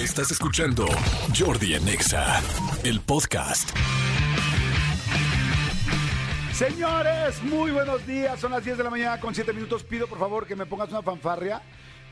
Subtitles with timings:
[0.00, 0.86] Estás escuchando
[1.38, 2.40] Jordi Anexa,
[2.84, 3.68] el podcast.
[6.54, 8.40] Señores, muy buenos días.
[8.40, 9.84] Son las 10 de la mañana con 7 minutos.
[9.84, 11.60] Pido por favor que me pongas una fanfarria.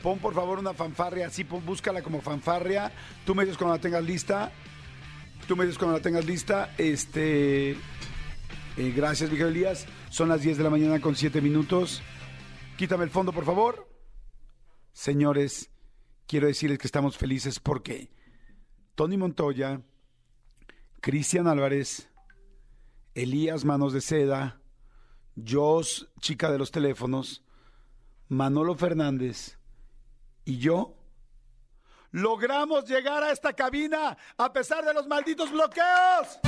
[0.03, 2.91] Pon por favor una fanfarria, así búscala como fanfarria.
[3.25, 4.51] Tú me dices cuando la tengas lista.
[5.47, 6.75] Tú me dices cuando la tengas lista.
[6.77, 7.71] Este.
[7.71, 9.87] eh, gracias, Miguel Elías.
[10.11, 12.03] Son las 10 de la mañana con 7 minutos.
[12.77, 13.89] Quítame el fondo, por favor.
[14.93, 15.71] Señores,
[16.29, 18.11] quiero decirles que estamos felices porque
[18.93, 19.81] Tony Montoya,
[21.01, 22.07] Cristian Álvarez,
[23.15, 24.61] Elías Manos de Seda,
[25.35, 27.43] Jos Chica de los Teléfonos,
[28.27, 29.57] Manolo Fernández
[30.45, 30.95] y yo
[32.11, 36.39] logramos llegar a esta cabina a pesar de los malditos bloqueos.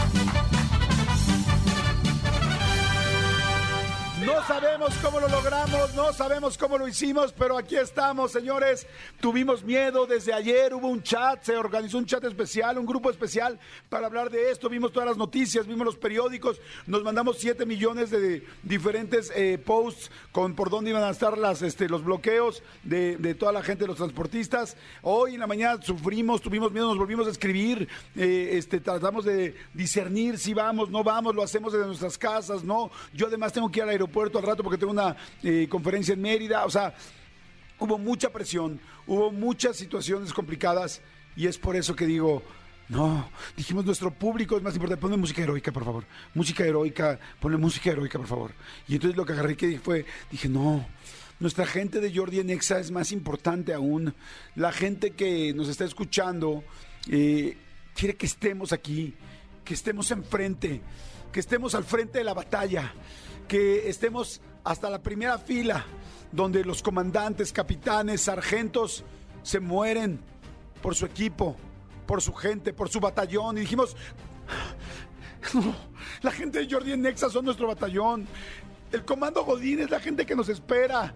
[4.25, 8.85] No sabemos cómo lo logramos, no sabemos cómo lo hicimos, pero aquí estamos, señores.
[9.19, 13.59] Tuvimos miedo desde ayer, hubo un chat, se organizó un chat especial, un grupo especial
[13.89, 14.69] para hablar de esto.
[14.69, 20.11] Vimos todas las noticias, vimos los periódicos, nos mandamos 7 millones de diferentes eh, posts
[20.31, 24.77] con por dónde iban a estar este, los bloqueos de, toda la gente, los transportistas.
[25.01, 29.55] Hoy en la mañana sufrimos, tuvimos miedo, nos volvimos a escribir, eh, este, tratamos de
[29.73, 32.91] discernir si vamos, no vamos, lo hacemos desde nuestras casas, no.
[33.13, 36.21] Yo además tengo que ir al aeropuerto al rato porque tengo una eh, conferencia en
[36.21, 36.93] Mérida, o sea,
[37.79, 41.01] hubo mucha presión, hubo muchas situaciones complicadas
[41.35, 42.43] y es por eso que digo,
[42.89, 47.57] no, dijimos nuestro público es más importante, ponle música heroica, por favor, música heroica, ponle
[47.57, 48.51] música heroica, por favor.
[48.87, 50.85] Y entonces lo que agarré que fue, dije, no,
[51.39, 54.13] nuestra gente de Jordi en Exa es más importante aún,
[54.55, 56.63] la gente que nos está escuchando
[57.09, 57.57] eh,
[57.95, 59.15] quiere que estemos aquí,
[59.63, 60.81] que estemos enfrente,
[61.31, 62.93] que estemos al frente de la batalla
[63.51, 65.85] que estemos hasta la primera fila,
[66.31, 69.03] donde los comandantes, capitanes, sargentos
[69.43, 70.21] se mueren
[70.81, 71.57] por su equipo,
[72.07, 73.57] por su gente, por su batallón.
[73.57, 73.97] Y dijimos,
[75.53, 75.75] no,
[76.21, 78.25] la gente de Jordi en Nexa son nuestro batallón.
[78.89, 81.13] El comando Godín es la gente que nos espera.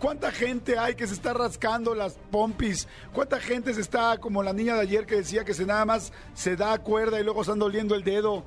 [0.00, 2.88] ¿Cuánta gente hay que se está rascando las pompis?
[3.12, 6.12] ¿Cuánta gente se está como la niña de ayer que decía que se nada más
[6.34, 8.44] se da cuerda y luego están doliendo el dedo?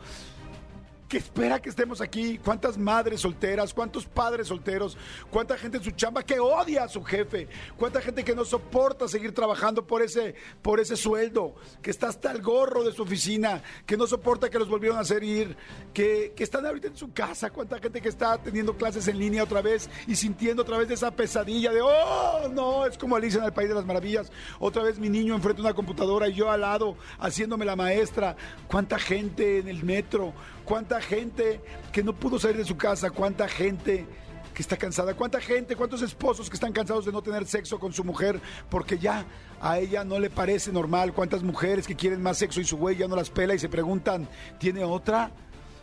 [1.09, 4.95] Que espera que estemos aquí, cuántas madres solteras, cuántos padres solteros,
[5.31, 7.47] cuánta gente en su chamba que odia a su jefe,
[7.77, 12.31] cuánta gente que no soporta seguir trabajando por ese, por ese sueldo, que está hasta
[12.31, 15.57] el gorro de su oficina, que no soporta que los volvieron a hacer ir,
[15.93, 19.61] que, están ahorita en su casa, cuánta gente que está teniendo clases en línea otra
[19.61, 23.53] vez y sintiendo otra vez esa pesadilla de, oh, no, es como Alicia en el
[23.53, 26.61] País de las Maravillas, otra vez mi niño enfrente de una computadora y yo al
[26.61, 28.35] lado haciéndome la maestra,
[28.67, 30.33] cuánta gente en el metro,
[30.69, 31.59] cuánta gente
[31.91, 34.05] que no pudo salir de su casa, cuánta gente
[34.53, 37.91] que está cansada, cuánta gente, cuántos esposos que están cansados de no tener sexo con
[37.91, 39.25] su mujer porque ya
[39.59, 42.97] a ella no le parece normal, cuántas mujeres que quieren más sexo y su güey
[42.97, 45.31] ya no las pela y se preguntan, ¿tiene otra?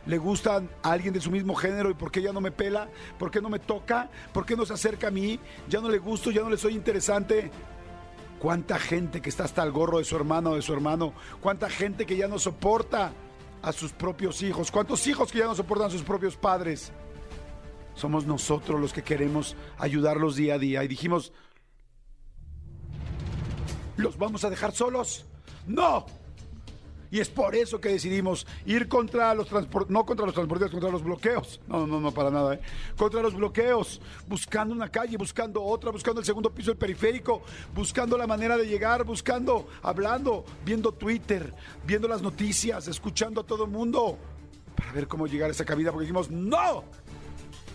[0.06, 2.88] ¿Le gusta a alguien de su mismo género y por qué ya no me pela?
[3.18, 4.08] ¿Por qué no me toca?
[4.32, 5.41] ¿Por qué no se acerca a mí?
[5.68, 6.30] ¿Ya no le gusto?
[6.30, 7.50] ¿Ya no le soy interesante?
[8.38, 11.12] ¿Cuánta gente que está hasta el gorro de su hermano o de su hermano?
[11.41, 13.12] ¿Cuánta gente que ya no soporta
[13.66, 14.71] a sus propios hijos?
[14.71, 16.93] ¿Cuántos hijos que ya no soportan a sus propios padres?
[17.94, 20.84] Somos nosotros los que queremos ayudarlos día a día.
[20.84, 21.32] Y dijimos,
[23.97, 25.27] ¿los vamos a dejar solos?
[25.66, 26.06] ¡No!
[27.16, 30.91] Y es por eso que decidimos ir contra los transportes, no contra los transportes, contra
[30.91, 31.62] los bloqueos.
[31.66, 32.60] No, no, no, para nada, ¿eh?
[32.94, 37.41] Contra los bloqueos, buscando una calle, buscando otra, buscando el segundo piso del periférico,
[37.75, 41.54] buscando la manera de llegar, buscando, hablando, viendo Twitter,
[41.87, 44.19] viendo las noticias, escuchando a todo el mundo,
[44.77, 46.84] para ver cómo llegar a esa cabida, porque dijimos, no,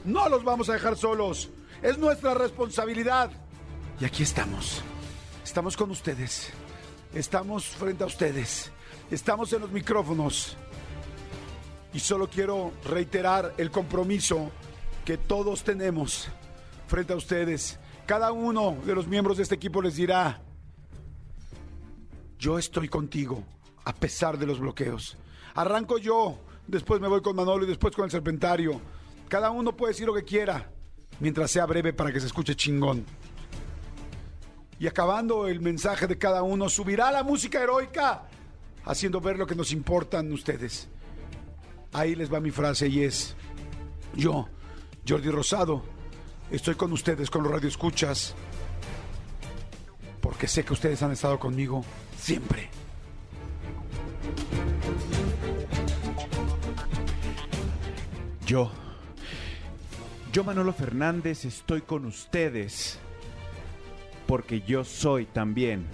[0.06, 1.50] no los vamos a dejar solos,
[1.81, 3.31] es nuestra responsabilidad.
[4.00, 4.84] Y aquí estamos,
[5.44, 6.52] estamos con ustedes,
[7.16, 8.72] estamos frente a ustedes.
[9.11, 10.55] Estamos en los micrófonos
[11.94, 14.49] y solo quiero reiterar el compromiso
[15.03, 16.29] que todos tenemos
[16.88, 17.77] frente a ustedes.
[18.05, 20.41] Cada uno de los miembros de este equipo les dirá,
[22.39, 23.43] yo estoy contigo
[23.84, 25.17] a pesar de los bloqueos.
[25.55, 28.79] Arranco yo, después me voy con Manolo y después con el Serpentario.
[29.28, 30.72] Cada uno puede decir lo que quiera,
[31.19, 33.05] mientras sea breve para que se escuche chingón.
[34.79, 38.29] Y acabando el mensaje de cada uno, subirá la música heroica
[38.85, 40.87] haciendo ver lo que nos importan ustedes.
[41.93, 43.35] Ahí les va mi frase y es,
[44.16, 44.47] yo,
[45.07, 45.83] Jordi Rosado,
[46.49, 48.33] estoy con ustedes, con los radioescuchas,
[50.22, 51.83] porque sé que ustedes han estado conmigo
[52.17, 52.69] siempre.
[58.45, 58.69] Yo,
[60.34, 62.99] yo Manolo Fernández, estoy con ustedes,
[64.27, 65.87] porque yo soy también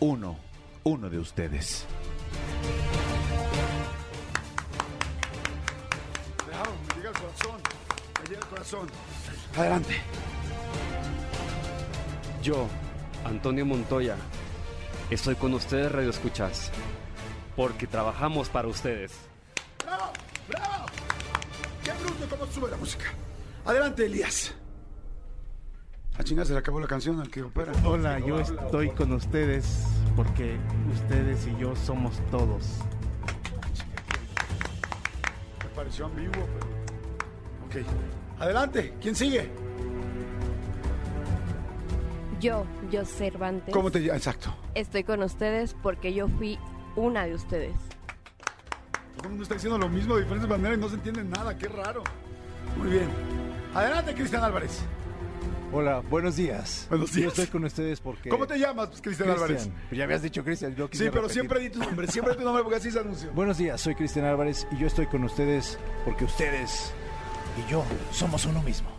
[0.00, 0.36] uno,
[0.84, 1.86] uno de ustedes.
[6.46, 7.60] Bravo, me llega el corazón.
[8.20, 8.88] Me llega el corazón.
[9.56, 9.96] Adelante.
[12.42, 12.66] Yo,
[13.24, 14.16] Antonio Montoya,
[15.10, 16.72] estoy con ustedes, Radio Escuchas,
[17.54, 19.12] porque trabajamos para ustedes.
[19.84, 20.12] ¡Bravo!
[20.48, 20.86] ¡Bravo!
[21.84, 23.04] ¡Qué bruto cómo sube la música!
[23.64, 24.54] Adelante, Elías.
[26.18, 27.72] A chingar se le acabó la canción al que opera.
[27.84, 29.86] Hola, yo estoy con ustedes
[30.16, 30.58] porque
[30.92, 32.78] ustedes y yo somos todos.
[35.62, 37.82] Me pareció ambiguo, pero.
[37.82, 37.86] Ok.
[38.38, 39.50] Adelante, ¿quién sigue?
[42.40, 44.16] Yo, yo Cervantes, ¿Cómo te llamas?
[44.16, 44.52] Exacto.
[44.74, 46.58] estoy con ustedes porque yo fui
[46.96, 47.76] una de ustedes.
[49.16, 51.56] Todo el mundo está diciendo lo mismo de diferentes maneras y no se entiende nada.
[51.56, 52.02] Qué raro.
[52.76, 53.08] Muy bien.
[53.74, 54.82] Adelante, Cristian Álvarez.
[55.74, 56.86] Hola, buenos días.
[56.90, 57.22] Buenos días.
[57.24, 58.28] Yo estoy con ustedes porque...
[58.28, 59.70] ¿Cómo te llamas, pues, Cristian Álvarez?
[59.88, 60.74] Pues ya habías dicho Cristian.
[60.76, 61.34] yo Sí, quisiera pero repetir.
[61.40, 63.32] siempre di tu nombre, siempre tu nombre porque así se anunció.
[63.32, 66.92] Buenos días, soy Cristian Álvarez y yo estoy con ustedes porque ustedes
[67.66, 68.90] y yo somos uno mismo.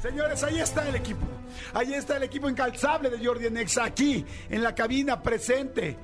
[0.00, 1.26] Señores, ahí está el equipo.
[1.72, 5.96] Ahí está el equipo incalzable de Jordi Nexa aquí, en la cabina, presente.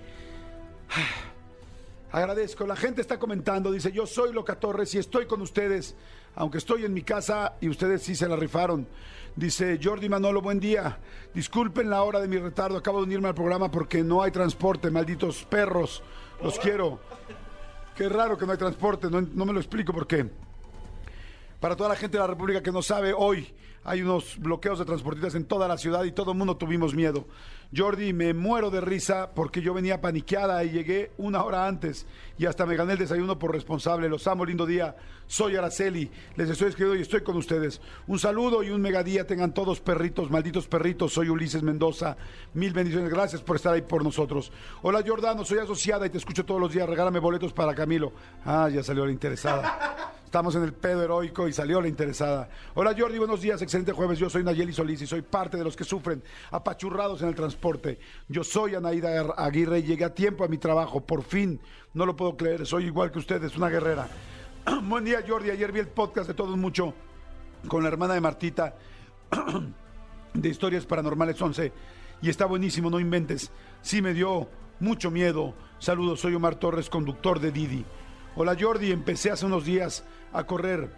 [2.11, 5.95] Agradezco, la gente está comentando, dice, yo soy Loca Torres y estoy con ustedes,
[6.35, 8.87] aunque estoy en mi casa y ustedes sí se la rifaron.
[9.37, 10.99] Dice Jordi Manolo, buen día.
[11.33, 14.91] Disculpen la hora de mi retardo, acabo de unirme al programa porque no hay transporte,
[14.91, 16.03] malditos perros.
[16.43, 17.01] Los quiero.
[17.95, 20.29] Qué raro que no hay transporte, no, me lo explico por qué.
[21.61, 23.53] Para toda la gente de la República que no sabe, hoy
[23.85, 27.27] hay unos bloqueos de transportistas en toda la ciudad y todo el mundo tuvimos miedo.
[27.77, 32.05] Jordi, me muero de risa porque yo venía paniqueada y llegué una hora antes
[32.37, 34.09] y hasta me gané el desayuno por responsable.
[34.09, 34.97] Los amo, lindo día.
[35.29, 37.81] Soy Araceli, les estoy escribiendo y estoy con ustedes.
[38.09, 41.13] Un saludo y un megadía tengan todos perritos, malditos perritos.
[41.13, 42.17] Soy Ulises Mendoza.
[42.55, 44.51] Mil bendiciones, gracias por estar ahí por nosotros.
[44.83, 46.89] Hola Jordano, soy asociada y te escucho todos los días.
[46.89, 48.13] Regálame boletos para Camilo.
[48.45, 50.11] Ah, ya salió la interesada.
[50.31, 52.49] Estamos en el pedo heroico y salió la interesada.
[52.75, 54.17] Hola Jordi, buenos días, excelente jueves.
[54.17, 56.23] Yo soy Nayeli Solís y soy parte de los que sufren
[56.53, 57.60] apachurrados en el transporte.
[58.29, 61.01] Yo soy Anaída Aguirre y llegué a tiempo a mi trabajo.
[61.01, 61.61] Por fin,
[61.95, 64.09] no lo puedo creer, soy igual que ustedes, una guerrera.
[64.85, 66.95] Buen día Jordi, ayer vi el podcast de Todos Mucho
[67.69, 68.77] con la hermana de Martita
[70.35, 71.73] de Historias Paranormales 11
[72.23, 73.51] y está buenísimo, no inventes.
[73.83, 74.49] Sí me dio
[74.79, 75.55] mucho miedo.
[75.79, 77.85] Saludos, soy Omar Torres, conductor de Didi.
[78.37, 80.91] Hola Jordi, empecé hace unos días a correr.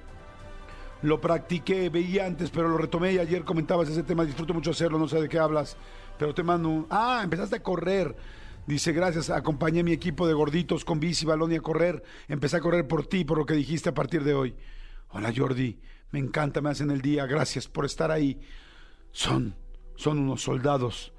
[1.02, 4.25] Lo practiqué, veía antes, pero lo retomé y ayer comentabas ese tema.
[4.25, 5.76] Disfruto mucho hacerlo, no sé de qué hablas,
[6.19, 6.87] pero te mando un...
[6.90, 8.14] Ah, empezaste a correr.
[8.66, 12.04] Dice, gracias, acompañé a mi equipo de gorditos con bici, balón y a correr.
[12.28, 14.54] Empecé a correr por ti, por lo que dijiste a partir de hoy.
[15.08, 15.81] Hola Jordi,
[16.12, 18.40] me encanta, me hacen el día, gracias por estar ahí.
[19.10, 19.56] Son,
[19.96, 21.12] son unos soldados.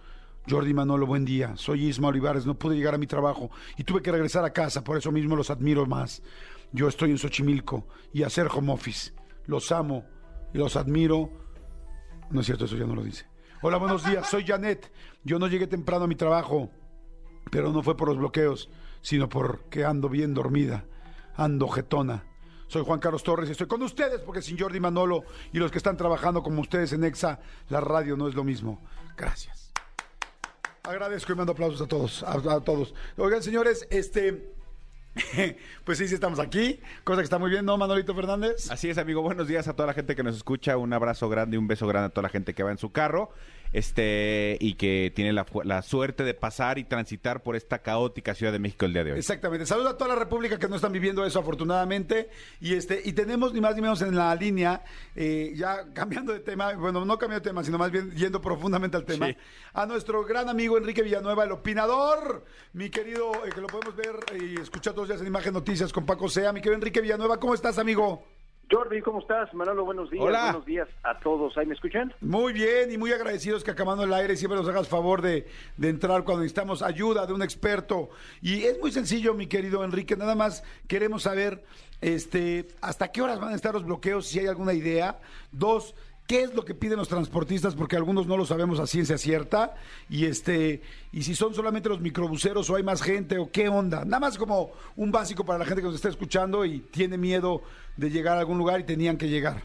[0.49, 1.55] Jordi Manolo, buen día.
[1.57, 4.83] Soy Isma Olivares, no pude llegar a mi trabajo y tuve que regresar a casa,
[4.83, 6.23] por eso mismo los admiro más.
[6.71, 9.11] Yo estoy en Xochimilco y hacer home office.
[9.45, 10.05] Los amo
[10.53, 11.29] y los admiro.
[12.29, 13.25] No es cierto, eso ya no lo dice.
[13.61, 14.91] Hola, buenos días, soy Janet.
[15.23, 16.69] Yo no llegué temprano a mi trabajo,
[17.51, 18.69] pero no fue por los bloqueos,
[19.01, 20.85] sino porque ando bien dormida,
[21.35, 22.25] ando jetona.
[22.67, 25.77] Soy Juan Carlos Torres y estoy con ustedes porque sin Jordi Manolo y los que
[25.77, 28.81] están trabajando como ustedes en EXA, la radio no es lo mismo.
[29.15, 29.71] Gracias.
[30.81, 32.95] Agradezco y mando aplausos a todos, a, a todos.
[33.17, 34.53] Oigan, señores, este,
[35.83, 38.71] pues sí, sí estamos aquí, cosa que está muy bien, ¿no, Manolito Fernández?
[38.71, 39.21] Así es, amigo.
[39.21, 40.77] Buenos días a toda la gente que nos escucha.
[40.77, 42.91] Un abrazo grande y un beso grande a toda la gente que va en su
[42.91, 43.31] carro
[43.73, 48.51] este y que tiene la, la suerte de pasar y transitar por esta caótica Ciudad
[48.53, 49.19] de México el día de hoy.
[49.19, 49.65] Exactamente.
[49.65, 52.29] Saludos a toda la República que no están viviendo eso, afortunadamente.
[52.61, 54.83] Y este y tenemos ni más ni menos en la línea,
[55.15, 58.95] eh, ya cambiando de tema, bueno, no cambiando de tema, sino más bien yendo profundamente
[58.97, 59.35] al tema, Sí.
[59.73, 64.15] a nuestro gran amigo Enrique Villanueva, el opinador, mi querido, eh, que lo podemos ver
[64.39, 66.53] y escuchar todos los días en Imagen Noticias con Paco Sea.
[66.53, 68.25] Mi querido Enrique Villanueva, ¿cómo estás, amigo?
[68.71, 69.53] Jordi, ¿cómo estás?
[69.53, 70.23] Manolo, buenos días.
[70.23, 70.43] Hola.
[70.45, 71.57] Buenos días a todos.
[71.57, 72.13] ¿Ahí me escuchan?
[72.21, 75.89] Muy bien y muy agradecidos que acabando el aire siempre nos hagas favor de, de
[75.89, 78.09] entrar cuando necesitamos ayuda de un experto.
[78.41, 81.63] Y es muy sencillo, mi querido Enrique, nada más queremos saber
[82.01, 85.19] este, hasta qué horas van a estar los bloqueos, si hay alguna idea.
[85.51, 85.95] Dos,
[86.27, 87.75] ¿qué es lo que piden los transportistas?
[87.75, 89.75] Porque algunos no lo sabemos a ciencia cierta.
[90.09, 94.05] Y este, y si son solamente los microbuseros o hay más gente o qué onda.
[94.05, 97.61] Nada más como un básico para la gente que nos está escuchando y tiene miedo
[97.97, 99.63] de llegar a algún lugar y tenían que llegar.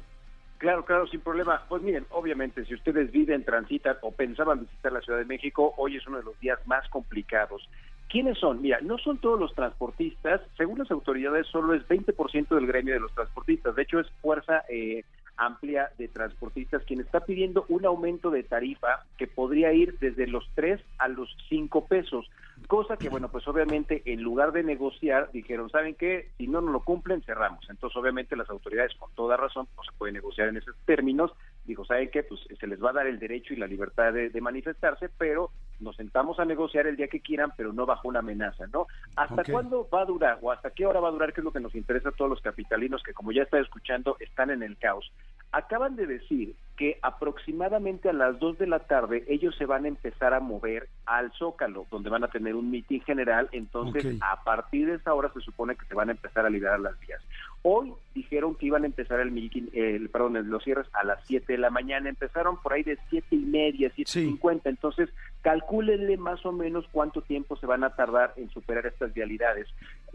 [0.59, 1.63] Claro, claro, sin problema.
[1.69, 5.97] Pues miren, obviamente, si ustedes viven, transitan o pensaban visitar la Ciudad de México, hoy
[5.97, 7.69] es uno de los días más complicados.
[8.09, 8.61] ¿Quiénes son?
[8.61, 10.41] Mira, no son todos los transportistas.
[10.57, 13.77] Según las autoridades, solo es 20% del gremio de los transportistas.
[13.77, 15.05] De hecho, es fuerza eh,
[15.39, 20.49] amplia de transportistas, quien está pidiendo un aumento de tarifa que podría ir desde los
[20.55, 22.29] 3 a los 5 pesos.
[22.67, 26.29] Cosa que, bueno, pues obviamente en lugar de negociar, dijeron, ¿saben qué?
[26.37, 27.65] Si no nos lo cumplen, cerramos.
[27.71, 31.33] Entonces, obviamente las autoridades, con toda razón, no se puede negociar en esos términos.
[31.69, 32.23] Dijo, ¿saben qué?
[32.23, 35.51] Pues se les va a dar el derecho y la libertad de, de manifestarse, pero
[35.81, 38.87] nos sentamos a negociar el día que quieran, pero no bajo una amenaza, ¿no?
[39.17, 41.35] ¿Hasta cuándo va a durar o hasta qué hora va a durar?
[41.35, 44.17] Que es lo que nos interesa a todos los capitalinos que, como ya está escuchando,
[44.19, 45.13] están en el caos.
[45.53, 49.89] Acaban de decir que aproximadamente a las 2 de la tarde ellos se van a
[49.89, 53.49] empezar a mover al Zócalo, donde van a tener un mitin general.
[53.51, 56.79] Entonces, a partir de esa hora se supone que se van a empezar a liberar
[56.79, 57.21] las vías.
[57.63, 61.53] Hoy dijeron que iban a empezar el, mitin- el perdón, los cierres a las 7
[61.53, 62.09] de la mañana.
[62.09, 64.27] Empezaron por ahí de siete y media, siete Sí.
[64.27, 64.69] cincuenta.
[64.69, 65.09] Entonces,
[65.43, 69.67] calcúlenle más o menos cuánto tiempo se van a tardar en superar estas vialidades.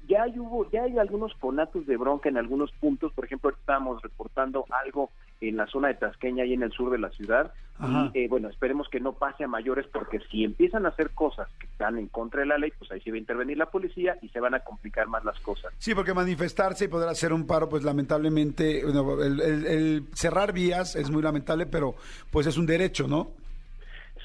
[0.08, 3.12] Ya hay, hubo, ya hay algunos conatos de bronca en algunos puntos.
[3.14, 5.10] Por ejemplo, estábamos reportando algo
[5.50, 7.54] en la zona de Tasqueña y en el sur de la ciudad.
[7.80, 8.12] Ajá.
[8.14, 11.48] Y eh, bueno, esperemos que no pase a mayores porque si empiezan a hacer cosas
[11.60, 14.18] que están en contra de la ley, pues ahí se va a intervenir la policía
[14.22, 15.74] y se van a complicar más las cosas.
[15.80, 20.54] Sí, porque manifestarse y poder hacer un paro, pues lamentablemente, bueno, el, el- el cerrar
[20.54, 21.96] vías es muy lamentable, pero
[22.32, 23.32] pues es un derecho, ¿no?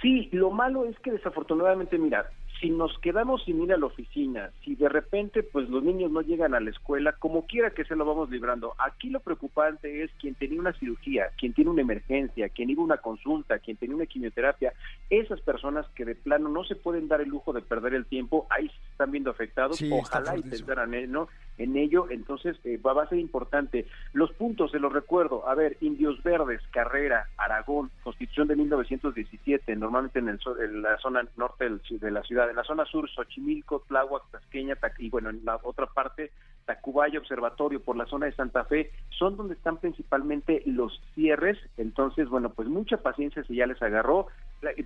[0.03, 2.31] Sí, lo malo es que desafortunadamente, mira,
[2.61, 6.23] si nos quedamos sin ir a la oficina, si de repente pues los niños no
[6.23, 8.75] llegan a la escuela, como quiera que se lo vamos librando.
[8.79, 12.87] Aquí lo preocupante es quien tenía una cirugía, quien tiene una emergencia, quien iba a
[12.87, 14.73] una consulta, quien tenía una quimioterapia,
[15.09, 18.47] esas personas que de plano no se pueden dar el lujo de perder el tiempo,
[18.51, 21.29] ahí se están viendo afectados, Sí, ojalá y pensaran en, ¿no?
[21.59, 23.87] En ello, entonces eh, va, a ser importante.
[24.13, 30.21] Los puntos, se los recuerdo, a ver, Indios Verdes, Carrera, Aragón, Constitución de 1917, normalmente
[30.21, 33.85] en, el, en la zona norte del de la ciudad, en la zona sur, Xochimilco,
[33.89, 36.31] Tláhuac, Tasqueña, y bueno, en la otra parte,
[36.65, 42.29] Tacubaya, Observatorio, por la zona de Santa Fe, son donde están principalmente los cierres, entonces,
[42.29, 44.27] bueno, pues mucha paciencia si ya les agarró,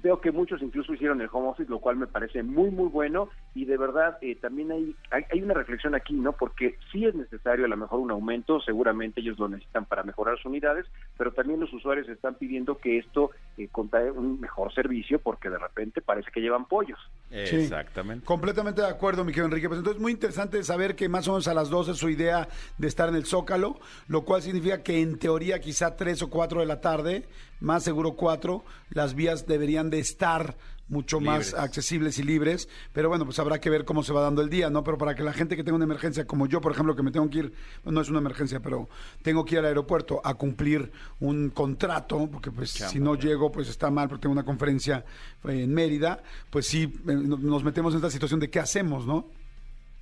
[0.02, 3.28] veo que muchos incluso hicieron el home office, lo cual me parece muy, muy bueno,
[3.54, 6.32] y de verdad eh, también hay, hay, hay una reflexión aquí, ¿no?
[6.32, 10.36] Porque sí es necesario a lo mejor un aumento, seguramente ellos lo necesitan para mejorar
[10.36, 10.86] sus unidades,
[11.16, 15.58] pero también los usuarios están pidiendo que esto eh, contae un mejor servicio, porque de
[15.58, 16.98] repente parece que llevan pollos.
[17.30, 17.56] Sí.
[17.56, 18.26] Exactamente.
[18.26, 19.68] Completamente de acuerdo, mi querido Enrique.
[19.68, 22.48] Pues entonces muy interesante saber que más o menos a las 12 es su idea
[22.76, 26.60] de estar en el Zócalo, lo cual significa que en teoría quizá 3 o 4
[26.60, 27.26] de la tarde,
[27.60, 30.56] más seguro 4, las vías deberían de estar
[30.88, 34.42] mucho más accesibles y libres, pero bueno, pues habrá que ver cómo se va dando
[34.42, 34.82] el día, ¿no?
[34.84, 37.10] Pero para que la gente que tenga una emergencia, como yo, por ejemplo, que me
[37.12, 37.52] tengo que ir,
[37.84, 38.88] no es una emergencia, pero
[39.22, 40.90] tengo que ir al aeropuerto a cumplir
[41.20, 45.04] un contrato, porque pues si no llego, pues está mal, porque tengo una conferencia
[45.44, 49.06] eh, en Mérida, pues sí, eh, no- nos metemos en esta situación de qué hacemos,
[49.06, 49.28] ¿no?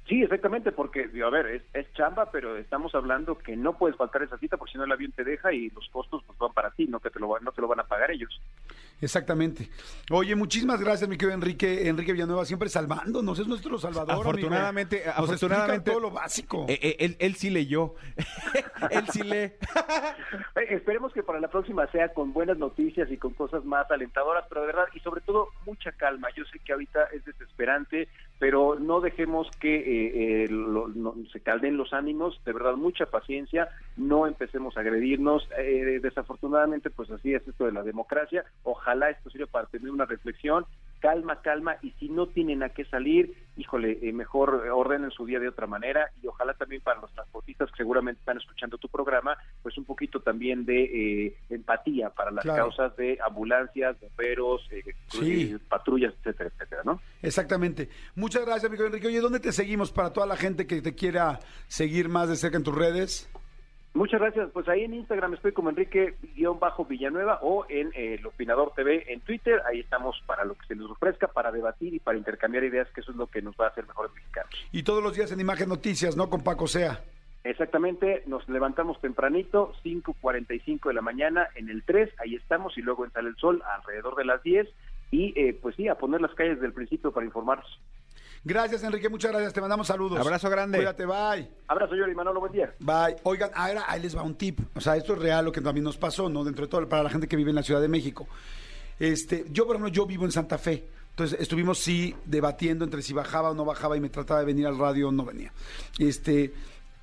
[0.08, 3.96] Sí, exactamente, porque, digo, a ver, es, es chamba, pero estamos hablando que no puedes
[3.96, 6.52] faltar esa cita porque si no el avión te deja y los costos pues van
[6.52, 8.40] para ti, no que te lo, van- no te lo van a pagar ellos.
[9.00, 9.70] Exactamente.
[10.10, 14.10] Oye, muchísimas gracias, mi querido Enrique, Enrique Villanueva, siempre salvándonos, es nuestro salvador.
[14.10, 14.30] amigo.
[14.30, 16.66] Afortunadamente, Nos afortunadamente todo lo básico.
[16.68, 17.94] Eh, eh, él, él sí leyó.
[18.90, 19.36] él sí lee.
[19.36, 19.54] Eh,
[20.70, 24.62] esperemos que para la próxima sea con buenas noticias y con cosas más alentadoras, pero
[24.62, 26.28] de verdad, y sobre todo mucha calma.
[26.36, 28.08] Yo sé que ahorita es desesperante,
[28.40, 33.04] pero no dejemos que eh, eh, lo- no- se calden los ánimos, de verdad, mucha
[33.06, 35.46] paciencia, no empecemos a agredirnos.
[35.58, 38.44] Eh, desafortunadamente, pues así es esto de la democracia.
[38.62, 40.64] Ojalá esto sirva para tener una reflexión.
[41.00, 45.40] Calma, calma, y si no tienen a qué salir, híjole, eh, mejor ordenen su día
[45.40, 49.36] de otra manera y ojalá también para los transportistas que seguramente están escuchando tu programa,
[49.62, 52.64] pues un poquito también de eh, empatía para las Claro.
[52.64, 55.52] causas de ambulancias, bomberos, eh, Sí.
[55.54, 57.00] eh, patrullas, etcétera, etcétera, ¿no?
[57.22, 57.88] Exactamente.
[58.14, 59.06] Muchas gracias, mi querido Enrique.
[59.08, 62.58] Oye, ¿dónde te seguimos para toda la gente que te quiera seguir más de cerca
[62.58, 63.26] en tus redes?
[63.92, 64.50] Muchas gracias.
[64.52, 69.60] Pues ahí en Instagram estoy como Enrique-Villanueva o en eh, el Opinador TV en Twitter.
[69.66, 73.00] Ahí estamos para lo que se les ofrezca, para debatir y para intercambiar ideas, que
[73.00, 74.50] eso es lo que nos va a hacer mejores mexicanos.
[74.70, 76.30] Y todos los días en Imagen Noticias, ¿no?
[76.30, 77.00] Con Paco Sea.
[77.42, 83.06] Exactamente, nos levantamos tempranito, 5.45 de la mañana en el 3, ahí estamos, y luego
[83.06, 84.68] en Sale el Sol alrededor de las 10,
[85.10, 87.80] y eh, pues sí, a poner las calles del principio para informarnos.
[88.42, 89.08] Gracias, Enrique.
[89.08, 89.52] Muchas gracias.
[89.52, 90.18] Te mandamos saludos.
[90.18, 90.78] Abrazo grande.
[90.78, 91.48] Cuídate, bye.
[91.68, 92.74] Abrazo, Yuri Manolo, buen día.
[92.78, 93.16] Bye.
[93.24, 94.60] Oigan, ahora ahí les va un tip.
[94.74, 96.42] O sea, esto es real lo que también nos pasó, ¿no?
[96.42, 98.26] Dentro de todo, para la gente que vive en la Ciudad de México.
[98.98, 100.88] Este, yo, por ejemplo, yo vivo en Santa Fe.
[101.10, 104.66] Entonces, estuvimos sí debatiendo entre si bajaba o no bajaba y me trataba de venir
[104.66, 105.52] al radio o no venía.
[105.98, 106.54] Este,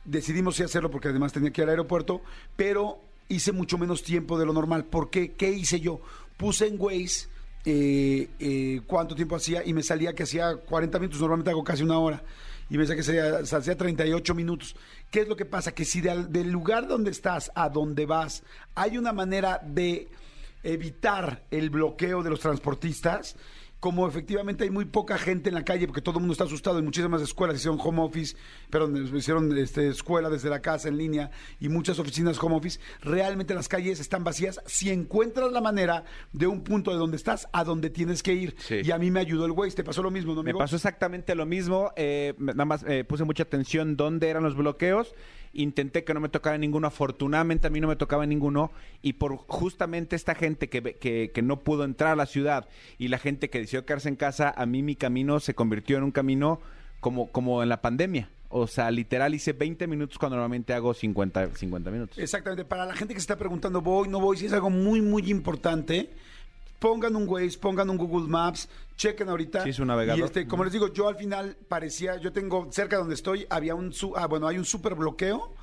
[0.05, 2.21] decidimos sí hacerlo porque además tenía que ir al aeropuerto,
[2.55, 4.85] pero hice mucho menos tiempo de lo normal.
[4.85, 5.33] ¿Por qué?
[5.33, 6.01] ¿Qué hice yo?
[6.37, 7.27] Puse en Waze
[7.69, 11.83] eh, eh, cuánto tiempo hacía y me salía que hacía 40 minutos, normalmente hago casi
[11.83, 12.23] una hora.
[12.69, 14.75] y me decía que se, se hacía 38 minutos.
[15.11, 15.73] ¿Qué es lo que pasa?
[15.73, 18.43] Que si de- del lugar donde estás a donde vas
[18.75, 20.07] hay una manera de
[20.63, 23.35] evitar el bloqueo de los transportistas,
[23.87, 26.77] como efectivamente hay muy poca gente en la calle porque todo el mundo está asustado
[26.77, 28.35] y muchísimas escuelas hicieron home office,
[28.69, 33.53] perdón, hicieron este, escuela desde la casa en línea y muchas oficinas home office, realmente
[33.53, 36.03] las calles están vacías si encuentras la manera
[36.33, 38.57] de un punto de donde estás a donde tienes que ir.
[38.59, 38.81] Sí.
[38.83, 41.33] Y a mí me ayudó el Waze, te pasó lo mismo, ¿no, Me pasó exactamente
[41.33, 41.93] lo mismo.
[41.95, 45.15] eh, nada más eh, puse mucha atención dónde eran los bloqueos.
[45.53, 46.87] Intenté que no me tocara ninguno.
[46.87, 48.71] Afortunadamente a mí no me tocaba ninguno.
[49.01, 53.07] Y por justamente esta gente que, que, que no pudo entrar a la ciudad y
[53.07, 56.11] la gente que decidió quedarse en casa, a mí mi camino se convirtió en un
[56.11, 56.59] camino
[56.99, 58.29] como, como en la pandemia.
[58.49, 62.17] O sea, literal hice 20 minutos cuando normalmente hago 50, 50 minutos.
[62.17, 65.01] Exactamente, para la gente que se está preguntando, voy, no voy, si es algo muy,
[65.01, 66.09] muy importante,
[66.79, 69.63] pongan un Waze, pongan un Google Maps, chequen ahorita.
[69.63, 70.19] Sí, es un navegador.
[70.19, 73.45] Y este, como les digo, yo al final parecía, yo tengo, cerca de donde estoy,
[73.49, 75.53] había un, ah, bueno, hay un super bloqueo,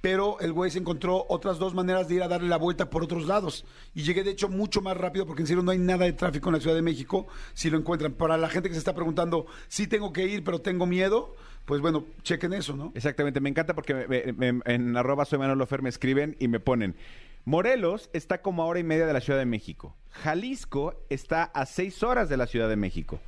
[0.00, 3.26] pero el Waze encontró otras dos maneras de ir a darle la vuelta por otros
[3.26, 3.64] lados.
[3.94, 6.48] Y llegué, de hecho, mucho más rápido, porque en serio no hay nada de tráfico
[6.48, 8.12] en la Ciudad de México, si lo encuentran.
[8.12, 11.80] Para la gente que se está preguntando, sí tengo que ir, pero tengo miedo, pues
[11.80, 12.90] bueno, chequen eso, ¿no?
[12.96, 16.48] Exactamente, me encanta porque me- me- me- en arroba soy Manolo Fer me escriben y
[16.48, 16.96] me ponen,
[17.44, 21.66] Morelos está como a hora y media de la Ciudad de México, Jalisco está a
[21.66, 23.20] seis horas de la Ciudad de México,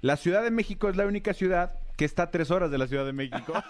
[0.00, 2.86] la Ciudad de México es la única ciudad que está a tres horas de la
[2.86, 3.52] Ciudad de México.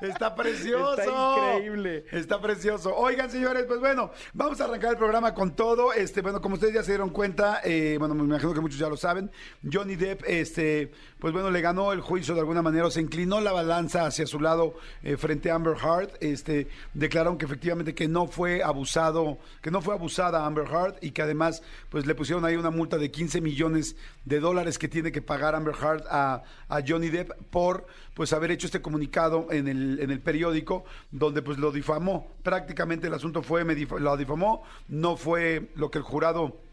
[0.00, 1.00] Está precioso.
[1.00, 2.04] Está increíble.
[2.10, 2.94] Está precioso.
[2.94, 5.92] Oigan, señores, pues bueno, vamos a arrancar el programa con todo.
[5.92, 8.88] Este, bueno, como ustedes ya se dieron cuenta, eh, bueno, me imagino que muchos ya
[8.88, 9.30] lo saben,
[9.70, 10.92] Johnny Depp, este,
[11.26, 14.28] pues bueno, le ganó el juicio de alguna manera, o se inclinó la balanza hacia
[14.28, 16.12] su lado eh, frente a Amber Heard.
[16.20, 21.10] Este, declararon que efectivamente que no fue abusado, que no fue abusada Amber Heard y
[21.10, 25.10] que además, pues le pusieron ahí una multa de 15 millones de dólares que tiene
[25.10, 29.66] que pagar Amber Heard a, a Johnny Depp por pues haber hecho este comunicado en
[29.66, 32.36] el, en el periódico donde pues lo difamó.
[32.44, 36.65] Prácticamente el asunto fue, me lo difamó, no fue lo que el jurado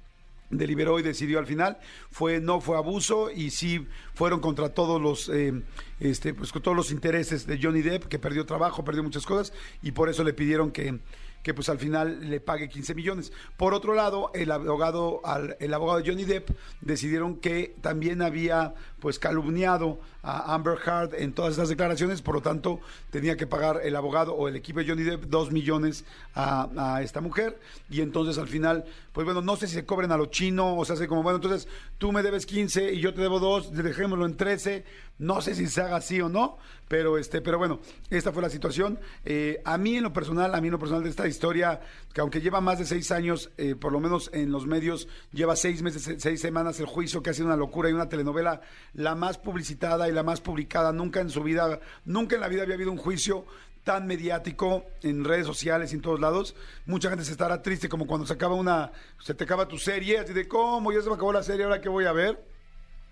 [0.58, 1.78] deliberó y decidió al final
[2.10, 5.54] fue no fue abuso y sí fueron contra todos los eh,
[6.00, 9.54] este pues con todos los intereses de Johnny Depp que perdió trabajo perdió muchas cosas
[9.82, 11.00] y por eso le pidieron que
[11.44, 13.34] que pues al final le pague 15 millones.
[13.58, 15.22] Por otro lado, el abogado,
[15.60, 16.50] el abogado de Johnny Depp
[16.80, 22.42] decidieron que también había pues calumniado a Amber Heard en todas estas declaraciones, por lo
[22.42, 22.80] tanto
[23.12, 27.22] tenía que pagar el abogado o el equipo de Johnny Depp dos millones a, esta
[27.22, 27.60] mujer
[27.90, 30.86] y entonces al final, pues bueno, no sé si se cobren a lo chino o
[30.86, 34.26] se hace como, bueno, entonces tú me debes 15 y yo te debo dos, dejémoslo
[34.26, 34.86] en 13,
[35.20, 36.58] no sé si se haga así o no,
[36.88, 39.00] pero este, pero bueno, esta fue la situación.
[39.26, 41.82] Eh, a mí en lo personal, a mí en lo personal de esta historia,
[42.14, 45.56] que aunque lleva más de seis años, eh, por lo menos en los medios, lleva
[45.56, 48.62] seis meses, se- seis semanas el juicio, que ha sido una locura y una telenovela
[48.94, 50.92] la más publicitada la más publicada.
[50.92, 53.46] Nunca en su vida, nunca en la vida había habido un juicio
[53.84, 56.56] tan mediático en redes sociales y en todos lados.
[56.86, 60.20] Mucha gente se estará triste como cuando se acaba una, se te acaba tu serie,
[60.20, 62.44] así de cómo ya se me acabó la serie, ahora qué voy a ver.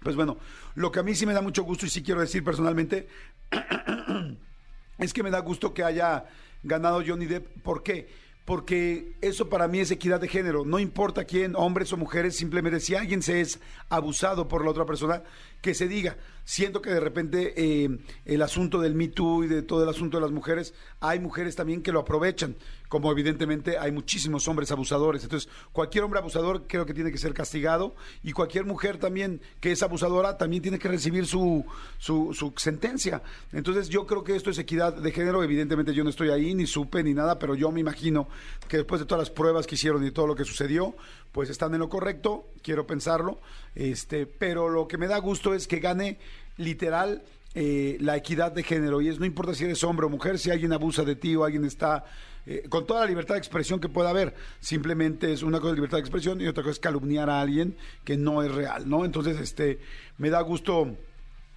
[0.01, 0.37] Pues bueno,
[0.75, 3.07] lo que a mí sí me da mucho gusto y sí quiero decir personalmente
[4.97, 6.25] es que me da gusto que haya
[6.63, 7.61] ganado Johnny Depp.
[7.61, 8.09] ¿Por qué?
[8.45, 10.65] Porque eso para mí es equidad de género.
[10.65, 13.59] No importa quién, hombres o mujeres, simplemente si alguien se es
[13.89, 15.21] abusado por la otra persona,
[15.61, 16.17] que se diga.
[16.43, 20.17] Siento que de repente eh, el asunto del Me Too y de todo el asunto
[20.17, 22.55] de las mujeres, hay mujeres también que lo aprovechan,
[22.89, 25.23] como evidentemente hay muchísimos hombres abusadores.
[25.23, 29.71] Entonces, cualquier hombre abusador creo que tiene que ser castigado y cualquier mujer también que
[29.71, 31.63] es abusadora también tiene que recibir su,
[31.99, 33.21] su, su sentencia.
[33.53, 35.43] Entonces, yo creo que esto es equidad de género.
[35.43, 38.27] Evidentemente yo no estoy ahí, ni supe, ni nada, pero yo me imagino
[38.67, 40.95] que después de todas las pruebas que hicieron y todo lo que sucedió,
[41.31, 43.39] pues están en lo correcto, quiero pensarlo,
[43.75, 46.19] este, pero lo que me da gusto es que gane
[46.57, 50.39] literal eh, la equidad de género y es no importa si eres hombre o mujer,
[50.39, 52.05] si alguien abusa de ti o alguien está
[52.45, 55.75] eh, con toda la libertad de expresión que pueda haber, simplemente es una cosa de
[55.75, 59.05] libertad de expresión y otra cosa es calumniar a alguien que no es real, ¿no?
[59.05, 59.79] Entonces, este,
[60.17, 60.95] me da gusto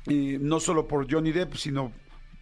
[0.07, 1.93] eh, no solo por Johnny Depp, sino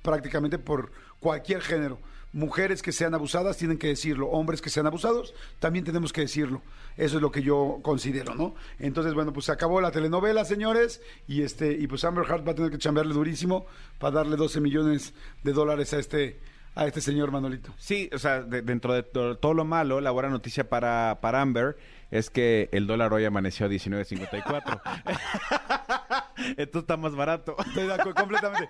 [0.03, 0.91] prácticamente por
[1.21, 1.99] cualquier género.
[2.33, 6.63] Mujeres que sean abusadas tienen que decirlo, hombres que sean abusados también tenemos que decirlo.
[6.97, 8.55] Eso es lo que yo considero, ¿no?
[8.79, 12.53] Entonces, bueno, pues se acabó la telenovela, señores, y este y pues Amber Heard va
[12.53, 13.67] a tener que chambearle durísimo
[13.99, 16.41] para darle 12 millones de dólares a este
[16.75, 17.75] a este señor Manolito.
[17.77, 21.43] Sí, o sea, de- dentro de to- todo lo malo, la buena noticia para, para
[21.43, 21.77] Amber
[22.13, 24.81] es que el dólar hoy amaneció a 19.54.
[26.57, 27.57] Esto está más barato.
[27.67, 28.69] Estoy de acuerdo completamente.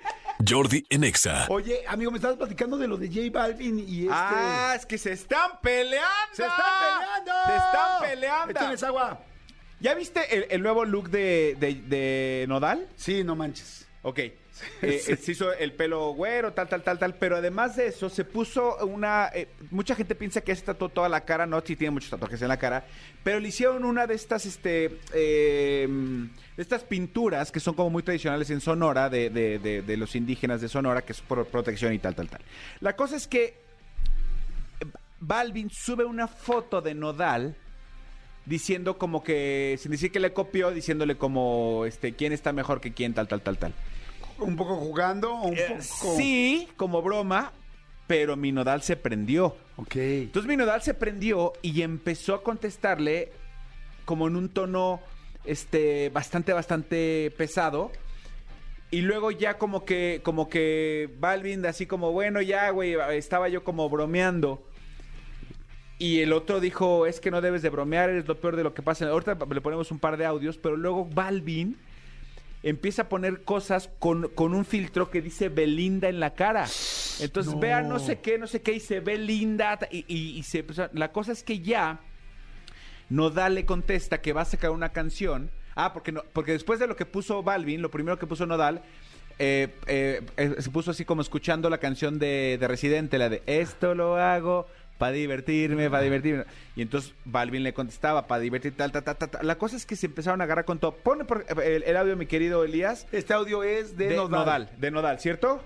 [0.48, 1.46] Jordi en Exa.
[1.48, 4.96] Oye, amigo, me estabas platicando de lo de J Balvin y este Ah, es que
[4.98, 6.08] se están peleando.
[6.32, 7.32] ¡Se están peleando!
[7.46, 8.50] Se están peleando.
[8.52, 9.20] Échales agua.
[9.80, 12.88] ¿Ya viste el, el nuevo look de, de- de Nodal?
[12.96, 13.86] Sí, no manches.
[14.02, 14.20] Ok.
[14.82, 17.14] Eh, eh, se hizo el pelo güero, tal, tal, tal, tal.
[17.14, 19.30] Pero además de eso, se puso una.
[19.34, 21.46] eh, mucha gente piensa que se tatuó toda la cara.
[21.46, 22.84] No, sí tiene muchos tatuajes en la cara.
[23.24, 24.98] Pero le hicieron una de estas, este.
[25.14, 25.86] eh,
[26.56, 30.14] de estas pinturas que son como muy tradicionales en Sonora, de, de- de- de los
[30.16, 32.40] indígenas de Sonora, que es por protección y tal, tal, tal.
[32.80, 33.60] La cosa es que.
[35.20, 37.54] Balvin sube una foto de Nodal
[38.44, 42.92] diciendo como que, sin decir que le copió, diciéndole como, este, quién está mejor que
[42.92, 43.72] quién, tal, tal, tal, tal.
[44.38, 46.16] Un poco jugando, un Eh, poco...
[46.16, 47.52] Sí, como broma,
[48.06, 49.56] pero mi nodal se prendió.
[49.76, 49.96] Ok.
[49.96, 53.32] Entonces mi nodal se prendió y empezó a contestarle
[54.04, 55.00] como en un tono
[55.44, 57.90] este bastante bastante pesado.
[58.90, 63.64] Y luego ya como que como que Balvin así como bueno, ya güey, estaba yo
[63.64, 64.62] como bromeando.
[65.98, 68.74] Y el otro dijo, es que no debes de bromear, eres lo peor de lo
[68.74, 69.08] que pasa.
[69.08, 71.78] Ahorita le ponemos un par de audios, pero luego Balvin
[72.62, 76.66] empieza a poner cosas con, con un filtro que dice Belinda en la cara.
[77.20, 77.60] Entonces No.
[77.60, 79.78] vea no sé qué, no sé qué, y se ve linda.
[79.90, 82.00] Y, y- y se, la cosa es que ya
[83.10, 85.50] Nodal le contesta que va a sacar una canción.
[85.74, 88.82] Ah, porque, no, porque después de lo que puso Balvin, lo primero que puso Nodal,
[89.38, 93.42] eh, eh, eh, se puso así como escuchando la canción de, de Residente, la de
[93.46, 94.66] Esto lo hago
[95.02, 96.44] para divertirme, para divertirme.
[96.76, 99.44] Y entonces Balvin le contestaba para divertir, tal, tal, tal, tal.
[99.44, 100.92] La cosa es que se empezaron a agarrar con todo.
[100.94, 104.30] Pone por- el, el audio, mi querido Elías, Este audio es de, de, Nodal.
[104.30, 104.70] Nodal.
[104.78, 105.60] De Nodal, ¿cierto?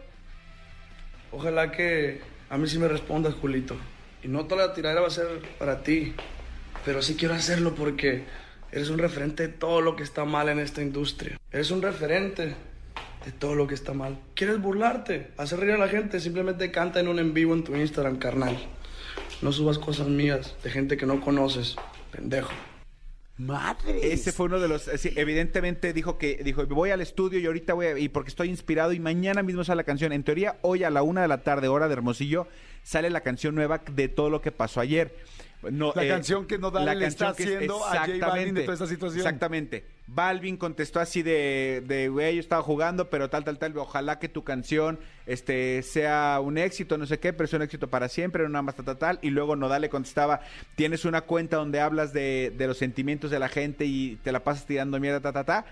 [1.33, 3.77] Ojalá que a mí sí me respondas, Julito.
[4.22, 5.27] Y no toda la tiradera va a ser
[5.59, 6.14] para ti.
[6.87, 8.25] Pero sí quiero hacerlo porque
[8.72, 11.38] eres un referente de todo lo que está mal en esta industria.
[11.53, 12.55] Eres un referente
[13.27, 14.18] de todo lo que está mal.
[14.35, 15.29] ¿Quieres burlarte?
[15.37, 16.20] Hacer reír a la gente.
[16.20, 18.57] Simplemente canta en un en vivo en tu Instagram, carnal.
[19.42, 21.77] No subas cosas mías de gente que no conoces.
[22.11, 22.53] Pendejo.
[23.38, 24.12] Madre.
[24.12, 24.83] Ese fue uno de los.
[24.96, 28.49] sí, evidentemente dijo que dijo voy al estudio y ahorita voy a, y porque estoy
[28.49, 30.12] inspirado y mañana mismo sale la canción.
[30.12, 32.49] En teoría hoy a la una de la tarde hora de Hermosillo
[32.83, 35.14] sale la canción nueva de todo lo que pasó ayer.
[35.71, 38.62] No, La eh, canción que Nodal le está es- haciendo a J Balvin de exactamente,
[38.62, 39.19] toda esta situación.
[39.21, 39.85] Exactamente.
[40.09, 43.77] Balvin contestó así de, de güey, yo estaba jugando, pero tal, tal, tal.
[43.77, 47.88] Ojalá que tu canción este, sea un éxito, no sé qué, pero sea un éxito
[47.88, 49.19] para siempre, no nada más tal, tal, tal.
[49.23, 50.40] Y luego Nodal le contestaba,
[50.77, 54.45] tienes una cuenta donde hablas de, de los sentimientos de la gente y te la
[54.45, 55.66] pasas tirando mierda, ta, ta, ta.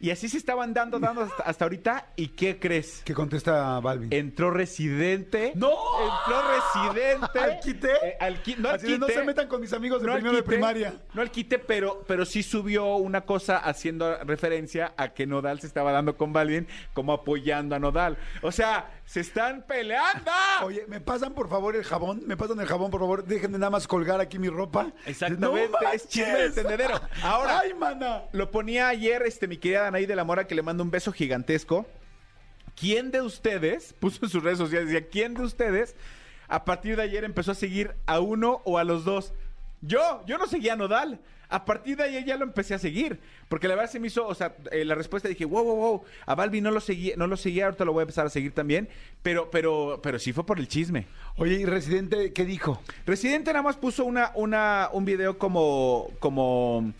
[0.00, 2.06] Y así se estaban dando, dando hasta, hasta ahorita.
[2.16, 3.02] ¿Y qué crees?
[3.04, 4.10] ¿Qué contesta Balvin?
[4.12, 5.52] Entró Residente.
[5.54, 5.68] ¡No!
[6.00, 6.42] Entró
[6.94, 7.38] Residente.
[7.38, 7.90] ¿Al quite?
[8.02, 9.18] Eh, al qui- no al de, no quite.
[9.18, 10.94] se metan con mis amigos de No primero de quite, primaria.
[11.12, 15.66] No al quite, pero, pero sí subió una cosa haciendo referencia a que Nodal se
[15.66, 18.16] estaba dando con Balvin como apoyando a Nodal.
[18.40, 20.30] O sea, se están peleando.
[20.64, 22.22] Oye, ¿me pasan por favor el jabón?
[22.26, 23.24] ¿Me pasan el jabón, por favor?
[23.24, 24.92] Déjenme nada más colgar aquí mi ropa.
[25.04, 26.98] Exactamente, ¡No es chisme de tendedero.
[27.22, 28.22] Ahora, ¡Ay, mana!
[28.32, 31.12] lo ponía ayer este mi querida Anaí de la Mora que le manda un beso
[31.12, 31.86] gigantesco.
[32.74, 35.94] ¿Quién de ustedes, puso en sus redes sociales, decía, ¿quién de ustedes
[36.48, 39.32] a partir de ayer empezó a seguir a uno o a los dos?
[39.82, 41.20] Yo, yo no seguía a Nodal.
[41.52, 43.18] A partir de ayer ya lo empecé a seguir.
[43.48, 46.04] Porque la verdad se me hizo, o sea, eh, la respuesta dije, wow, wow, wow.
[46.24, 48.52] A Balbi no lo seguía, no lo seguía, ahorita lo voy a empezar a seguir
[48.52, 48.88] también.
[49.22, 51.08] Pero, pero, pero sí fue por el chisme.
[51.36, 52.80] Oye, ¿y Residente qué dijo?
[53.04, 56.92] Residente nada más puso una, una, un video como, como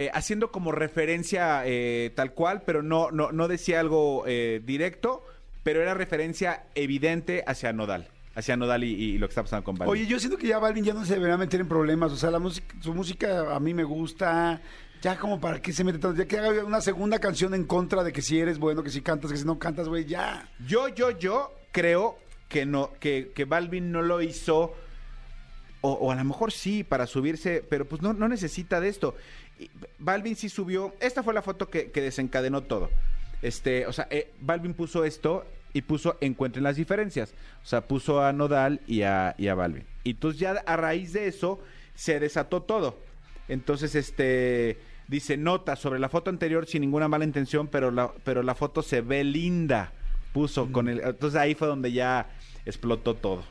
[0.00, 5.22] eh, haciendo como referencia eh, tal cual, pero no, no, no decía algo eh, directo,
[5.62, 9.76] pero era referencia evidente hacia Nodal, hacia Nodal y, y lo que está pasando con
[9.76, 9.92] Balvin.
[9.92, 12.12] Oye, yo siento que ya Balvin ya no se debería meter en problemas.
[12.12, 14.62] O sea, la música, su música a mí me gusta.
[15.02, 16.16] Ya como para qué se mete tanto.
[16.16, 19.02] Ya que haga una segunda canción en contra de que si eres bueno, que si
[19.02, 20.48] cantas, que si no cantas, güey, ya.
[20.66, 22.16] Yo, yo, yo creo
[22.48, 24.74] que no, que, que Balvin no lo hizo,
[25.82, 29.14] o, o a lo mejor sí, para subirse, pero pues no, no necesita de esto.
[29.98, 32.90] Balvin sí subió, esta fue la foto que, que desencadenó todo.
[33.42, 37.32] Este, o sea, eh, Balvin puso esto y puso encuentren las diferencias.
[37.62, 39.84] O sea, puso a Nodal y a, y a Balvin.
[40.04, 41.60] Y entonces ya a raíz de eso
[41.94, 42.98] se desató todo.
[43.48, 48.42] Entonces, este dice nota sobre la foto anterior sin ninguna mala intención, pero la, pero
[48.42, 49.92] la foto se ve linda.
[50.32, 51.00] Puso con el.
[51.00, 52.30] Entonces ahí fue donde ya
[52.64, 53.44] explotó todo.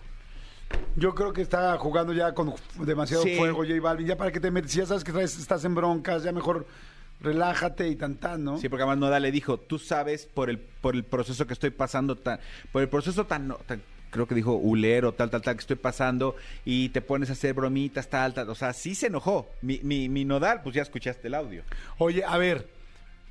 [0.96, 3.36] Yo creo que está jugando ya con demasiado Sí.
[3.36, 4.08] fuego J Balvin.
[4.08, 6.66] Ya para que te metes, si ya sabes que traes- estás en broncas, ya mejor
[7.22, 8.58] relájate y tan tan, ¿no?
[8.58, 11.70] Sí, porque además Nodal le dijo, tú sabes por el, por el proceso que estoy
[11.70, 12.40] pasando, tan,
[12.72, 16.36] por el proceso tan, tan- creo que dijo ulero, tal, tal, tal, que estoy pasando,
[16.66, 18.50] y te pones a hacer bromitas, tal, tal.
[18.50, 19.48] O sea, sí se enojó.
[19.62, 21.64] Mi, mi, mi Nodal, pues ya escuchaste el audio.
[21.98, 22.68] Oye, a ver,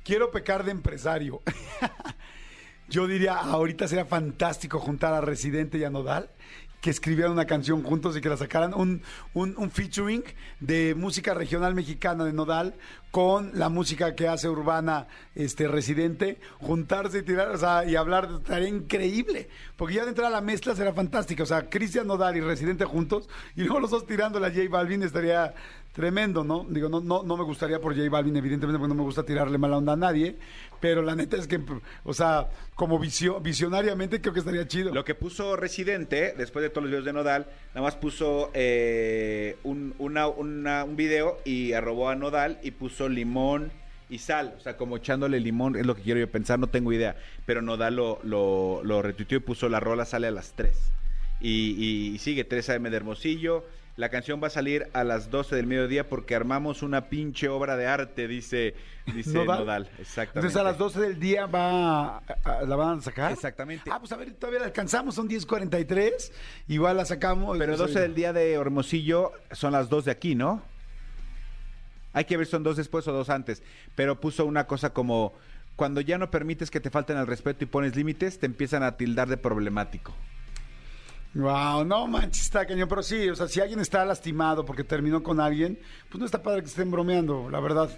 [0.03, 1.41] quiero pecar de empresario.
[2.89, 6.29] Yo diría, ahorita sería fantástico juntar a Residente y a Nodal,
[6.81, 9.01] que escribieran una canción juntos y que la sacaran, un,
[9.33, 10.23] un, un featuring
[10.59, 12.75] de música regional mexicana de Nodal
[13.11, 18.29] con la música que hace Urbana este Residente, juntarse y tirar, o sea, y hablar,
[18.37, 19.49] estaría increíble.
[19.75, 21.43] Porque ya de entrar a la mezcla será fantástica.
[21.43, 25.03] O sea, Cristian Nodal y Residente juntos, y luego los dos tirando la J Balvin
[25.03, 25.53] estaría
[25.93, 26.65] tremendo, ¿no?
[26.69, 29.57] Digo, no, no, no me gustaría por J Balvin, evidentemente, porque no me gusta tirarle
[29.57, 30.35] mala onda a nadie,
[30.79, 31.59] pero la neta es que,
[32.03, 34.93] o sea, como visio- visionariamente creo que estaría chido.
[34.93, 39.57] Lo que puso Residente, después de todos los videos de Nodal, nada más puso eh,
[39.63, 43.71] un, un video y arrobó a Nodal y puso limón
[44.09, 44.55] y sal.
[44.57, 47.15] O sea, como echándole limón, es lo que quiero yo pensar, no tengo idea.
[47.45, 50.71] Pero Nodal lo, lo, lo retuiteó y puso la rola sale a las 3.
[51.41, 53.65] Y, y sigue 3 AM de Hermosillo.
[53.95, 57.75] La canción va a salir a las 12 del mediodía porque armamos una pinche obra
[57.75, 58.73] de arte, dice,
[59.13, 59.59] dice ¿Nodal?
[59.59, 59.89] Nodal.
[59.99, 60.39] Exactamente.
[60.39, 63.31] Entonces a las 12 del día va a- a- la van a sacar.
[63.33, 63.89] Exactamente.
[63.91, 66.31] Ah, pues a ver, todavía la alcanzamos, son 10.43,
[66.69, 67.57] igual la sacamos.
[67.57, 70.61] Pero Pues, 12 del día de Hermosillo son las 2 de aquí, ¿no?
[72.13, 73.63] Hay que ver si son dos después o dos antes.
[73.95, 75.33] Pero puso una cosa como,
[75.75, 78.97] cuando ya no permites que te falten al respeto y pones límites, te empiezan a
[78.97, 80.13] tildar de problemático.
[81.35, 82.89] Wow, no manches, está cañón.
[82.89, 86.41] Pero sí, o sea, si alguien está lastimado porque terminó con alguien, pues no está
[86.41, 87.89] padre que estén bromeando, la verdad.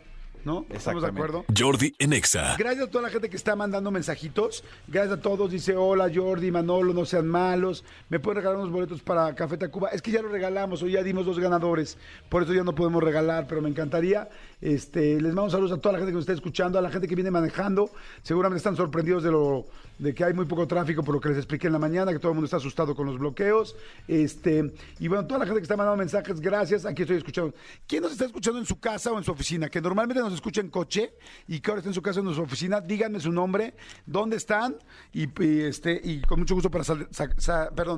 [0.44, 0.66] ¿No?
[0.70, 1.46] ¿Estamos de acuerdo?
[1.56, 2.56] Jordi en Exa.
[2.58, 4.64] Gracias a toda la gente que está mandando mensajitos.
[4.88, 5.52] Gracias a todos.
[5.52, 7.84] Dice, hola Jordi, Manolo, no sean malos.
[8.10, 9.90] ¿Me pueden regalar unos boletos para Café Tacuba?
[9.90, 11.98] Es que ya lo regalamos, hoy ya dimos dos ganadores.
[12.30, 14.30] Por eso ya no podemos regalar, pero me encantaría.
[14.62, 17.08] Este, les mando saludos a toda la gente que nos está escuchando, a la gente
[17.08, 17.92] que viene manejando.
[18.24, 19.68] Seguramente están sorprendidos de lo
[20.02, 22.18] de que hay muy poco tráfico por lo que les expliqué en la mañana, que
[22.18, 23.76] todo el mundo está asustado con los bloqueos.
[24.08, 26.86] Este, y bueno, toda la gente que está mandando mensajes, gracias.
[26.86, 27.54] Aquí estoy escuchando.
[27.88, 29.70] ¿Quién nos está escuchando en su casa o en su oficina?
[29.70, 31.13] Que normalmente nos escucha en coche
[31.48, 32.82] y que ahora está en su casa en su oficina.
[32.82, 34.78] Díganme su nombre, dónde están
[35.13, 37.08] y, y, este y con mucho gusto para sal-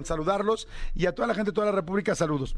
[0.06, 2.56] saludarlos y a toda la gente de toda la República saludos.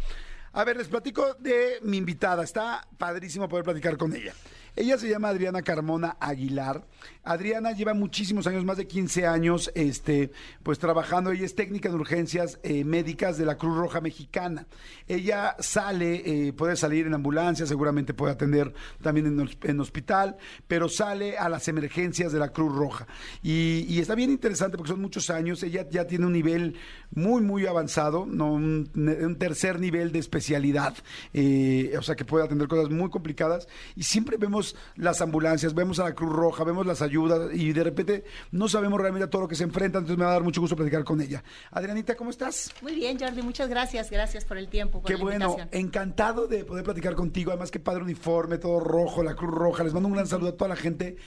[0.53, 2.41] A ver, les platico de mi invitada.
[2.43, 4.33] Está padrísimo poder platicar con ella.
[4.77, 6.85] Ella se llama Adriana Carmona Aguilar.
[7.25, 11.31] Adriana lleva muchísimos años, más de 15 años, este, pues trabajando.
[11.31, 14.67] Ella es técnica de urgencias eh, médicas de la Cruz Roja Mexicana.
[15.07, 20.37] Ella sale, eh, puede salir en ambulancia, seguramente puede atender también en, hos- en hospital,
[20.67, 23.07] pero sale a las emergencias de la Cruz Roja.
[23.41, 25.63] Y, está bien interesante porque son muchos años.
[25.63, 26.75] Ella ya tiene un nivel
[27.09, 28.53] muy, muy avanzado, ¿no?
[28.53, 30.93] un, un tercer nivel de especialidad,
[31.33, 33.67] eh, o sea que puede atender cosas muy complicadas.
[33.95, 37.14] Y siempre vemos las ambulancias, vemos a la Cruz Roja, vemos las ayudas
[37.53, 40.01] y de repente no sabemos realmente a todo lo que se enfrentan.
[40.03, 41.43] Entonces me va a dar mucho gusto platicar con ella.
[41.71, 42.71] Adrianita, ¿cómo estás?
[42.81, 44.09] Muy bien, Jordi, muchas gracias.
[44.09, 45.85] Gracias por el tiempo, por Qué la bueno, invitación.
[45.85, 47.51] encantado de poder platicar contigo.
[47.51, 49.83] Además, qué padre uniforme, todo rojo, la Cruz Roja.
[49.83, 51.17] Les mando un gran saludo a toda la gente.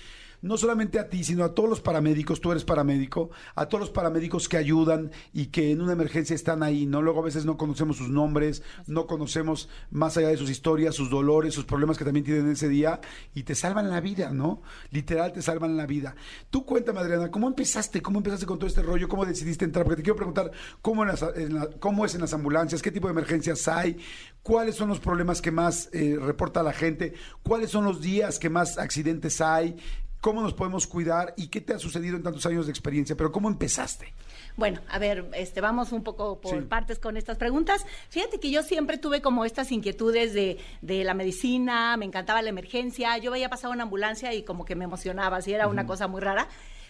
[0.41, 3.91] No solamente a ti, sino a todos los paramédicos, tú eres paramédico, a todos los
[3.91, 7.03] paramédicos que ayudan y que en una emergencia están ahí, ¿no?
[7.03, 11.11] Luego a veces no conocemos sus nombres, no conocemos más allá de sus historias, sus
[11.11, 13.01] dolores, sus problemas que también tienen ese día
[13.35, 14.63] y te salvan la vida, ¿no?
[14.91, 16.15] Literal te salvan la vida.
[16.51, 18.01] Tú cuéntame, Adriana, ¿cómo empezaste?
[18.01, 19.09] ¿Cómo empezaste con todo este rollo?
[19.09, 19.85] ¿Cómo decidiste entrar?
[19.85, 22.93] Porque te quiero preguntar cómo, en las- en la- cómo es en las ambulancias, qué
[22.93, 23.99] tipo de emergencias hay,
[24.43, 28.51] cuáles son los problemas que más eh, reporta la gente, cuáles son los días que
[28.51, 29.77] más accidentes hay,
[30.21, 33.17] cómo nos podemos cuidar y qué te ha sucedido en tantos años de experiencia.
[33.17, 34.13] Pero ¿cómo empezaste?
[34.57, 36.67] Bueno, a ver, este, vamos un poco por Sí.
[36.67, 37.87] partes con estas preguntas.
[38.09, 42.49] Fíjate que yo siempre tuve como estas inquietudes de, de la medicina, me encantaba la
[42.49, 46.09] emergencia, yo veía pasar una ambulancia y como que me emocionaba, así era una cosa
[46.09, 46.49] muy rara.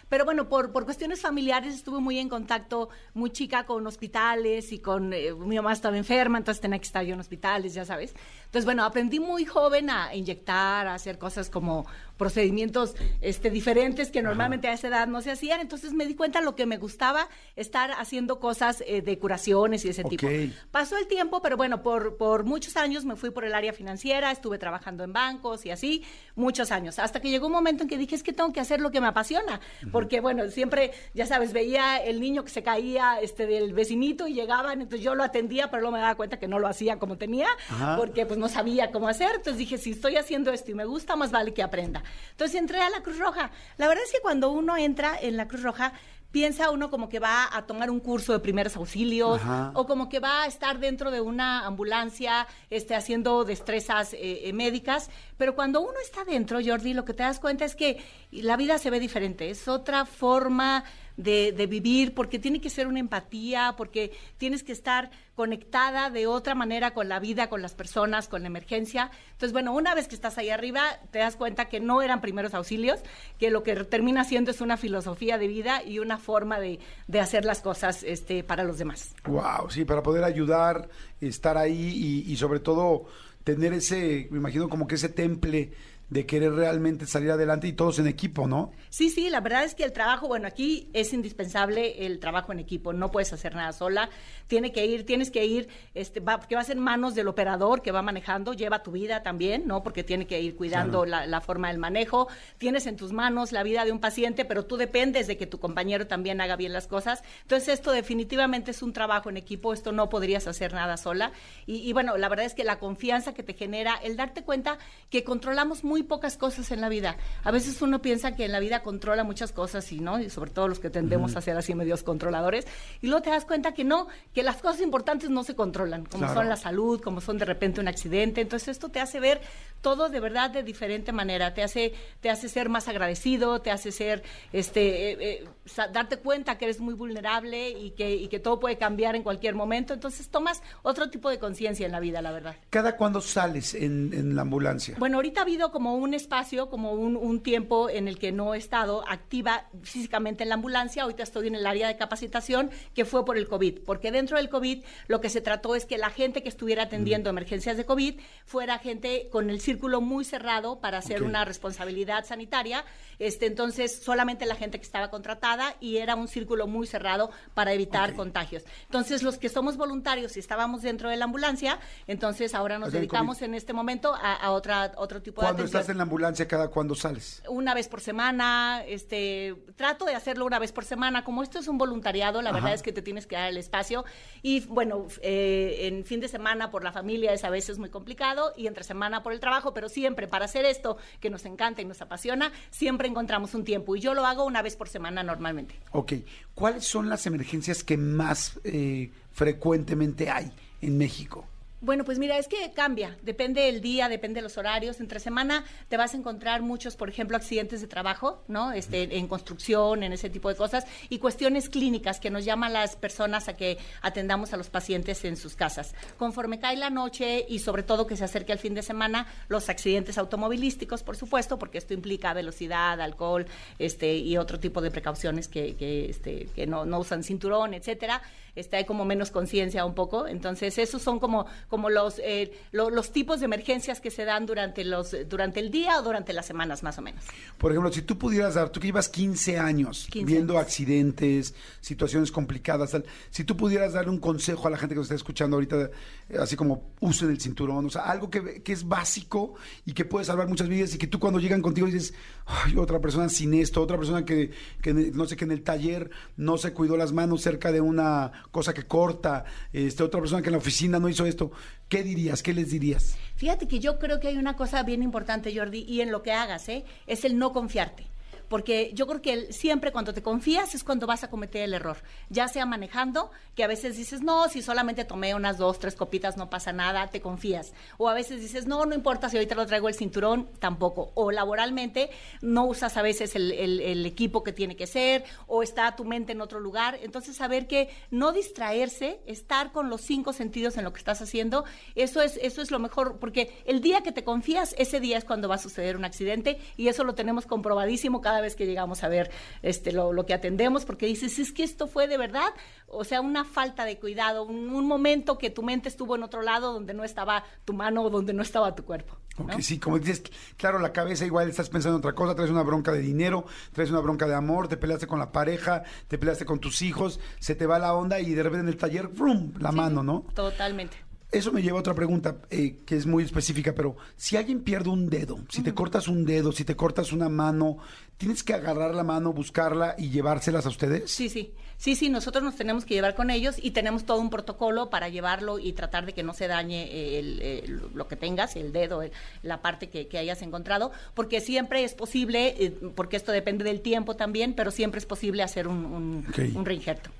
[0.09, 4.79] Pero bueno, por, por cuestiones familiares estuve muy en contacto, muy chica, con hospitales y
[4.79, 5.13] con...
[5.13, 8.15] eh, mi mamá estaba enferma, entonces tenía que estar yo en hospitales, ya sabes.
[8.49, 11.85] Entonces, bueno, aprendí muy joven a inyectar, a hacer cosas como
[12.17, 15.61] procedimientos este, diferentes que normalmente a esa edad no se hacían.
[15.61, 19.89] Entonces me di cuenta lo que me gustaba, estar haciendo cosas eh, de curaciones y
[19.89, 20.27] ese tipo.
[20.71, 24.31] Pasó el tiempo, pero bueno, por, por muchos años me fui por el área financiera,
[24.31, 26.03] estuve trabajando en bancos y así,
[26.35, 26.97] muchos años.
[26.97, 28.99] Hasta que llegó un momento en que dije, es que tengo que hacer lo que
[28.99, 29.61] me apasiona.
[29.91, 34.33] Porque, bueno, siempre, ya sabes, veía el niño que se caía este, del vecinito y
[34.33, 37.17] llegaban, entonces yo lo atendía, pero luego me daba cuenta que no lo hacía como
[37.17, 37.95] tenía, Ajá.
[37.95, 39.29] porque pues no sabía cómo hacer.
[39.35, 42.03] Entonces dije, si estoy haciendo esto y me gusta, más vale que aprenda.
[42.31, 43.51] Entonces entré a la Cruz Roja.
[43.77, 45.93] La verdad es que cuando uno entra en la Cruz Roja,
[46.31, 49.71] piensa uno como que va a tomar un curso de primeros auxilios Ajá.
[49.73, 54.53] o como que va a estar dentro de una ambulancia este, haciendo destrezas eh, eh,
[54.53, 58.57] médicas, pero cuando uno está dentro, Jordi, lo que te das cuenta es que la
[58.57, 60.83] vida se ve diferente, es otra forma
[61.19, 66.55] de, vivir, porque tiene que ser una empatía, porque tienes que estar conectada de otra
[66.55, 69.11] manera con la vida, con las personas, con la emergencia.
[69.31, 72.53] Entonces, bueno, una vez que estás ahí arriba, te das cuenta que no eran primeros
[72.53, 72.99] auxilios,
[73.37, 77.19] que lo que termina siendo es una filosofía de vida y una forma de, de
[77.19, 79.13] hacer las cosas este, para los demás.
[79.25, 83.07] Wow, sí, para poder ayudar, estar ahí y sobre todo
[83.43, 85.71] tener ese, me imagino como que ese temple
[86.09, 88.71] de querer realmente salir adelante y todos en equipo, ¿no?
[88.89, 92.59] Sí, sí, la verdad es que el trabajo, bueno, aquí es indispensable el trabajo en
[92.59, 94.09] equipo, no puedes hacer nada sola,
[94.47, 97.91] tiene que ir, tienes que ir, este, va, que vas en manos del operador que
[97.91, 99.83] va manejando, lleva tu vida también, ¿no?
[99.83, 103.61] Porque tiene que ir cuidando la, la forma del manejo, tienes en tus manos la
[103.61, 106.87] vida de un paciente, pero tú dependes de que tu compañero también haga bien las
[106.87, 111.31] cosas, entonces esto definitivamente es un trabajo en equipo, esto no podrías hacer nada sola,
[111.67, 114.79] y, y bueno, la verdad es que la confianza que te genera, el darte cuenta
[115.11, 118.59] que controlamos muy pocas cosas en la vida, a veces uno piensa que en la
[118.59, 121.75] vida controla muchas cosas y no, y sobre todo los que tendemos a ser así
[121.75, 122.67] medios controladores,
[123.01, 126.25] y luego te das cuenta que no, que las cosas importantes no se controlan, como
[126.25, 126.33] Claro.
[126.41, 129.41] son la salud, como son de repente un accidente, entonces esto te hace ver
[129.81, 133.91] todo de verdad de diferente manera, te hace, te hace ser más agradecido, te hace
[133.91, 135.47] ser, este, eh, eh,
[135.93, 139.55] darte cuenta que eres muy vulnerable y que, y que todo puede cambiar en cualquier
[139.55, 142.55] momento, entonces tomas otro tipo de conciencia en la vida, la verdad.
[142.69, 144.95] ¿Cada cuándo sales en, en la ambulancia?
[144.99, 148.53] Bueno, ahorita ha habido como un espacio, como un, un tiempo en el que no
[148.53, 151.03] he estado activa físicamente en la ambulancia.
[151.03, 154.49] Ahorita estoy en el área de capacitación que fue por el COVID, porque dentro del
[154.49, 158.19] COVID lo que se trató es que la gente que estuviera atendiendo emergencias de COVID
[158.45, 162.83] fuera gente con el círculo muy cerrado para hacer una responsabilidad sanitaria.
[163.17, 167.73] Este, entonces, solamente la gente que estaba contratada y era un círculo muy cerrado para
[167.73, 168.63] evitar contagios.
[168.85, 173.37] Entonces, los que somos voluntarios y estábamos dentro de la ambulancia, entonces ahora nos dedicamos
[173.37, 173.45] COVID.
[173.45, 175.78] en este momento a, a otra, otro tipo de atención.
[175.79, 177.41] Estás en la ambulancia, ¿cada cuándo sales?
[177.49, 181.23] Una vez por semana, este, trato de hacerlo una vez por semana.
[181.23, 184.05] Como esto es un voluntariado, la verdad es que te tienes que dar el espacio.
[184.41, 188.53] Y bueno, eh, en fin de semana por la familia es a veces muy complicado
[188.55, 191.85] y entre semana por el trabajo, pero siempre para hacer esto que nos encanta y
[191.85, 193.95] nos apasiona, siempre encontramos un tiempo.
[193.95, 195.75] Y yo lo hago una vez por semana normalmente.
[195.91, 196.13] Ok.
[196.53, 201.47] ¿Cuáles son las emergencias que más eh, frecuentemente hay en México?
[201.81, 204.99] Bueno, pues mira, es que cambia, depende del día, depende de los horarios.
[204.99, 208.73] Entre semana te vas a encontrar muchos, por ejemplo, accidentes de trabajo, ¿no?
[208.73, 212.97] Este, en construcción, en ese tipo de cosas, y cuestiones clínicas que nos llaman las
[212.97, 215.95] personas a que atendamos a los pacientes en sus casas.
[216.17, 219.69] Conforme cae la noche y sobre todo que se acerque al fin de semana, los
[219.69, 223.45] accidentes automovilísticos, por supuesto, porque esto implica velocidad, alcohol,
[223.77, 228.21] este, y otro tipo de precauciones que, que, este, que no, no usan cinturón, etcétera.
[228.55, 230.27] Este, hay como menos conciencia un poco.
[230.27, 234.45] Entonces, esos son como, como los, eh, lo- los tipos de emergencias que se dan
[234.45, 237.23] durante, los, durante el día o durante las semanas, más o menos.
[237.57, 240.63] Por ejemplo, si tú pudieras dar, tú que llevas 15 años 15 viendo años.
[240.65, 245.05] accidentes, situaciones complicadas, tal, si tú pudieras darle un consejo a la gente que nos
[245.05, 245.89] está escuchando ahorita,
[246.29, 249.55] eh, así como usen el cinturón, o sea, algo que, que es básico
[249.85, 252.13] y que puede salvar muchas vidas y que tú cuando llegan contigo dices,
[252.45, 254.51] ay, otra persona sin esto, otra persona que,
[254.81, 258.31] que no sé, que en el taller no se cuidó las manos cerca de una
[258.51, 261.51] cosa que corta, este, otra persona que en la oficina no hizo esto,
[261.87, 262.43] ¿qué dirías?
[262.43, 263.17] ¿Qué les dirías?
[263.35, 266.31] Fíjate que yo creo que hay una cosa bien importante, Jordi, y en lo que
[266.31, 266.85] hagas, ¿eh?
[267.07, 268.07] es el no confiarte.
[268.49, 271.97] Porque yo creo que siempre cuando te confías es cuando vas a cometer el error.
[272.29, 276.35] Ya sea manejando, que a veces dices, no, si solamente tomé unas dos, tres copitas,
[276.35, 277.73] no pasa nada, te confías.
[277.97, 281.11] O a veces dices, no, no importa si ahorita lo traigo el cinturón, tampoco.
[281.13, 282.09] O laboralmente,
[282.41, 286.03] no usas a veces el, el- el equipo que tiene que ser, o está tu
[286.03, 286.97] mente en otro lugar.
[287.03, 291.65] Entonces, saber que no distraerse, estar con los cinco sentidos en lo que estás haciendo,
[291.95, 295.23] eso es, eso es lo mejor, porque el día que te confías, ese día es
[295.25, 299.03] cuando va a suceder un accidente, y eso lo tenemos comprobadísimo cada vez que llegamos
[299.03, 302.53] a ver este, lo, lo que atendemos, porque dices, es que esto fue de verdad,
[302.87, 306.41] o sea, una falta de cuidado, un, un momento que tu mente estuvo en otro
[306.41, 309.17] lado donde no estaba tu mano o donde no estaba tu cuerpo.
[309.59, 310.23] sí, como dices,
[310.57, 313.89] claro, la cabeza igual estás pensando en otra cosa, traes una bronca de dinero, traes
[313.89, 317.55] una bronca de amor, te peleaste con la pareja, te peleaste con tus hijos, se
[317.55, 319.53] te va la onda y de repente en el taller, ¡brum!
[319.59, 320.25] la mano, ¿no?
[320.33, 321.09] Totalmente.
[321.31, 324.89] Eso me lleva a otra pregunta eh, que es muy específica, pero si alguien pierde
[324.89, 327.77] un dedo, si te cortas un dedo, si te cortas una mano,
[328.19, 331.09] ¿tienes que agarrar la mano, buscarla y llevárselas a ustedes?
[331.09, 331.51] Sí, sí.
[331.77, 335.07] Sí, sí, nosotros nos tenemos que llevar con ellos y tenemos todo un protocolo para
[335.07, 339.01] llevarlo y tratar de que no se dañe el- el- lo que tengas, el dedo,
[339.01, 343.63] el- la parte que, que hayas encontrado, porque siempre es posible, eh, porque esto depende
[343.63, 347.11] del tiempo también, pero siempre es posible hacer un, un, reinjerto.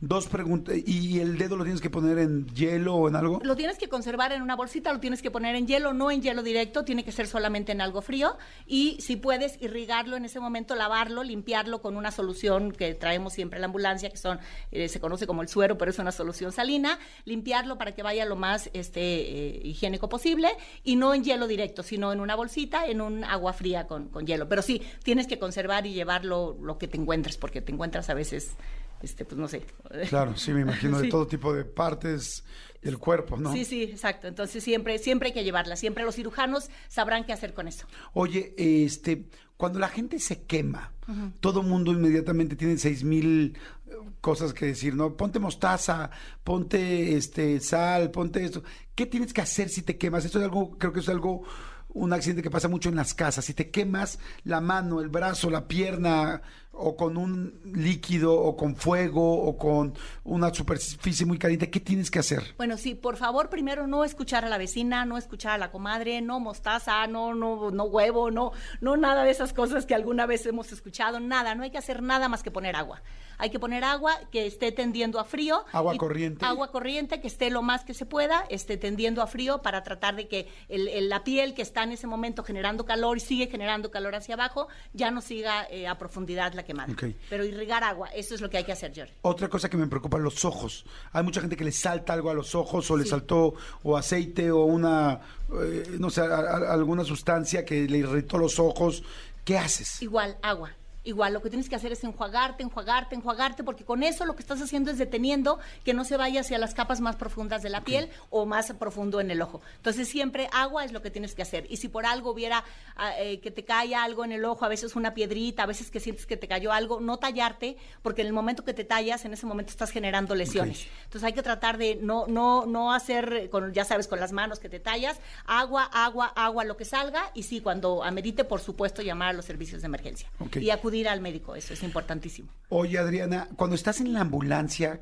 [0.00, 3.40] Dos preguntas, ¿y el dedo lo tienes que poner en hielo o en algo?
[3.42, 6.22] Lo tienes que conservar en una bolsita, lo tienes que poner en hielo, no en
[6.22, 8.36] hielo directo, tiene que ser solamente en algo frío
[8.68, 13.56] y si puedes irrigarlo en ese momento, lavarlo, limpiarlo con una solución que traemos siempre
[13.58, 14.38] en la ambulancia, que son
[14.70, 18.24] eh, se conoce como el suero, pero es una solución salina, limpiarlo para que vaya
[18.24, 20.48] lo más este eh, higiénico posible
[20.84, 24.26] y no en hielo directo, sino en una bolsita, en un agua fría con, con
[24.26, 24.48] hielo.
[24.48, 28.14] Pero sí, tienes que conservar y llevarlo lo que te encuentres, porque te encuentras a
[28.14, 28.56] veces
[29.02, 29.62] este, pues no sé.
[30.08, 32.44] Claro, sí, me imagino de todo tipo de partes
[32.82, 33.52] del cuerpo, ¿no?
[33.52, 34.28] Sí, sí, exacto.
[34.28, 35.76] Entonces siempre, siempre hay que llevarla.
[35.76, 37.86] Siempre los cirujanos sabrán qué hacer con eso.
[38.12, 40.92] Oye, este, cuando la gente se quema,
[41.40, 43.56] todo mundo inmediatamente tiene seis mil
[43.86, 45.16] eh, cosas que decir, ¿no?
[45.16, 46.10] Ponte mostaza,
[46.44, 48.62] ponte este sal, ponte esto.
[48.94, 50.24] ¿Qué tienes que hacer si te quemas?
[50.24, 51.44] Esto es algo, creo que es algo,
[51.88, 53.44] un accidente que pasa mucho en las casas.
[53.44, 56.42] Si te quemas la mano, el brazo, la pierna,
[56.78, 62.10] o con un líquido, o con fuego, o con una superficie muy caliente, ¿qué tienes
[62.10, 62.54] que hacer?
[62.58, 66.20] Bueno, sí, por favor, primero no escuchar a la vecina, no escuchar a la comadre,
[66.20, 70.44] no mostaza, no, no, no huevo, no, no nada de esas cosas que alguna vez
[70.46, 73.02] hemos escuchado, nada, no hay que hacer nada más que poner agua.
[73.38, 75.64] Hay que poner agua que esté tendiendo a frío.
[75.72, 76.44] Agua y- corriente.
[76.44, 80.16] Agua corriente que esté lo más que se pueda, esté tendiendo a frío para tratar
[80.16, 83.48] de que el- el- la piel que está en ese momento generando calor y sigue
[83.48, 86.92] generando calor hacia abajo, ya no siga eh, a profundidad la quemada.
[86.92, 87.04] Ok.
[87.28, 89.12] Pero irrigar agua, eso es lo que hay que hacer, George.
[89.22, 90.84] Otra cosa que me preocupa, los ojos.
[91.12, 94.50] Hay mucha gente que le salta algo a los ojos o le saltó o aceite
[94.50, 95.20] o una,
[95.62, 99.02] eh, no sé, a- a- alguna sustancia que le irritó los ojos.
[99.44, 100.02] ¿Qué haces?
[100.02, 100.72] Igual, agua.
[101.06, 104.42] Igual, lo que tienes que hacer es enjuagarte, enjuagarte, enjuagarte, porque con eso lo que
[104.42, 107.82] estás haciendo es deteniendo que no se vaya hacia las capas más profundas de la
[107.82, 109.60] piel o más profundo en el ojo.
[109.76, 111.64] Entonces, siempre agua es lo que tienes que hacer.
[111.70, 112.64] Y si por algo hubiera
[112.96, 115.92] ah, eh, que te cae algo en el ojo, a veces una piedrita, a veces
[115.92, 119.24] que sientes que te cayó algo, no tallarte, porque en el momento que te tallas,
[119.24, 120.88] en ese momento estás generando lesiones.
[121.04, 124.58] Entonces, hay que tratar de no, no, no hacer, con, ya sabes, con las manos
[124.58, 129.02] que te tallas, agua, agua, agua, lo que salga, y sí, cuando amerite, por supuesto,
[129.02, 130.28] llamar a los servicios de emergencia.
[130.40, 130.56] Ok.
[130.56, 132.48] Y acudir al médico, eso es importantísimo.
[132.68, 135.00] Oye, Adriana, cuando estás en la ambulancia,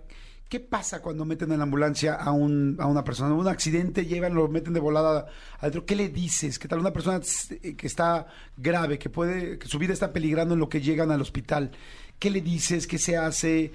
[0.49, 3.34] ¿qué pasa cuando meten en la ambulancia a, un, a una persona?
[3.34, 5.26] Un accidente, llevan, lo meten de volada
[5.59, 5.86] adentro.
[5.86, 6.59] ¿Qué le dices?
[6.59, 7.20] ¿Qué tal una persona
[7.62, 8.26] eh, que está
[8.57, 11.70] grave, que puede, que su vida está peligrando en lo que llegan al hospital?
[12.18, 12.86] ¿Qué le dices?
[12.86, 13.72] ¿Qué se hace?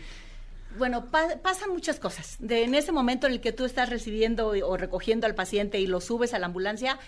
[0.77, 2.37] Bueno, pa- pasan muchas cosas.
[2.39, 5.87] De, en ese momento en el que tú estás recibiendo o recogiendo al paciente y
[5.87, 6.99] lo subes a la ambulancia,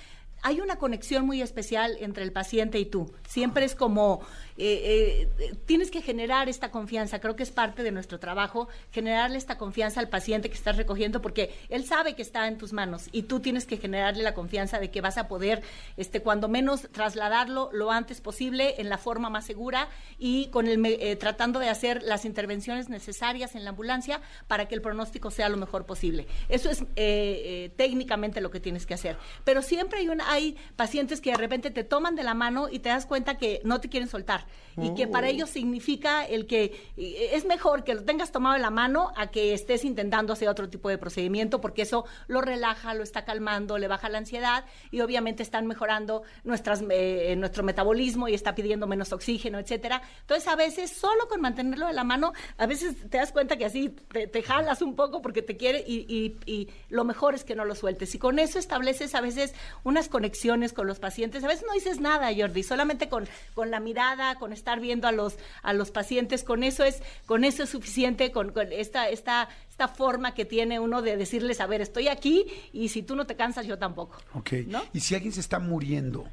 [0.43, 3.13] hay una conexión muy especial entre el paciente y tú.
[3.29, 4.21] Siempre es como,
[4.63, 7.19] eh, eh, tienes que generar esta confianza.
[7.19, 11.19] Creo que es parte de nuestro trabajo, generarle esta confianza al paciente que estás recogiendo,
[11.19, 14.79] porque él sabe que está en tus manos y tú tienes que generarle la confianza
[14.79, 15.63] de que vas a poder,
[15.97, 19.89] este, cuando menos, trasladarlo lo antes posible en la forma más segura
[20.19, 24.75] y con el, eh, tratando de hacer las intervenciones necesarias en la ambulancia para que
[24.75, 26.27] el pronóstico sea lo mejor posible.
[26.49, 29.17] Eso es eh, técnicamente lo que tienes que hacer.
[29.43, 32.77] Pero siempre hay, una, hay pacientes que de repente te toman de la mano y
[32.77, 36.91] te das cuenta que no te quieren soltar y que para ellos significa el que
[36.97, 40.47] eh, es mejor que lo tengas tomado de la mano a que estés intentando hacer
[40.47, 44.65] otro tipo de procedimiento porque eso lo relaja, lo está calmando, le baja la ansiedad
[44.89, 50.01] y obviamente están mejorando nuestras, eh, nuestro metabolismo y está pidiendo menos oxígeno, etcétera.
[50.21, 53.65] Entonces a veces solo con mantenerlo de la mano, a veces te das cuenta que
[53.65, 57.43] así te, te jalas un poco porque te quiere y, y- y lo mejor es
[57.43, 58.15] que no lo sueltes.
[58.15, 61.43] Y con eso estableces a veces unas conexiones con los pacientes.
[61.43, 65.11] A veces no dices nada, Jordi, solamente con, con la mirada, con estar viendo a
[65.11, 69.49] los, a los pacientes, con eso es, con eso es suficiente, con, con esta, esta,
[69.69, 73.27] esta forma que tiene uno de decirles, a ver, estoy aquí y si tú no
[73.27, 74.17] te cansas, yo tampoco.
[74.33, 74.53] Ok.
[74.65, 74.81] ¿No?
[74.93, 76.27] Y si alguien se está muriendo,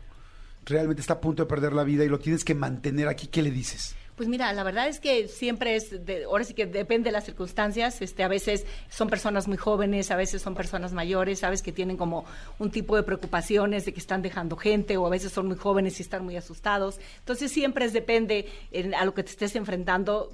[0.64, 3.42] realmente está a punto de perder la vida y lo tienes que mantener aquí, ¿qué
[3.42, 3.94] le dices?
[4.18, 7.24] Pues mira, la verdad es que siempre es, de- ahora sí que depende de las
[7.24, 11.70] circunstancias, este, a veces son personas muy jóvenes, a veces son personas mayores, sabes que
[11.72, 12.24] tienen como
[12.58, 16.00] un tipo de preocupaciones de que están dejando gente o a veces son muy jóvenes
[16.00, 16.98] y están muy asustados.
[17.20, 20.30] Entonces siempre es depende en- a lo que te estés enfrentando.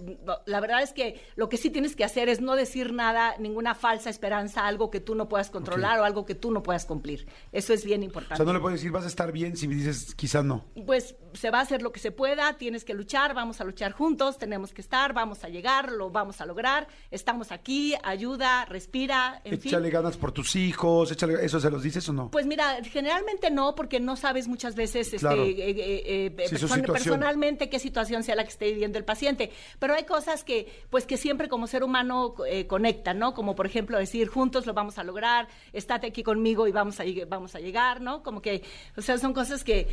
[0.47, 3.75] La verdad es que lo que sí tienes que hacer es no decir nada, ninguna
[3.75, 7.27] falsa esperanza, algo que tú no puedas controlar o algo que tú no puedas cumplir.
[7.53, 8.37] Eso es bien O importante.
[8.37, 10.65] sea, no le puedes decir vas a estar bien si me dices quizá no.
[10.87, 13.93] pues se va a hacer lo que se pueda, tienes que luchar, vamos a luchar
[13.93, 19.41] juntos, tenemos que estar, vamos a llegar, lo vamos a lograr, estamos aquí, ayuda, respira,
[19.45, 19.93] en Échale fin.
[19.93, 22.31] ganas por tus hijos, échale, ¿eso se los dices o no?
[22.31, 25.45] Pues mira, generalmente no, porque no sabes muchas veces este, Claro.
[25.45, 26.93] eh, eh, eh, Sí, su person- situación.
[26.93, 29.51] personalmente qué situación sea la que esté viviendo el paciente.
[29.79, 32.35] Pero hay cosas que, pues que siempre como ser humano
[32.69, 33.35] conectan, ¿no?
[33.35, 37.05] Como por ejemplo decir, juntos lo vamos a lograr, estate aquí conmigo y vamos a,
[37.29, 38.23] vamos a llegar, ¿no?
[38.23, 38.63] Como que,
[38.97, 39.89] o sea, son cosas que,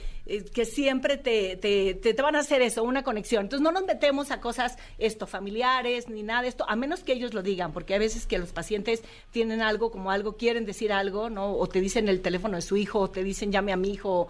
[0.53, 1.30] que siempre te,
[1.61, 3.43] te, van a hacer eso, una conexión.
[3.43, 7.13] Entonces no nos metemos a cosas, esto, familiares, ni nada de esto, a menos que
[7.13, 10.93] ellos lo digan, porque hay veces que los pacientes tienen algo, como algo, quieren decir
[10.93, 11.53] algo, ¿no?
[11.55, 14.27] O te dicen el teléfono de su hijo, o te dicen llame a mi hijo,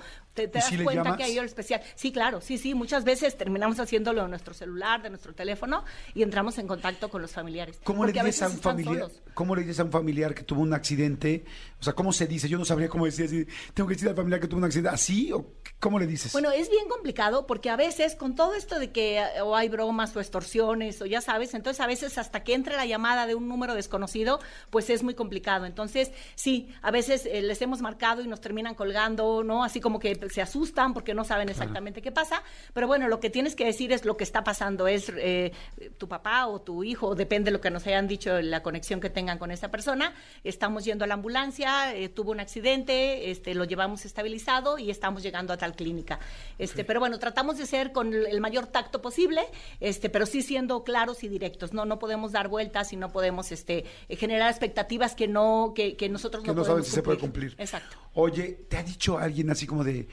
[0.47, 1.81] te, te ¿Y das si cuenta que hay algo especial.
[1.95, 5.83] Sí, claro, sí, sí, muchas veces terminamos haciéndolo en nuestro celular, de nuestro teléfono
[6.13, 7.79] y entramos en contacto con los familiares.
[7.83, 9.09] ¿Cómo le dices a, un familiar?
[9.33, 11.45] ¿Cómo le dices a un familiar que tuvo un accidente?
[11.79, 12.47] O sea, ¿cómo se dice?
[12.47, 13.45] Yo no sabría cómo decir así.
[13.73, 14.89] Tengo que decir al familiar que tuvo un accidente.
[14.89, 15.45] ¿Así o
[15.79, 16.31] cómo le dices?
[16.31, 20.15] Bueno, es bien complicado porque a veces con todo esto de que o hay bromas
[20.15, 23.47] o extorsiones o ya sabes, entonces a veces hasta que entre la llamada de un
[23.47, 24.39] número desconocido,
[24.69, 25.65] pues es muy complicado.
[25.65, 29.63] Entonces, sí, a veces eh, les hemos marcado y nos terminan colgando, ¿no?
[29.63, 32.43] Así como que se asustan porque no saben exactamente qué pasa.
[32.73, 35.51] Pero bueno, lo que tienes que decir es lo que está pasando, es eh,
[35.97, 39.09] tu papá o tu hijo, depende de lo que nos hayan dicho, la conexión que
[39.09, 40.13] tengan con esa persona.
[40.43, 45.23] Estamos yendo a la ambulancia, eh, tuvo un accidente, este, lo llevamos estabilizado y estamos
[45.23, 46.19] llegando a tal clínica.
[46.57, 49.41] Este, Pero bueno, tratamos de ser con el mayor tacto posible,
[49.79, 51.73] este, pero sí siendo claros y directos.
[51.73, 55.95] No, no podemos dar vueltas y no podemos este, eh, generar expectativas que no, que,
[55.95, 57.55] que nosotros que no, no saben podemos si se puede cumplir.
[57.57, 57.97] Exacto.
[58.13, 60.07] Oye, ¿te ha dicho alguien así como de,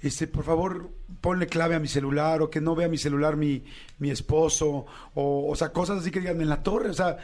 [0.00, 0.90] este, por favor,
[1.20, 3.64] ponle clave a mi celular o que no vea mi celular mi,
[3.98, 7.18] mi esposo o, o sea, cosas así que digan en la torre, o sea,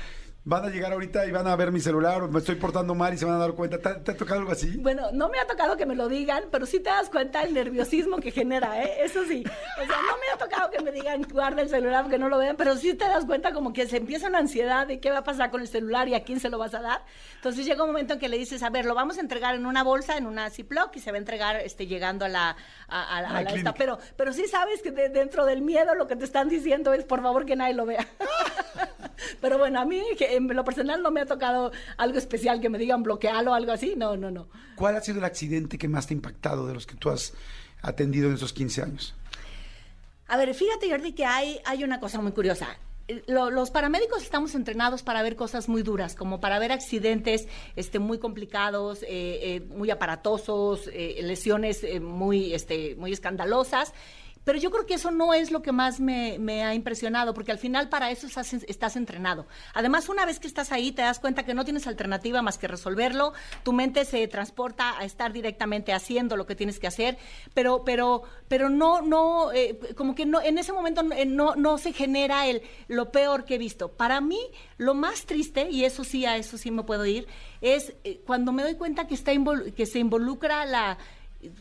[0.51, 3.15] van a llegar ahorita y van a ver mi celular o me estoy portando mal
[3.15, 3.79] y se van a dar cuenta.
[3.79, 4.77] ¿Te, ha- te ha tocado algo así?
[4.79, 7.55] Bueno, no me ha tocado que me lo digan, pero sí te das cuenta el
[7.55, 9.05] nerviosismo que genera, ¿eh?
[9.05, 9.45] Eso sí.
[9.47, 12.37] O sea, no me ha tocado que me digan guarda el celular porque no lo
[12.39, 15.19] vean, pero sí te das cuenta como que se empieza una ansiedad de qué va
[15.19, 17.05] a pasar con el celular y a quién se lo vas a dar.
[17.37, 19.67] Entonces llega un momento en que le dices, a ver, lo vamos a entregar en
[19.67, 22.57] una bolsa, en una Ziploc y se va a entregar este, llegando a la...
[22.89, 23.73] A, a- la la esta.
[23.75, 27.05] Pero, pero sí sabes que de- dentro del miedo lo que te están diciendo es,
[27.05, 28.05] por favor, que nadie lo vea.
[29.41, 32.69] pero bueno, a mí que en lo personal no me ha tocado algo especial que
[32.69, 33.95] me digan bloquealo o algo así.
[33.97, 34.49] No, no, no.
[34.77, 37.33] ¿Cuál ha sido el accidente que más te ha impactado de los que tú has
[37.83, 39.15] atendido en esos 15 años?
[40.29, 42.69] A ver, fíjate, Jordi, que hay, hay una cosa muy curiosa.
[43.09, 47.49] Eh, lo- los paramédicos estamos entrenados para ver cosas muy duras, como para ver accidentes
[47.75, 53.93] este, muy complicados, eh, eh, muy aparatosos, eh, lesiones muy, este, muy escandalosas.
[54.45, 57.59] Pero yo creo que eso no es lo que más me, ha impresionado, porque al
[57.59, 59.47] final para eso estás, entrenado.
[59.75, 62.67] Además, una vez que estás ahí, te das cuenta que no tienes alternativa más que
[62.67, 63.35] resolverlo.
[63.63, 67.19] Tu mente se transporta a estar directamente haciendo lo que tienes que hacer,
[67.55, 71.93] pero, pero, pero no, no, eh, como que no, en ese momento eh, no, se
[71.93, 73.93] genera el lo peor que he visto.
[73.93, 74.41] Para mí,
[74.79, 77.27] lo más triste, y eso sí, a eso sí me puedo ir,
[77.61, 79.33] es eh, cuando me doy cuenta que está
[79.77, 80.99] que se involucra la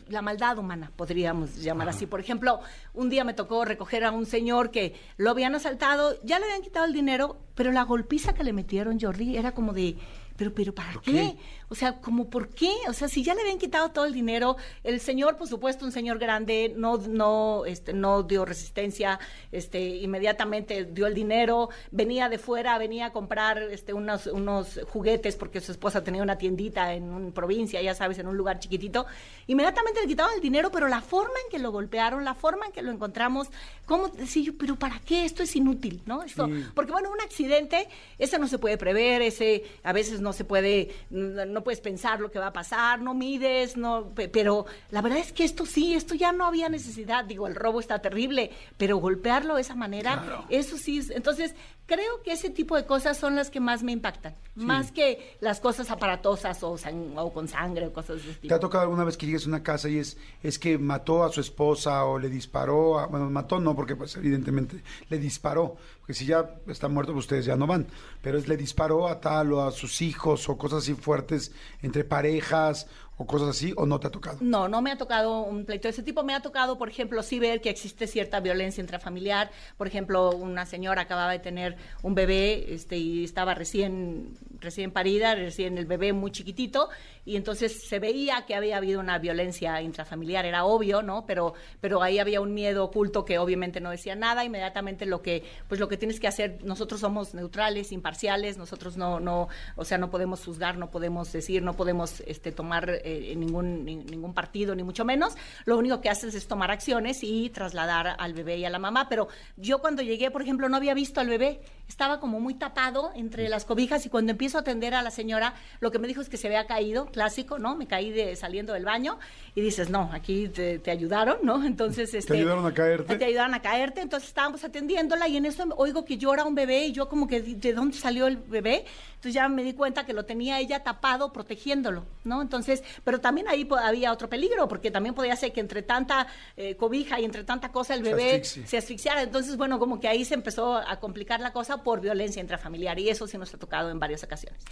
[0.08, 2.06] la maldad humana, podríamos llamar así.
[2.06, 2.60] Por ejemplo,
[2.94, 6.62] un día me tocó recoger a un señor que lo habían asaltado, ya le habían
[6.62, 9.96] quitado el dinero, pero la golpiza que le metieron, Jordi, era como de,
[10.36, 11.36] pero, pero, ¿para qué?
[11.70, 12.72] O sea, como por qué?
[12.88, 15.92] O sea, si ya le habían quitado todo el dinero, el señor, por supuesto, un
[15.92, 19.20] señor grande, no, no, este, no dio resistencia,
[19.52, 25.36] este, inmediatamente dio el dinero, venía de fuera, venía a comprar este, unos, unos juguetes
[25.36, 29.06] porque su esposa tenía una tiendita en una provincia, ya sabes, en un lugar chiquitito.
[29.46, 32.72] Inmediatamente le quitaron el dinero, pero la forma en que lo golpearon, la forma en
[32.72, 33.48] que lo encontramos,
[33.86, 35.24] ¿cómo decir yo, pero para qué?
[35.24, 36.24] Esto es inútil, ¿no?
[36.24, 40.44] Esto, Porque bueno, un accidente, ese no se puede prever, ese a veces no se
[40.44, 44.64] puede, no, no puedes pensar lo que va a pasar, no mides, no, pe- pero
[44.90, 47.98] la verdad es que esto sí, esto ya no había necesidad, digo, el robo está
[47.98, 50.16] terrible, pero golpearlo de esa manera,
[50.48, 51.54] eso sí, es- entonces
[51.90, 55.58] creo que ese tipo de cosas son las que más me impactan, más que las
[55.58, 56.76] cosas aparatosas o,
[57.16, 58.54] o con sangre o cosas de ese ¿Te tipo.
[58.54, 61.32] ha tocado alguna vez que llegues a una casa y es, es que mató a
[61.32, 63.00] su esposa o le disparó?
[63.00, 65.76] A, bueno, mató no, porque pues evidentemente le disparó.
[65.98, 67.88] Porque si ya está muerto, pues ustedes ya no van.
[68.22, 71.50] Pero es le disparó a tal o a sus hijos o cosas así fuertes
[71.82, 72.86] entre parejas
[73.20, 74.38] o cosas así, o no te ha tocado.
[74.40, 76.22] No, no me ha tocado un pleito de ese tipo.
[76.22, 79.50] Me ha tocado, por ejemplo, sí ver que existe cierta violencia intrafamiliar.
[79.76, 85.34] Por ejemplo, una señora acababa de tener un bebé este, y estaba recién, recién parida,
[85.34, 86.88] recién el bebé muy chiquitito,
[87.26, 90.46] y entonces se veía que había habido una violencia intrafamiliar.
[90.46, 91.26] Era obvio, ¿no?
[91.26, 91.52] Pero,
[91.82, 94.46] pero ahí había un miedo oculto que obviamente no decía nada.
[94.46, 99.20] Inmediatamente lo que, pues lo que tienes que hacer, nosotros somos neutrales, imparciales, nosotros no,
[99.20, 102.90] no, o sea, no podemos juzgar, no podemos decir, no podemos este, tomar
[103.36, 105.34] ningún, ni- ningún partido, ni mucho menos.
[105.64, 109.08] Lo único que haces es tomar acciones y trasladar al bebé y a la mamá.
[109.08, 111.60] Pero yo cuando llegué, por ejemplo, no había visto al bebé.
[111.88, 115.54] Estaba como muy tapado entre las cobijas y cuando empiezo a atender a la señora,
[115.80, 117.74] lo que me dijo es que se había caído, clásico, ¿no?
[117.74, 119.18] Me caí de, saliendo del baño
[119.56, 121.64] y dices, no, aquí te, te ayudaron, ¿no?
[121.66, 123.16] Entonces, este, ayudaron a caerte?
[123.16, 126.86] Te ayudaron a caerte, entonces estábamos atendiéndola y en eso oigo que llora un bebé
[126.86, 128.84] y yo como que, ¿de de dónde salió el bebé?
[129.20, 132.40] Entonces ya me di cuenta que lo tenía ella tapado, protegiéndolo, ¿no?
[132.40, 136.74] Entonces, pero también ahí había otro peligro, porque también podía ser que entre tanta eh,
[136.76, 138.66] cobija y entre tanta cosa el Se bebé asfixie.
[138.66, 139.20] se asfixiara.
[139.20, 143.10] Entonces, bueno, como que ahí se empezó a complicar la cosa por violencia intrafamiliar y
[143.10, 144.64] eso sí nos ha tocado en varias ocasiones.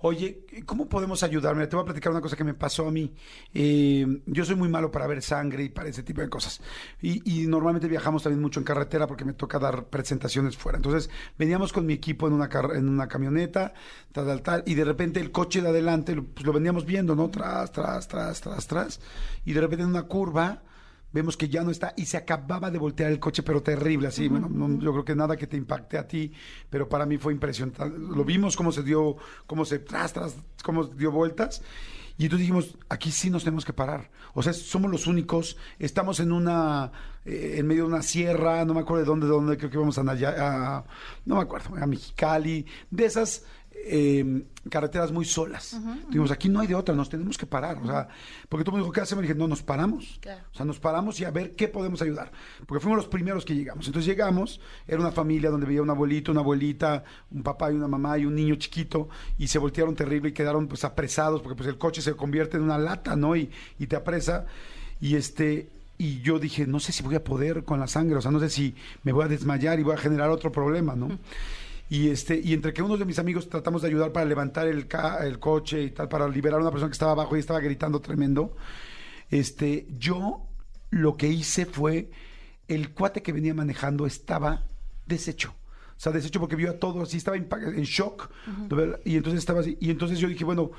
[0.00, 1.54] Oye, ¿cómo podemos ayudar?
[1.54, 3.14] Mira, te voy a platicar una cosa que me pasó a mí.
[3.54, 6.60] Eh, yo soy muy malo para ver sangre y para ese tipo de cosas.
[7.00, 10.76] Y, normalmente viajamos también mucho en carretera porque me toca dar presentaciones fuera.
[10.76, 13.72] Entonces, veníamos con mi equipo en una, en una camioneta,
[14.12, 17.30] tal, tal, tal, y de repente el coche de adelante, pues lo veníamos viendo, ¿no?
[17.30, 19.00] Tras, tras, tras, tras, tras.
[19.46, 20.62] Y de repente en una curva
[21.12, 24.28] vemos que ya no está y se acababa de voltear el coche, pero terrible, así.
[24.28, 26.32] Bueno, no- yo creo que nada que te impacte a ti,
[26.68, 27.88] pero para mí fue impresionante.
[27.88, 31.62] Lo vimos cómo se dio, cómo se tras, tras, cómo dio vueltas.
[32.18, 34.10] Y entonces dijimos, aquí sí nos tenemos que parar.
[34.32, 36.90] O sea, somos los únicos, estamos en una,
[37.26, 39.76] eh, en medio de una sierra, no me acuerdo de dónde, de dónde creo que
[39.76, 40.34] vamos a, Naya-
[40.78, 40.84] a-
[41.26, 43.44] no me acuerdo, a Mexicali, de esas
[43.88, 45.78] eh, carreteras muy solas.
[46.06, 47.78] Dijimos, aquí no hay de otra, nos tenemos que parar.
[47.78, 48.08] O sea,
[48.48, 49.24] porque tú me dijo, ¿qué hacemos?
[49.24, 50.18] Y dije, no, nos paramos.
[50.20, 50.42] Claro.
[50.52, 52.32] O sea, nos paramos y a ver qué podemos ayudar.
[52.66, 53.86] Porque fuimos los primeros que llegamos.
[53.86, 57.88] Entonces llegamos, era una familia donde veía un abuelito, una abuelita, un papá y una
[57.88, 59.08] mamá y un niño chiquito,
[59.38, 62.64] y se voltearon terrible y quedaron pues apresados, porque pues el coche se convierte en
[62.64, 63.36] una lata, ¿no?
[63.36, 64.46] Y, y te apresa.
[65.00, 65.68] Y este,
[65.98, 68.40] y yo dije, no sé si voy a poder con la sangre, o sea, no
[68.40, 71.18] sé si me voy a desmayar y voy a generar otro problema, ¿no?
[71.88, 74.88] Y este, y entre que unos de mis amigos tratamos de ayudar para levantar el,
[74.88, 77.60] ca- el coche y tal, para liberar a una persona que estaba abajo y estaba
[77.60, 78.56] gritando tremendo,
[79.30, 80.42] este, yo
[80.90, 82.10] lo que hice fue,
[82.68, 84.64] el cuate que venía manejando estaba
[85.06, 85.54] deshecho.
[85.96, 88.30] O sea, deshecho porque vio a todo así, estaba en, en shock.
[89.04, 89.78] Y entonces estaba así.
[89.80, 90.72] Y entonces yo dije, bueno,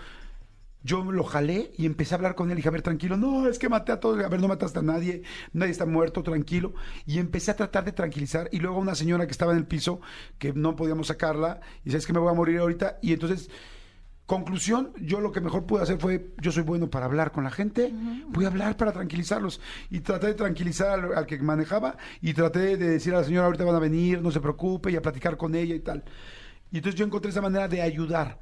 [0.88, 2.54] yo lo jalé y empecé a hablar con él.
[2.54, 4.24] Y dije, a ver, tranquilo, no, es que maté a todos.
[4.24, 5.22] A ver, no mataste a nadie,
[5.52, 6.74] nadie está muerto, tranquilo.
[7.06, 8.48] Y empecé a tratar de tranquilizar.
[8.54, 10.00] Y luego una señora que estaba en el piso,
[10.40, 13.00] que no podíamos sacarla, y sabes que me voy a morir ahorita.
[13.02, 13.50] Y entonces,
[14.26, 17.52] conclusión, yo lo que mejor pude hacer fue, yo soy bueno para hablar con la
[17.52, 17.92] gente,
[18.30, 19.60] voy a hablar para tranquilizarlos.
[19.90, 23.48] Y traté de tranquilizar al, al que manejaba y traté de decir a la señora,
[23.48, 26.06] ahorita van a venir, no se preocupe, y a platicar con ella y tal.
[26.72, 28.40] Y entonces yo encontré esa manera de ayudar.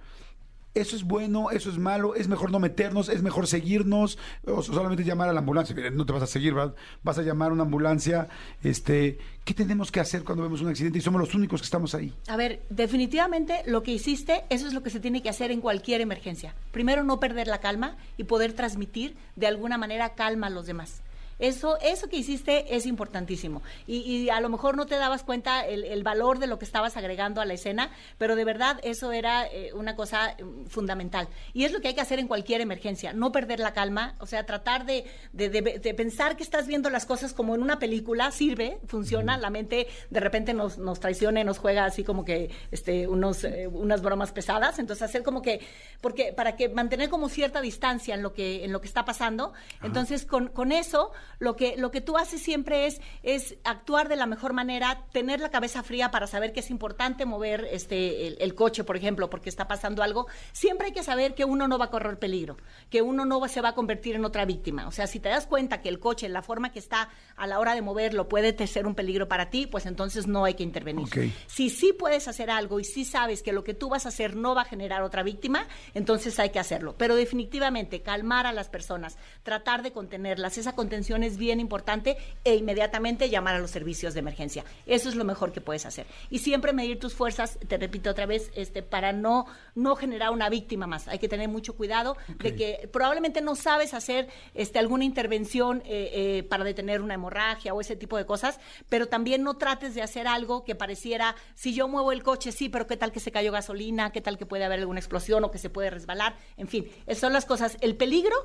[0.75, 5.05] Eso es bueno, eso es malo, es mejor no meternos, es mejor seguirnos, o solamente
[5.05, 5.73] llamar a la ambulancia.
[5.73, 6.75] Miren, no te vas a seguir, ¿verdad?
[7.01, 8.27] Vas a llamar a una ambulancia.
[8.61, 11.95] Este, ¿Qué tenemos que hacer cuando vemos un accidente y somos los únicos que estamos
[11.95, 12.11] ahí?
[12.27, 15.61] A ver, definitivamente lo que hiciste, eso es lo que se tiene que hacer en
[15.61, 16.53] cualquier emergencia.
[16.71, 21.01] Primero, no perder la calma y poder transmitir de alguna manera calma a los demás.
[21.39, 23.61] Eso, eso que hiciste es importantísimo.
[23.87, 26.65] Y, y a lo mejor no te dabas cuenta el, el valor de lo que
[26.65, 31.27] estabas agregando a la escena, pero de verdad eso era eh, una cosa eh, fundamental.
[31.53, 34.25] Y es lo que hay que hacer en cualquier emergencia, no perder la calma, o
[34.25, 37.79] sea, tratar de, de- de- de pensar que estás viendo las cosas como en una
[37.79, 42.23] película, sirve, funciona, la mente de repente nos, nos traiciona y nos juega así como
[42.23, 45.59] que este, unos, eh, unas bromas pesadas, entonces hacer como que,
[46.01, 49.53] porque para que mantener como cierta distancia en lo que, en lo que está pasando,
[49.83, 54.15] entonces con, con eso lo que, lo que tú haces siempre es, es actuar de
[54.15, 58.37] la mejor manera, tener la cabeza fría para saber que es importante mover este, el,
[58.39, 60.27] el coche, por ejemplo, porque está pasando algo.
[60.53, 62.57] Siempre hay que saber que uno no va a correr peligro,
[62.89, 64.87] que uno no va- se va a convertir en otra víctima.
[64.87, 67.59] O sea, si te das cuenta que el coche, la forma que está a la
[67.59, 71.05] hora de moverlo, puede ser un peligro para ti, pues entonces no hay que intervenir.
[71.07, 71.17] Ok.
[71.47, 74.35] Si sí puedes hacer algo y sí sabes que lo que tú vas a hacer
[74.35, 76.95] no va a generar otra víctima, entonces hay que hacerlo.
[76.97, 82.55] Pero definitivamente calmar a las personas, tratar de contenerlas, esa contención es bien importante e
[82.55, 84.63] inmediatamente llamar a los servicios de emergencia.
[84.85, 86.05] Eso es lo mejor que puedes hacer.
[86.29, 89.45] Y siempre medir tus fuerzas, te repito otra vez, este, para no,
[89.75, 91.07] no generar una víctima más.
[91.07, 96.11] Hay que tener mucho cuidado de que probablemente no sabes hacer este, alguna intervención eh,
[96.13, 98.59] eh, para detener una hemorragia o ese tipo de cosas,
[98.89, 102.69] pero también no trates de hacer algo que pareciera, si yo muevo el coche, sí,
[102.69, 105.51] pero qué tal que se cayó gasolina, qué tal que puede haber alguna explosión o
[105.51, 107.77] que se puede resbalar, en fin, esas son las cosas.
[107.81, 108.35] El peligro,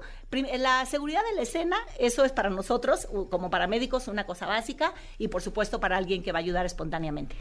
[0.58, 2.59] la seguridad de la escena, eso es para nosotros,
[3.10, 6.66] u- como paramédicos, una cosa básica y por supuesto para alguien que va a ayudar
[6.66, 7.36] espontáneamente.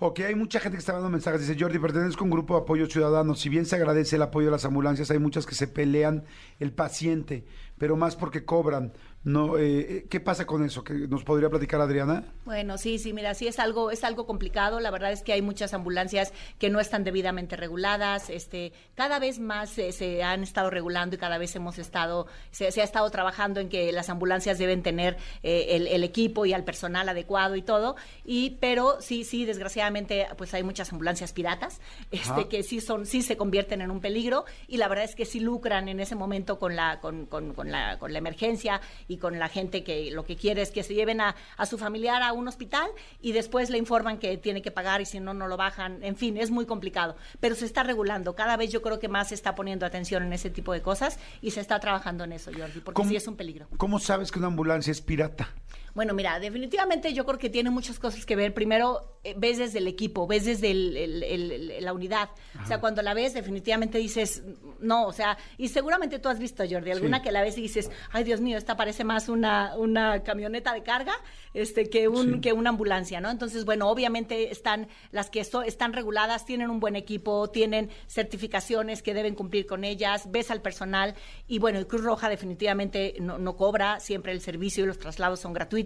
[0.00, 1.46] Ok, hay mucha gente que está dando mensajes.
[1.46, 3.34] Dice Jordi, pertenezco a un grupo de apoyo ciudadano.
[3.34, 6.24] Si bien se agradece el apoyo de las ambulancias, hay muchas que se pelean
[6.58, 7.44] el paciente,
[7.78, 8.92] pero más porque cobran.
[9.24, 10.82] No, eh, ¿Qué pasa con eso?
[10.82, 12.24] ¿Que ¿Nos podría platicar Adriana?
[12.44, 14.80] Bueno, sí, sí, mira, sí es algo, es algo complicado.
[14.80, 18.30] La verdad es que hay muchas ambulancias que no están debidamente reguladas.
[18.30, 22.72] Este, cada vez más se, se han estado regulando y cada vez hemos estado, se,
[22.72, 26.52] se ha estado trabajando en que las ambulancias deben tener eh, el, el equipo y
[26.52, 27.94] al personal adecuado y todo.
[28.24, 33.22] Y, pero sí, sí, desgraciadamente, pues hay muchas ambulancias piratas, este, que sí son, sí
[33.22, 36.58] se convierten en un peligro y la verdad es que sí lucran en ese momento
[36.58, 38.80] con la, con, con, con la, con la emergencia
[39.12, 41.78] y con la gente que lo que quiere es que se lleven a, a su
[41.78, 42.88] familiar a un hospital
[43.20, 46.02] y después le informan que tiene que pagar y si no, no lo bajan.
[46.02, 48.34] En fin, es muy complicado, pero se está regulando.
[48.34, 51.18] Cada vez yo creo que más se está poniendo atención en ese tipo de cosas
[51.40, 53.66] y se está trabajando en eso, Jordi, porque ¿Cómo- sí es un peligro.
[53.76, 55.48] ¿Cómo sabes que una ambulancia es pirata?
[55.94, 58.54] Bueno, mira, definitivamente yo creo que tiene muchas cosas que ver.
[58.54, 62.30] Primero, eh, ves desde el equipo, ves desde el- el- el- la unidad.
[62.62, 64.42] O sea, cuando la ves, definitivamente dices,
[64.80, 67.24] no, o sea, y seguramente tú has visto, Jordi, alguna Sí.
[67.24, 70.82] que la ves y dices, ay, Dios mío, esta parece más una, una camioneta de
[70.82, 71.12] carga
[71.54, 72.40] este, que, un, Sí.
[72.40, 73.30] que una ambulancia, ¿no?
[73.30, 79.02] Entonces, bueno, obviamente están las que so- están reguladas, tienen un buen equipo, tienen certificaciones
[79.02, 81.14] que deben cumplir con ellas, ves al personal
[81.46, 85.40] y bueno, el Cruz Roja definitivamente no, no cobra, siempre el servicio y los traslados
[85.40, 85.81] son gratuitos,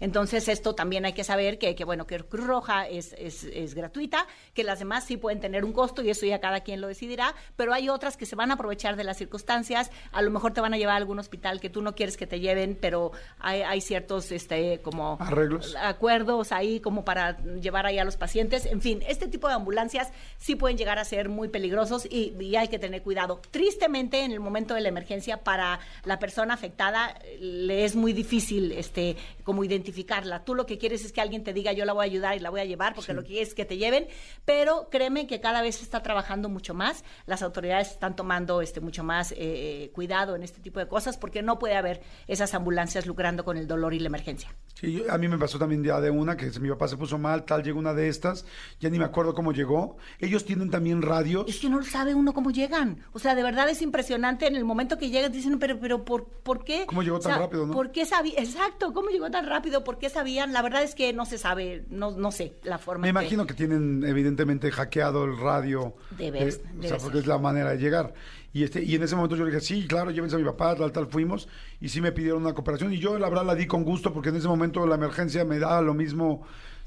[0.00, 3.74] entonces esto también hay que saber que, que bueno, que Cruz Roja es, es, es
[3.74, 6.88] gratuita, que las demás sí pueden tener un costo y eso ya cada quien lo
[6.88, 10.52] decidirá, pero hay otras que se van a aprovechar de las circunstancias, a lo mejor
[10.52, 13.12] te van a llevar a algún hospital que tú no quieres que te lleven, pero
[13.38, 15.74] hay, hay ciertos este como Arreglos.
[15.76, 18.66] acuerdos ahí como para llevar ahí a los pacientes.
[18.66, 22.56] En fin, este tipo de ambulancias sí pueden llegar a ser muy peligrosos y, y
[22.56, 23.40] hay que tener cuidado.
[23.50, 28.12] Tristemente, en el momento de la emergencia, para la persona afectada eh, le es muy
[28.12, 30.44] difícil este como identificarla.
[30.44, 32.40] Tú lo que quieres es que alguien te diga yo la voy a ayudar y
[32.40, 34.06] la voy a llevar porque lo que quieres es que te lleven,
[34.44, 37.04] pero créeme que cada vez se está trabajando mucho más.
[37.26, 41.42] Las autoridades están tomando este mucho más eh, cuidado en este tipo de cosas porque
[41.42, 44.54] no puede haber esas ambulancias lucrando con el dolor y la emergencia.
[44.74, 47.18] Sí, yo- a mí me pasó también ya de una que mi papá se puso
[47.18, 48.44] mal, tal, llegó una de estas,
[48.80, 49.96] ya ni me acuerdo cómo llegó.
[50.18, 51.44] Ellos tienen también radios.
[51.48, 53.04] Es que no sabe uno cómo llegan.
[53.12, 54.46] O sea, de verdad es impresionante.
[54.46, 56.86] En el momento que llegan, dicen, pero, pero, ¿por, ¿por qué?
[56.86, 57.72] ¿Cómo llegó O tan sea, rápido, no?
[57.72, 58.34] ¿Por qué sabía?
[58.38, 59.84] Exacto, ¿cómo llegó tan rápido?
[59.84, 60.52] ¿Por qué sabían?
[60.52, 63.02] La verdad es que no se sabe, no, no sé la forma.
[63.02, 65.94] Me en imagino que tienen evidentemente hackeado el radio.
[66.18, 66.98] Debe- eh, debe o sea, ser.
[67.00, 68.14] porque es la manera de llegar.
[68.52, 70.76] Y este y en ese momento yo le dije, sí, claro, llévense a mi papá,
[70.76, 71.48] tal, tal, fuimos.
[71.80, 72.92] Y sí me pidieron una cooperación.
[72.92, 75.58] Y yo la verdad la di con gusto porque en ese momento la emergencia me
[75.58, 76.46] daba lo mismo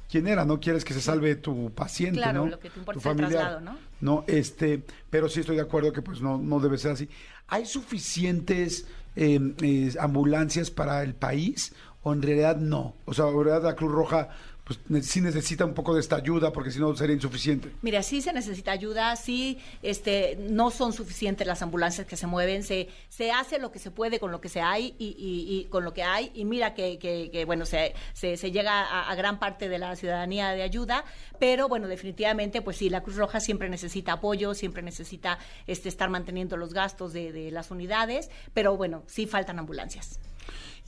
[0.10, 0.62] quién era, ¿no?
[0.62, 2.52] Quieres que se salve tu paciente, Claro, ¿no?
[2.52, 3.42] lo que te importa tu es el familiar.
[3.42, 3.78] traslado, ¿no?
[4.00, 7.10] No, este, pero sí estoy de acuerdo que pues no, no debe ser así.
[7.50, 8.86] ¿Hay suficientes
[9.18, 11.74] eh, eh, ambulancias para el país
[12.14, 12.96] en realidad no?
[13.06, 14.30] O sea, en realidad la Cruz Roja
[14.68, 17.72] pues sí necesita un poco de esta ayuda porque si no sería insuficiente.
[17.82, 22.64] Mira, sí se necesita ayuda, sí, este, no son suficientes las ambulancias que se mueven,
[22.64, 25.94] se, se hace lo que se puede con lo que se hay y, con lo
[25.94, 29.70] que hay, y mira que, que- bueno, se, se, se llega a, a gran parte
[29.70, 31.06] de la ciudadanía de ayuda,
[31.40, 36.10] pero bueno, definitivamente, pues sí, la Cruz Roja siempre necesita apoyo, siempre necesita este, estar
[36.10, 40.20] manteniendo los gastos de, de las unidades, pero bueno, sí faltan ambulancias.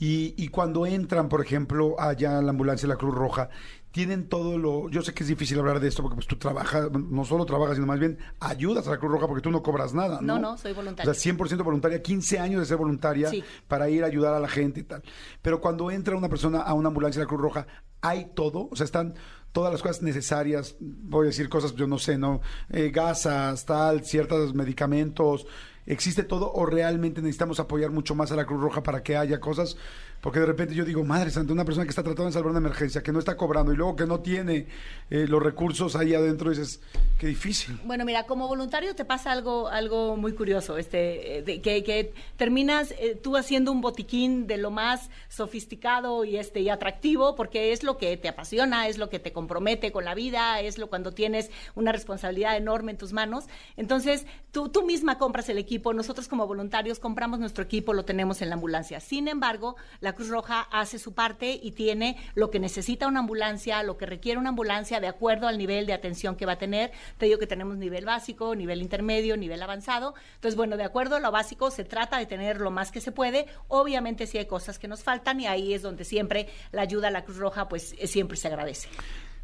[0.00, 3.50] Y, y cuando entran, por ejemplo, allá a la ambulancia de la Cruz Roja,
[3.92, 4.88] tienen todo lo...
[4.88, 7.74] Yo sé que es difícil hablar de esto porque pues tú trabajas, no solo trabajas,
[7.74, 10.34] sino más bien ayudas a la Cruz Roja porque tú no cobras nada, ¿no?
[10.34, 11.10] No, no, soy voluntaria.
[11.10, 13.44] O sea, 100% voluntaria, 15 años de ser voluntaria Sí.
[13.68, 15.02] para ir a ayudar a la gente y tal.
[15.42, 17.66] Pero cuando entra una persona a una ambulancia de la Cruz Roja,
[18.00, 18.68] ¿hay todo?
[18.70, 19.14] O sea, están
[19.52, 22.40] todas las cosas necesarias, voy a decir cosas, yo no sé, ¿no?
[22.70, 25.46] Eh, gasas, tal, ciertos medicamentos,
[25.90, 29.40] ¿existe todo o realmente necesitamos apoyar mucho más a la Cruz Roja para que haya
[29.40, 29.76] cosas?
[30.20, 32.58] Porque de repente yo digo, madre santa, una persona que está tratando de salvar una
[32.58, 34.66] emergencia, que no está cobrando y luego que no tiene
[35.08, 36.80] eh, los recursos ahí adentro, dices,
[37.18, 37.80] qué difícil.
[37.84, 43.18] Bueno, mira, como voluntario te pasa algo, algo muy curioso, este, eh, que terminas eh,
[43.20, 47.96] tú haciendo un botiquín de lo más sofisticado y este y atractivo, porque es lo
[47.96, 51.50] que te apasiona, es lo que te compromete con la vida, es lo cuando tienes
[51.74, 53.46] una responsabilidad enorme en tus manos.
[53.78, 58.42] Entonces, tú, tú misma compras el equipo, nosotros como voluntarios compramos nuestro equipo, lo tenemos
[58.42, 59.00] en la ambulancia.
[59.00, 63.82] Sin embargo, la Cruz Roja hace su parte y tiene lo que necesita una ambulancia,
[63.82, 66.92] lo que requiere una ambulancia de acuerdo al nivel de atención que va a tener.
[67.18, 70.14] Te digo que tenemos nivel básico, nivel intermedio, nivel avanzado.
[70.34, 73.12] Entonces, bueno, de acuerdo a lo básico, se trata de tener lo más que se
[73.12, 73.46] puede.
[73.68, 77.10] Obviamente, sí hay cosas que nos faltan y ahí es donde siempre la ayuda a
[77.10, 78.88] la Cruz Roja, pues eh, siempre se agradece.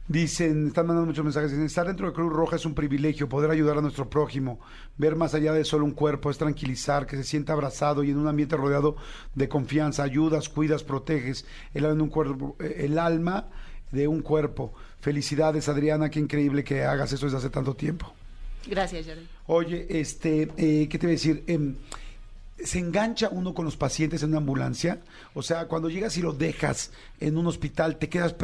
[0.09, 3.51] Dicen, están mandando muchos mensajes, dicen, estar dentro de Cruz Roja es un privilegio, poder
[3.51, 4.61] ayudar a nuestro prójimo,
[4.97, 8.19] ver más allá de solo un cuerpo, es tranquilizar, que se sienta abrazado y en
[8.19, 8.97] un ambiente rodeado
[9.35, 11.45] de confianza, ayudas, cuidas, proteges
[11.75, 13.49] el alma de un cuerpo, eh, el alma
[13.91, 14.73] de un cuerpo.
[15.01, 18.13] Felicidades, Adriana, qué increíble que hagas eso desde hace tanto tiempo.
[18.69, 19.27] Gracias, Jordi.
[19.47, 21.43] Oye, este, eh, ¿qué te voy a decir?
[21.49, 21.77] Em,
[22.65, 25.01] ¿Se engancha uno con los pacientes en una ambulancia?
[25.35, 26.91] O sea, cuando llegas y lo dejas
[27.21, 28.35] en un hospital, te quedas,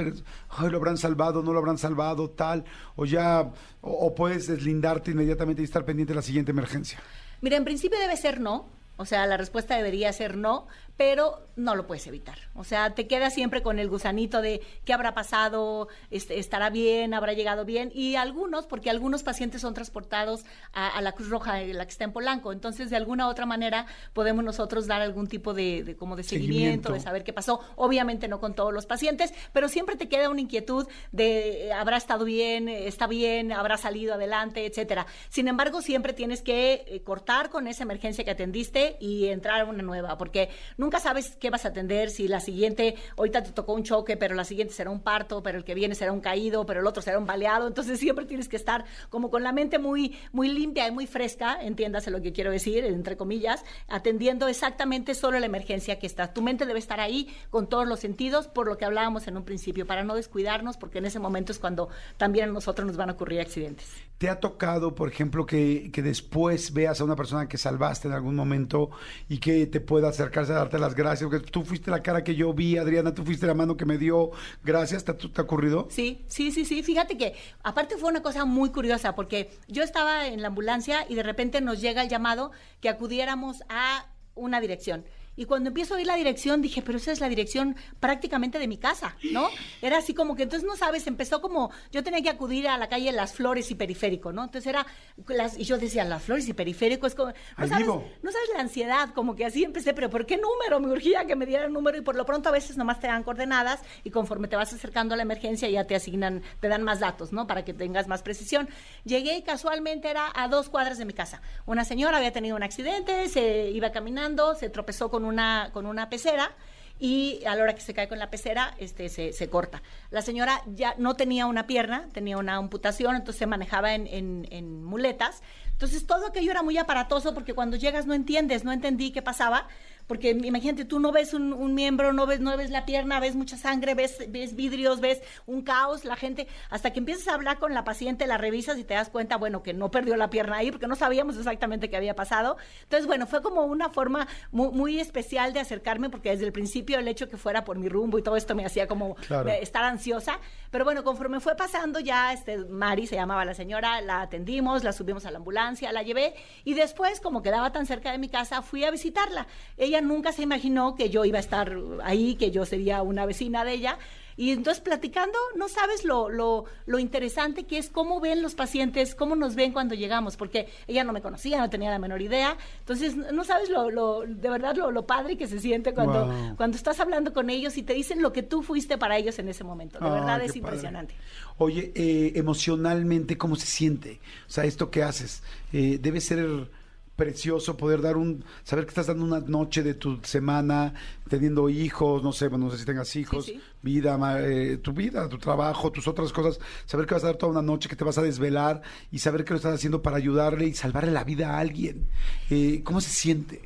[0.51, 3.41] ay, lo habrán salvado, no lo habrán salvado, tal, o ya,
[3.81, 7.01] o, o puedes deslindarte inmediatamente y estar pendiente de la siguiente emergencia.
[7.41, 8.67] Mira, en principio debe ser no.
[8.99, 12.39] O sea, la respuesta debería ser no, pero no lo puedes evitar.
[12.55, 17.13] O sea, te quedas siempre con el gusanito de qué habrá pasado, este, estará bien,
[17.15, 17.91] habrá llegado bien.
[17.95, 21.91] Y algunos, porque algunos pacientes son transportados a, a la Cruz Roja, eh, la que
[21.91, 22.53] está en Polanco.
[22.53, 26.23] Entonces, de alguna u otra manera, podemos nosotros dar algún tipo de, de como de
[26.23, 26.93] seguimiento, Seguimiento.
[26.93, 27.61] de saber qué pasó.
[27.77, 31.97] Obviamente no con todos los pacientes, pero siempre te queda una inquietud de eh, habrá
[31.97, 35.07] estado bien, eh, está bien, habrá salido adelante, etcétera.
[35.29, 39.83] Sin embargo, siempre tienes que cortar con esa emergencia que atendiste y entrar a una
[39.83, 40.49] nueva, porque
[40.83, 44.35] nunca sabes qué vas a atender, si la siguiente, ahorita te tocó un choque, pero
[44.35, 47.03] la siguiente será un parto, pero el que viene será un caído, pero el otro
[47.03, 50.89] será un baleado, entonces siempre tienes que estar como con la mente muy, muy limpia
[50.89, 56.01] y muy fresca, entiéndase lo que quiero decir, entre comillas, atendiendo exactamente solo la emergencia
[56.01, 56.33] que está.
[56.33, 59.45] Tu mente debe estar ahí con todos los sentidos, por lo que hablábamos en un
[59.45, 63.11] principio, para no descuidarnos, porque en ese momento es cuando también a nosotros nos van
[63.11, 63.89] a ocurrir accidentes.
[64.23, 68.15] ¿Te ha tocado, por ejemplo, que, que después veas a una persona que salvaste en
[68.15, 68.91] algún momento
[69.29, 71.29] y que te pueda acercarse a darte las gracias?
[71.29, 73.99] Porque tú fuiste la cara que yo vi, Adriana, tú fuiste la mano que me
[73.99, 74.31] dio
[74.63, 75.89] gracias, ¿te, te ha ocurrido?
[75.91, 76.85] Sí, sí, sí, sí.
[76.85, 81.17] Fíjate que aparte fue una cosa muy curiosa porque yo estaba en la ambulancia y
[81.17, 84.07] de repente nos llega el llamado que acudiéramos a
[84.37, 85.05] una dirección.
[85.37, 88.69] Y cuando empiezo a oír la dirección, dije, pero esa es la dirección prácticamente de
[88.69, 89.49] mi casa, ¿no?
[89.81, 92.89] Era así como que entonces no sabes, empezó como, yo tenía que acudir a la
[92.89, 94.45] calle Las Flores y Periférico, ¿no?
[94.45, 94.87] Entonces era,
[95.29, 98.05] las, y yo decía, Las Flores y Periférico es como, no Ahí sabes, vivo.
[98.23, 100.81] no sabes la ansiedad, como que así empecé, pero ¿por qué número?
[100.81, 103.07] Me urgía que me diera el número y por lo pronto a veces nomás te
[103.07, 106.83] dan coordenadas y conforme te vas acercando a la emergencia ya te asignan, te dan
[106.83, 107.47] más datos, ¿no?
[107.47, 108.69] Para que tengas más precisión.
[109.05, 111.41] Llegué y casualmente era a dos cuadras de mi casa.
[111.65, 116.09] Una señora había tenido un accidente, se iba caminando, se tropezó con una, con una
[116.11, 116.53] pecera
[116.99, 119.83] y a la hora que se cae con la pecera, este, se, se corta.
[120.11, 124.07] La señora ya no tenía una pierna, tenía una amputación, entonces se manejaba en-
[124.51, 125.43] en muletas.
[125.73, 129.67] Entonces todo aquello era muy aparatoso porque cuando llegas no entiendes, no entendí qué pasaba,
[130.07, 133.35] porque imagínate, tú no ves un, un miembro, no ves, no ves la pierna, ves
[133.35, 137.59] mucha sangre, ves, ves vidrios, ves un caos, la gente, hasta que empiezas a hablar
[137.59, 140.57] con la paciente, la revisas y te das cuenta, bueno, que no perdió la pierna
[140.59, 142.57] ahí, porque no sabíamos exactamente qué había pasado.
[142.83, 146.99] Entonces, bueno, fue como una forma muy, muy especial de acercarme, porque desde el principio
[146.99, 149.49] el hecho que fuera por mi rumbo y todo esto me hacía como Claro.
[149.49, 150.39] eh, estar ansiosa.
[150.71, 154.93] Pero bueno, conforme fue pasando ya, este, Mari se llamaba la señora, la atendimos, la
[154.93, 156.35] subimos a la ambulancia, la llevé
[156.65, 159.47] y después, como quedaba tan cerca de mi casa, fui a visitarla.
[159.77, 163.65] Ella nunca se imaginó que yo iba a estar ahí, que yo sería una vecina
[163.65, 163.99] de ella.
[164.35, 169.15] Y entonces platicando, no sabes lo, lo, lo interesante que es cómo ven los pacientes,
[169.15, 172.57] cómo nos ven cuando llegamos, porque ella no me conocía, no tenía la menor idea.
[172.79, 176.57] Entonces, no sabes lo, lo de verdad lo, lo padre que se siente cuando, Wow.
[176.57, 179.49] cuando estás hablando con ellos y te dicen lo que tú fuiste para ellos en
[179.51, 179.99] ese momento.
[179.99, 180.59] De verdad es padre.
[180.61, 181.15] impresionante.
[181.59, 184.19] Oye, eh, emocionalmente, ¿cómo se siente?
[184.49, 185.43] O sea, esto que haces,
[185.75, 186.71] eh, debe ser
[187.17, 190.95] precioso poder dar un, saber que estás dando una noche de tu semana,
[191.29, 193.61] teniendo hijos, no sé, bueno, no sé si tengas hijos, sí.
[193.83, 197.53] vida, eh, tu vida, tu trabajo, tus otras cosas, saber que vas a dar toda
[197.53, 200.67] una noche, que te vas a desvelar y saber que lo estás haciendo para ayudarle
[200.67, 202.07] y salvarle la vida a alguien.
[202.51, 203.63] Eh, ¿Cómo se siente?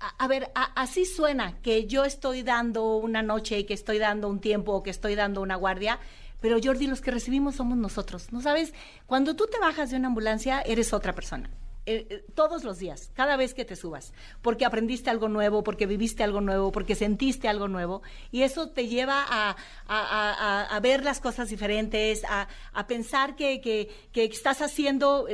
[0.00, 4.28] A, a ver, a- así suena que yo estoy dando una noche, que estoy dando
[4.28, 5.98] un tiempo, o que estoy dando una guardia.
[6.40, 8.32] Pero Jordi, los que recibimos somos nosotros.
[8.32, 8.72] ¿No sabes?
[9.06, 11.50] Cuando tú te bajas de una ambulancia, eres otra persona.
[11.90, 14.12] Eh, eh, todos los días, cada vez que te subas,
[14.42, 18.86] porque aprendiste algo nuevo, porque viviste algo nuevo, porque sentiste algo nuevo, y eso te
[18.86, 22.46] lleva a, ver las cosas diferentes, a,
[22.86, 25.26] pensar que, que- estás haciendo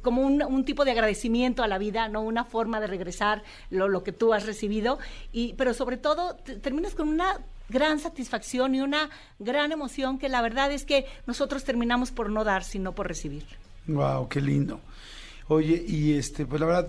[0.00, 4.12] como un, tipo de agradecimiento a la vida, no una forma de regresar lo, que
[4.12, 4.98] tú has recibido,
[5.58, 10.40] pero sobre todo te- terminas con una gran satisfacción y una gran emoción que la
[10.40, 13.44] verdad es que nosotros terminamos por no dar, sino por recibir.
[13.86, 14.80] Wow, qué lindo.
[15.52, 16.88] Oye, y este, pues la verdad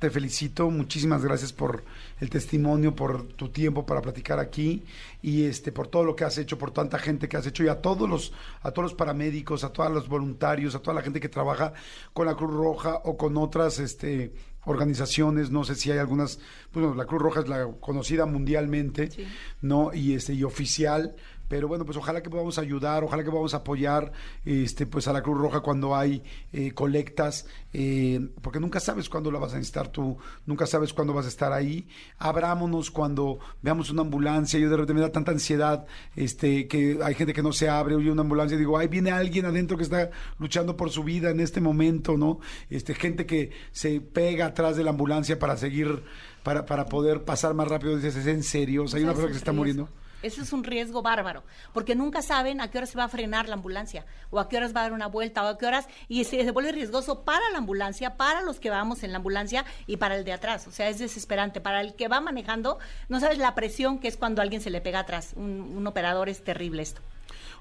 [0.00, 1.84] te felicito, muchísimas gracias por
[2.18, 4.82] el testimonio, por tu tiempo para platicar aquí
[5.22, 7.68] y este por todo lo que has hecho, por tanta gente que has hecho y
[7.68, 8.32] a todos los
[8.62, 11.72] a todos los paramédicos, a todos los voluntarios, a toda la gente que trabaja
[12.12, 14.32] con la Cruz Roja o con otras este
[14.64, 16.40] organizaciones, no sé si hay algunas,
[16.72, 19.24] bueno, la Cruz Roja es la conocida mundialmente, Sí.
[19.62, 19.94] ¿no?
[19.94, 21.14] Y este y oficial,
[21.50, 24.12] pero bueno, pues ojalá que podamos ayudar, ojalá que podamos apoyar
[24.44, 26.22] este pues a la Cruz Roja cuando hay
[26.52, 31.12] eh, colectas, eh, porque nunca sabes cuándo la vas a necesitar tú, nunca sabes cuándo
[31.12, 31.88] vas a estar ahí.
[32.18, 37.14] Abrámonos cuando veamos una ambulancia, yo de repente me da tanta ansiedad, este, que hay
[37.16, 39.82] gente que no se abre, oye una ambulancia y digo, ay, viene alguien adentro que
[39.82, 42.38] está luchando por su vida en este momento, ¿no?
[42.70, 46.04] Este, gente que se pega atrás de la ambulancia para seguir,
[46.44, 48.84] para, para poder pasar más rápido, dices, ¿es en serio?
[48.84, 49.88] O sea, hay una Ese es persona que se está muriendo.
[50.22, 51.42] Eso es un riesgo bárbaro,
[51.72, 54.58] porque nunca saben a qué hora se va a frenar la ambulancia, o a qué
[54.58, 57.22] horas va a dar una vuelta, o a qué horas, y se, se vuelve riesgoso
[57.22, 60.66] para la ambulancia, para los que vamos en la ambulancia y para el de atrás.
[60.66, 61.60] O sea, es desesperante.
[61.60, 64.80] Para el que va manejando, no sabes la presión que es cuando alguien se le
[64.80, 65.32] pega atrás.
[65.36, 67.00] Un, operador es terrible esto.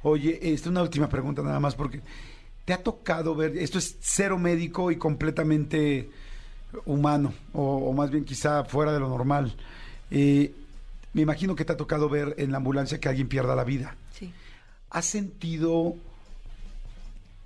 [0.03, 2.01] Oye, este, una última pregunta nada más, porque
[2.65, 6.09] te ha tocado ver, esto es cero médico y completamente
[6.85, 9.55] humano, o, o más bien quizá fuera de lo normal.
[10.11, 10.53] Eh,
[11.13, 13.95] me imagino que te ha tocado ver en la ambulancia que alguien pierda la vida.
[14.13, 14.31] Sí.
[14.89, 15.95] ¿Has sentido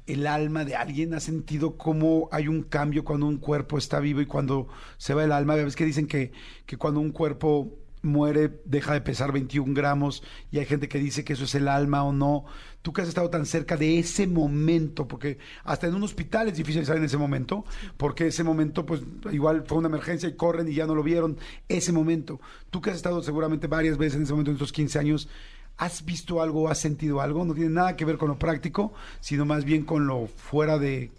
[0.06, 1.14] el alma de alguien?
[1.14, 5.24] ¿Has sentido cómo hay un cambio cuando un cuerpo está vivo y cuando se va
[5.24, 5.56] el alma?
[5.56, 6.32] ¿Ves que dicen que,
[6.66, 7.70] que cuando un cuerpo
[8.04, 11.68] muere, deja de pesar 21 gramos y hay gente que dice que eso es el
[11.68, 12.46] alma o no.
[12.82, 16.58] Tú que has estado tan cerca de ese momento, porque hasta en un hospital es
[16.58, 17.66] difícil estar en ese momento,
[17.98, 19.02] porque ese momento pues
[19.32, 21.38] igual fue una emergencia y corren y ya no lo vieron,
[21.70, 22.40] ese momento.
[22.70, 25.30] Tú que has estado seguramente varias veces en ese momento en estos 15 años,
[25.78, 27.46] ¿has visto algo, has sentido algo?
[27.46, 31.10] No tiene nada que ver con lo práctico, sino más bien con lo fuera de,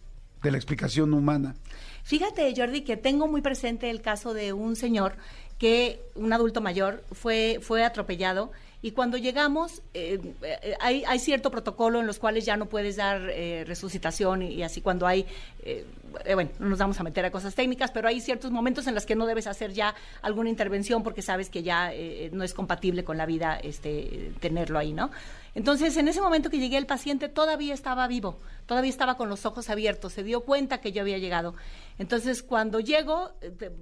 [0.43, 1.57] de la explicación humana.
[2.05, 5.17] Fíjate, Jordi, que tengo muy presente el caso de un señor
[5.59, 8.51] que, un adulto mayor, fue, fue atropellado.
[8.83, 12.97] Y cuando llegamos, eh, eh, hay, hay, cierto protocolo en los cuales ya no puedes
[12.97, 15.25] dar eh, resucitación y, así cuando hay,
[15.63, 15.87] eh,
[16.35, 19.07] bueno, no nos vamos a meter a cosas técnicas, pero hay ciertos momentos en los
[19.07, 23.05] que no debes hacer ya alguna intervención porque sabes que ya eh, no es compatible
[23.05, 25.11] con la vida este, tenerlo ahí, ¿no?
[25.55, 29.47] Entonces, en ese momento que llegué, el paciente todavía estaba vivo, todavía estaba con los
[29.47, 31.55] ojos abiertos, se dio cuenta que yo había llegado.
[31.99, 33.31] Entonces, cuando llego,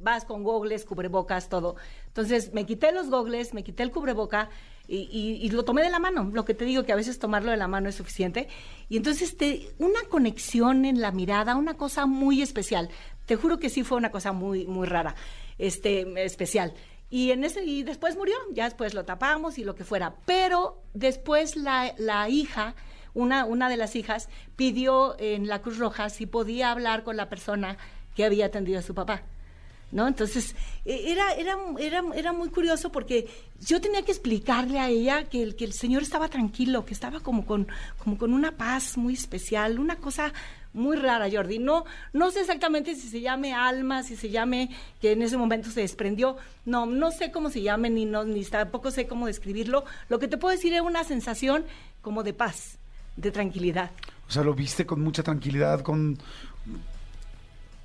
[0.02, 1.76] vas con gogles, cubrebocas, todo.
[2.08, 4.50] Entonces, me quité los gogles, me quité el cubreboca
[4.88, 6.30] y, y, lo tomé de la mano.
[6.32, 8.48] Lo que te digo, que a veces tomarlo de la mano es suficiente.
[8.88, 12.90] Y entonces, te, una conexión en la mirada, una cosa muy especial.
[13.26, 15.14] Te juro que sí fue una cosa muy, muy rara,
[15.58, 16.74] este, especial.
[17.10, 20.16] Y, en ese, y después murió, ya después lo tapamos y lo que fuera.
[20.26, 22.74] Pero después la, la hija,
[23.14, 27.28] una, una de las hijas, pidió en la Cruz Roja si podía hablar con la
[27.28, 27.78] persona
[28.14, 29.22] que había atendido a su papá.
[29.92, 30.08] ¿No?
[30.08, 33.28] Entonces, era, era, era, era muy curioso porque
[33.60, 37.20] yo tenía que explicarle a ella que el, que el Señor estaba tranquilo, que estaba
[37.20, 37.68] como con,
[37.98, 40.32] como con una paz muy especial, una cosa
[40.72, 41.58] muy rara, Jordi.
[41.58, 44.70] No, no sé exactamente si se llame alma, si se llame
[45.00, 46.36] que en ese momento se desprendió.
[46.64, 49.84] No, no sé cómo se llame, ni, no, ni tampoco sé cómo describirlo.
[50.08, 51.64] Lo que te puedo decir es una sensación
[52.00, 52.78] como de paz,
[53.16, 53.90] de tranquilidad.
[54.28, 56.18] O sea, lo viste con mucha tranquilidad, con...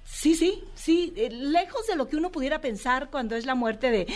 [0.10, 3.92] Sí, sí, sí, eh, lejos de lo que uno pudiera pensar cuando es la muerte
[3.92, 4.08] de,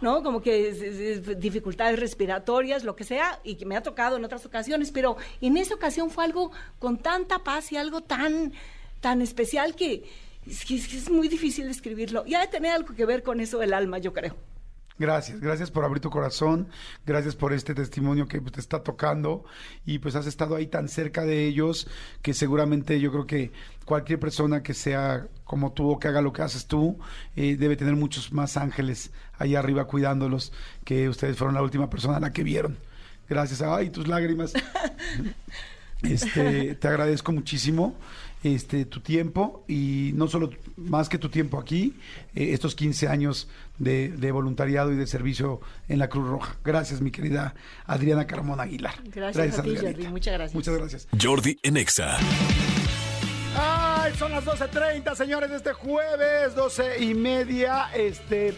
[0.00, 0.22] ¿no?
[0.22, 4.16] Como que es, es, es dificultades respiratorias, lo que sea, y que me ha tocado
[4.16, 8.52] en otras ocasiones, pero en esa ocasión fue algo con tanta paz y algo tan,
[9.00, 10.04] tan especial que
[10.46, 12.22] es, que es muy difícil describirlo.
[12.24, 14.36] Y ha de tener algo que ver con eso del alma, yo creo.
[14.98, 16.68] Gracias, gracias por abrir tu corazón,
[17.06, 19.44] gracias por este testimonio que te está tocando
[19.86, 21.88] y pues has estado ahí tan cerca de ellos
[22.20, 23.52] que seguramente yo creo que
[23.86, 26.98] cualquier persona que sea como tú o que haga lo que haces tú
[27.36, 30.52] eh, debe tener muchos más ángeles allá arriba cuidándolos
[30.84, 32.76] que ustedes fueron la última persona a la que vieron.
[33.28, 34.52] Gracias, ay, tus lágrimas.
[36.02, 37.94] Este, te agradezco muchísimo
[38.42, 41.94] este, tu tiempo y no solo más que tu tiempo aquí,
[42.34, 46.56] eh, estos 15 años de, de, voluntariado y de servicio en la Cruz Roja.
[46.64, 47.54] Gracias, mi querida
[47.86, 48.94] Adriana Carmona Aguilar.
[49.04, 50.08] Gracias, gracias a ti, Jordi.
[50.08, 50.54] Muchas gracias.
[50.54, 51.08] Muchas gracias.
[51.20, 52.18] Jordi Enexa.
[53.54, 57.90] Ay, son las 12.30, señores, de este jueves, 12 y media.
[57.94, 58.54] Este.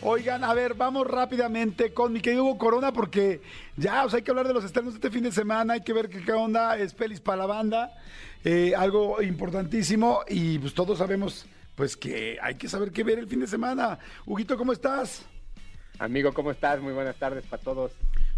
[0.00, 3.40] Oigan, a ver, vamos rápidamente con mi querido Hugo Corona porque
[3.76, 5.80] ya, o sea, hay que hablar de los estrenos de este fin de semana, hay
[5.80, 7.96] que ver qué, onda es pelis para la banda,
[8.44, 13.26] eh, algo importantísimo y pues todos sabemos pues que hay que saber qué ver el
[13.26, 13.98] fin de semana.
[14.24, 15.26] Huguito, ¿cómo estás?
[15.98, 16.80] Amigo, ¿cómo estás?
[16.80, 17.90] Muy buenas tardes para todos.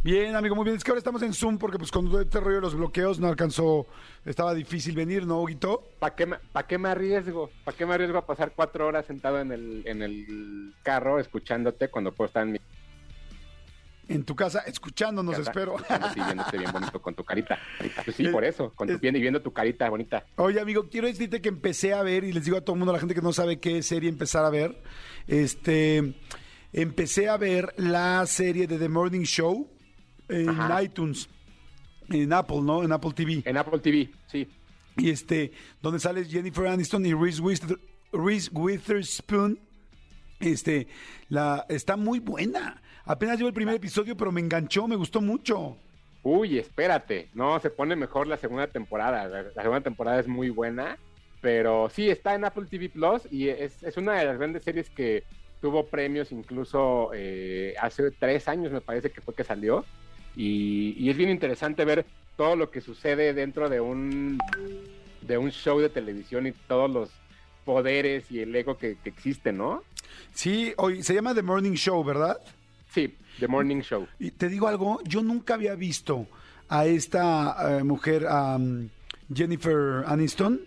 [0.02, 0.78] Bien, amigo, muy bien.
[0.78, 3.28] Es que ahora estamos en Zoom porque pues con este rollo de los bloqueos no
[3.28, 3.86] alcanzó,
[4.24, 5.82] estaba difícil venir, ¿no, Huguito?
[5.98, 7.50] ¿Para qué, ¿Para qué me arriesgo?
[7.64, 11.88] ¿Para qué me arriesgo a pasar cuatro horas sentado en el, en el carro escuchándote
[11.88, 12.60] cuando puedo estar en mi...
[14.08, 15.76] En tu casa, escuchándonos, casa, espero.
[16.14, 17.58] Sí, viéndote bien bonito con tu carita.
[18.02, 20.24] Pues sí, por eso, con tu piel y viendo tu carita bonita.
[20.36, 22.90] Oye, amigo, quiero decirte que empecé a ver, y les digo a todo el mundo,
[22.90, 24.82] a la gente que no sabe qué serie empezar a ver,
[25.28, 26.14] este,
[26.72, 29.68] empecé a ver la serie de The Morning Show,
[30.30, 30.82] en Ajá.
[30.82, 31.28] iTunes,
[32.08, 32.82] en Apple, ¿no?
[32.82, 33.42] En Apple TV.
[33.44, 34.48] En Apple TV, sí.
[34.96, 37.78] Y este, donde sale Jennifer Aniston y Reese, Wither,
[38.12, 39.58] Reese Witherspoon.
[40.40, 40.88] Este,
[41.28, 42.80] la, está muy buena.
[43.04, 45.76] Apenas llevo el primer episodio, pero me enganchó, me gustó mucho.
[46.22, 47.28] Uy, espérate.
[47.34, 49.26] No, se pone mejor la segunda temporada.
[49.28, 50.98] La, la segunda temporada es muy buena.
[51.40, 54.90] Pero sí, está en Apple TV Plus y es, es una de las grandes series
[54.90, 55.24] que
[55.60, 59.84] tuvo premios incluso eh, hace tres años, me parece que fue que salió.
[60.36, 62.06] Y, y, es bien interesante ver
[62.36, 64.38] todo lo que sucede dentro de un
[65.22, 67.10] de un show de televisión y todos los
[67.64, 69.82] poderes y el ego que, que existe, ¿no?
[70.32, 72.38] Sí, hoy se llama The Morning Show, ¿verdad?
[72.92, 74.06] Sí, The Morning Show.
[74.18, 76.26] Y te digo algo, yo nunca había visto
[76.68, 78.88] a esta uh, mujer, um,
[79.32, 80.60] Jennifer Aniston,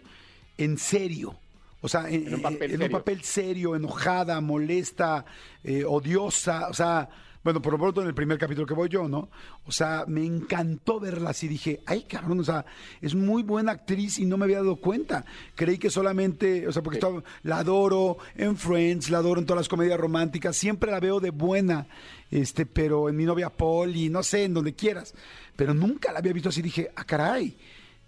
[0.58, 1.36] en serio.
[1.82, 5.26] O sea, en, en, un, papel en un, papel serio, enojada, molesta,
[5.64, 6.70] eh, odiosa.
[6.70, 7.10] O sea,
[7.44, 9.30] Bueno, por lo pronto en el primer capítulo que voy yo, ¿no?
[9.66, 11.50] O sea, me encantó verla así.
[11.50, 12.66] Dije, ay, cabrón, o sea,
[13.02, 15.26] es muy buena actriz y no me había dado cuenta.
[15.54, 19.60] Creí que solamente, o sea, porque estaba- la adoro en Friends, la adoro en todas
[19.60, 21.88] las comedias románticas, siempre la veo de buena,
[22.32, 25.14] este, pero en mi novia Polly, no sé, en donde quieras.
[25.58, 26.62] Pero nunca la había visto así.
[26.62, 27.58] Dije, ah, caray.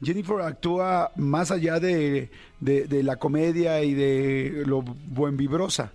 [0.02, 2.30] Jennifer actúa más allá de,
[2.62, 5.92] de- de la comedia y de lo buen vibrosa.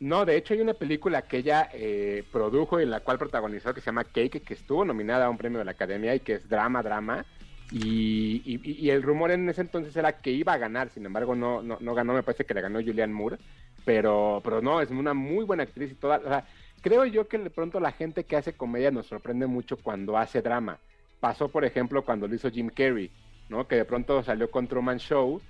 [0.00, 3.74] No, de hecho hay una película que ella eh, produjo y en la cual protagonizó
[3.74, 6.34] que se llama Cake, que estuvo nominada a un premio de la Academia y que
[6.34, 7.26] es drama, drama.
[7.70, 11.36] Y, y- y el rumor en ese entonces era que iba a ganar, sin embargo
[11.36, 13.38] no, no, no ganó, me parece que le ganó Julianne Moore,
[13.84, 16.46] pero, pero no, es una muy buena actriz y toda, o sea,
[16.80, 20.40] creo yo que de pronto la gente que hace comedia nos sorprende mucho cuando hace
[20.42, 20.80] drama.
[21.20, 23.12] Pasó, por ejemplo, cuando lo hizo Jim Carrey,
[23.48, 23.68] ¿no?
[23.68, 25.40] Que de pronto salió con Truman Show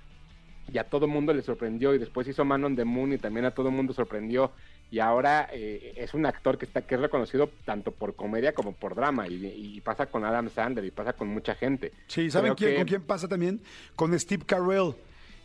[0.71, 3.45] y a todo mundo le sorprendió y después hizo Man on the Moon y también
[3.45, 4.51] a todo mundo sorprendió
[4.91, 8.73] y ahora eh, es un actor que está que es reconocido tanto por comedia como
[8.73, 11.91] por drama y, y pasa con Adam Sandler y pasa con mucha gente.
[12.07, 13.61] Sí, ¿saben quién, que- con quién pasa también?
[13.95, 14.93] Con Steve Carell.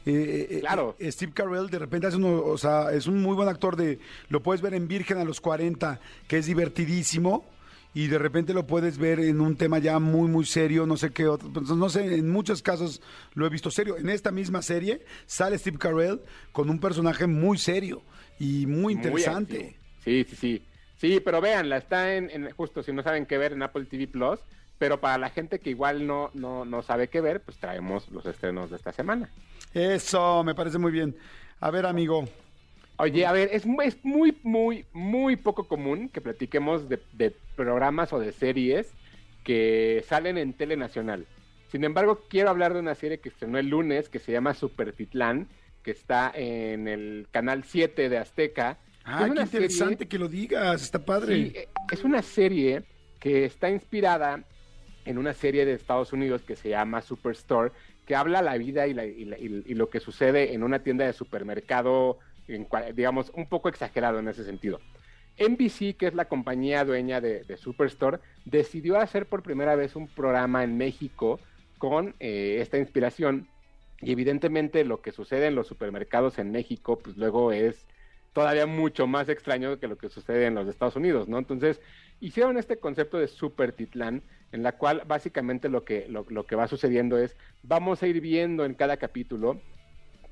[0.08, 0.94] Eh, eh, Claro.
[1.00, 3.98] eh, Steve Carell de repente hace uno, o sea, es un muy buen actor de,
[4.28, 5.98] lo puedes ver en Virgen a los 40,
[6.28, 7.44] que es divertidísimo,
[7.96, 11.12] y de repente lo puedes ver en un tema ya muy, muy serio, no sé
[11.12, 13.00] qué otro, pues, no sé, en muchos casos
[13.32, 13.96] lo he visto serio.
[13.96, 16.20] En esta misma serie sale Steve Carell
[16.52, 18.02] con un personaje muy serio
[18.38, 19.78] y muy interesante.
[20.04, 20.62] Sí, sí, sí.
[20.98, 24.06] Sí, pero véanla, está en, en- justo si no saben qué ver en Apple TV
[24.08, 24.40] Plus,
[24.76, 28.26] pero para la gente que igual no, no, no sabe qué ver, pues traemos los
[28.26, 29.30] estrenos de esta semana.
[29.72, 31.16] Eso, me parece muy bien.
[31.60, 32.28] A ver, amigo.
[32.98, 38.12] Oye, a ver, es, es muy, muy, muy poco común que platiquemos de, de programas
[38.12, 38.94] o de series
[39.44, 41.26] que salen en Tele Nacional.
[41.70, 44.92] Sin embargo, quiero hablar de una serie que estrenó el lunes que se llama Super
[44.92, 45.46] Titlán,
[45.82, 48.78] que está en el canal 7 de Azteca.
[49.04, 51.34] Ah, Es qué interesante serie- que lo digas, está padre.
[51.34, 52.82] Sí, eh, es una serie
[53.20, 54.42] que está inspirada
[55.04, 57.72] en una serie de Estados Unidos que se llama Superstore,
[58.06, 60.80] que habla la vida y, la- y la- y- y lo que sucede en una
[60.80, 62.18] tienda de supermercado,
[62.94, 64.80] digamos, un poco exagerado en ese sentido.
[65.38, 70.64] NBC, que es la compañía dueña de, Superstore, decidió hacer por primera vez un programa
[70.64, 71.40] en México
[71.78, 73.48] con eh, esta inspiración.
[74.00, 77.86] Y evidentemente lo que sucede en los supermercados en México, pues luego es
[78.32, 81.38] todavía mucho más extraño que lo que sucede en los Estados Unidos, ¿no?
[81.38, 81.80] Entonces,
[82.20, 84.22] hicieron este concepto de Super Titlán,
[84.52, 88.66] en la cual básicamente lo que, lo que va sucediendo es, vamos a ir viendo
[88.66, 89.60] en cada capítulo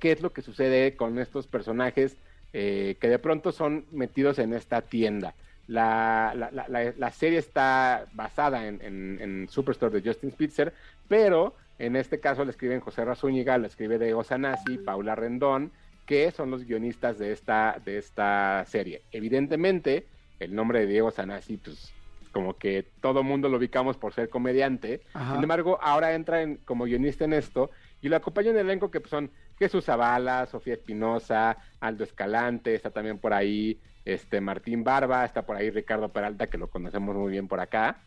[0.04, 2.18] qué es lo que sucede con estos personajes
[2.52, 5.32] eh, que de pronto son metidos en esta tienda.
[5.66, 10.74] La, la- la- la- la serie está basada en, en- en Superstore de Justin Spitzer,
[11.08, 15.72] pero en este caso le escriben José Razúñiga, le escribe Diego Sanasi, Paula Rendón,
[16.04, 19.00] que son los guionistas de esta, de esta serie.
[19.10, 20.04] Evidentemente,
[20.38, 21.94] el nombre de Diego Sanasi, pues
[22.30, 25.00] como que todo mundo lo ubicamos por ser comediante.
[25.14, 25.32] Ajá.
[25.32, 27.70] Sin embargo, ahora entra en- como guionista en esto
[28.02, 32.90] y lo acompaña un elenco que pues, son Jesús Zavala, Sofía Espinosa, Aldo Escalante, está
[32.90, 37.30] también por ahí este Martín Barba, está por ahí Ricardo Peralta, que lo conocemos muy
[37.32, 38.04] bien por acá,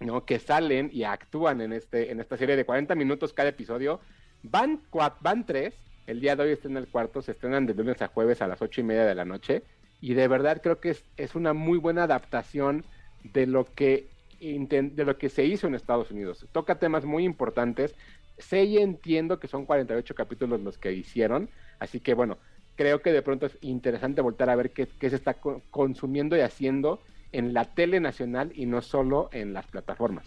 [0.00, 0.24] ¿no?
[0.24, 4.00] Que salen y actúan en este, en esta serie de 40 minutos cada episodio.
[4.42, 5.74] Van, cua- van tres,
[6.06, 8.48] el día de hoy está en el cuarto, se estrenan de lunes a jueves a
[8.48, 9.64] las ocho y media de la noche.
[10.00, 12.84] Y de verdad creo que es, es una muy buena adaptación
[13.22, 14.10] de lo que
[14.42, 16.48] de lo que se hizo en Estados Unidos.
[16.52, 17.94] Toca temas muy importantes.
[18.40, 22.38] Sé y entiendo que son 48 capítulos los que hicieron, así que bueno,
[22.76, 26.36] creo que de pronto es interesante voltar a ver qué, qué se está co- consumiendo
[26.36, 30.26] y haciendo en la tele nacional y no solo en las plataformas.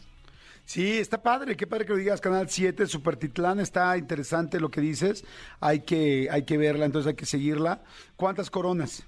[0.65, 4.69] Sí, está padre, qué padre que lo digas, Canal 7, Super Titlán, está interesante lo
[4.69, 5.25] que dices,
[5.59, 7.81] hay que, hay que verla, entonces hay que seguirla.
[8.15, 9.03] ¿Cuántas coronas?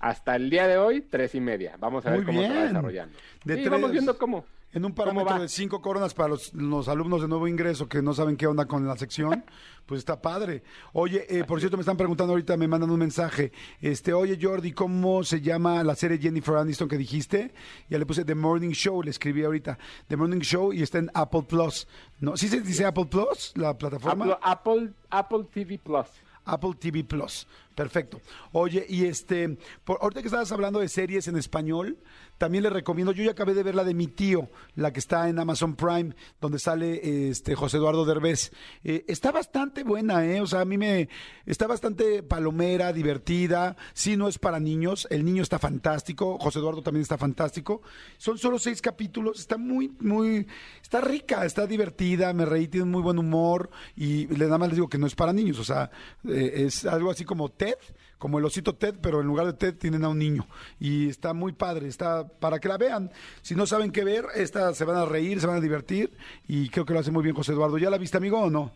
[0.00, 1.76] Hasta el día de hoy, tres y media.
[1.78, 2.66] Vamos a ver cómo se va bien.
[2.68, 3.18] desarrollando.
[3.44, 4.46] De Sí, tres- vamos viendo cómo.
[4.74, 8.02] En un ¿Cómo parámetro de cinco coronas para los, los alumnos de nuevo ingreso que
[8.02, 9.44] no saben qué onda con la sección,
[9.86, 10.64] pues está padre.
[10.92, 13.52] Oye, eh, por cierto, me están preguntando ahorita, me mandan un mensaje.
[13.80, 17.54] Este, oye Jordi, ¿cómo se llama la serie Jennifer Aniston que dijiste?
[17.88, 19.78] Ya le puse The Morning Show, le escribí ahorita.
[20.08, 21.86] The Morning Show y está en Apple Plus.
[22.18, 22.36] ¿No?
[22.36, 24.24] ¿Sí se dice Apple Plus, la plataforma?
[24.24, 26.08] Apple, Apple, Apple TV Plus.
[26.46, 27.46] Apple TV Plus.
[27.74, 28.20] Perfecto.
[28.52, 31.98] Oye, y este, por, ahorita que estabas hablando de series en español,
[32.38, 35.28] también le recomiendo, yo ya acabé de ver la de mi tío, la que está
[35.28, 38.52] en Amazon Prime, donde sale este José Eduardo Derbez.
[38.82, 40.40] Eh, está bastante buena, ¿eh?
[40.40, 41.08] O sea, a mí me,
[41.46, 46.82] está bastante palomera, divertida, sí, no es para niños, el niño está fantástico, José Eduardo
[46.82, 47.82] también está fantástico.
[48.18, 50.46] Son solo seis capítulos, está muy, muy,
[50.82, 54.88] está rica, está divertida, me reí, tiene muy buen humor y nada más les digo
[54.88, 55.90] que no es para niños, o sea,
[56.28, 57.74] eh, es algo así como Ted,
[58.18, 60.46] como el osito Ted, pero en lugar de Ted tienen a un niño.
[60.80, 63.10] Y está muy padre, está para que la vean.
[63.42, 66.10] Si no saben qué ver, esta se van a reír, se van a divertir
[66.48, 67.78] y creo que lo hace muy bien José Eduardo.
[67.78, 68.72] ¿Ya la viste, amigo, o no?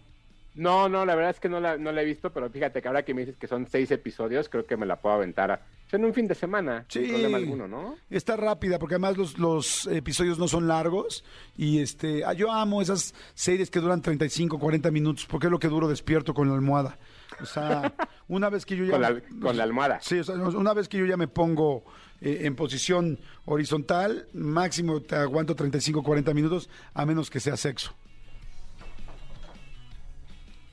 [0.55, 2.89] No, no, la verdad es que no la, no la he visto, pero fíjate que
[2.89, 5.60] ahora que me dices que son seis episodios, creo que me la puedo aventar a-
[5.93, 7.09] en un fin de semana, sin Sí.
[7.12, 7.97] problema alguno, ¿no?
[8.10, 11.24] Está rápida porque además los, los episodios no son largos
[11.56, 15.59] y este ah, yo amo esas series que duran 35, 40 minutos porque es lo
[15.60, 16.98] que duro despierto con la almohada.
[17.40, 17.94] O sea,
[18.28, 20.01] una vez que yo ya Con la, con la almohada.
[20.01, 21.85] Sí, o sea, una vez que yo ya me pongo
[22.20, 27.94] eh, en posición horizontal, máximo te aguanto 35, 40 minutos a menos que sea sexo.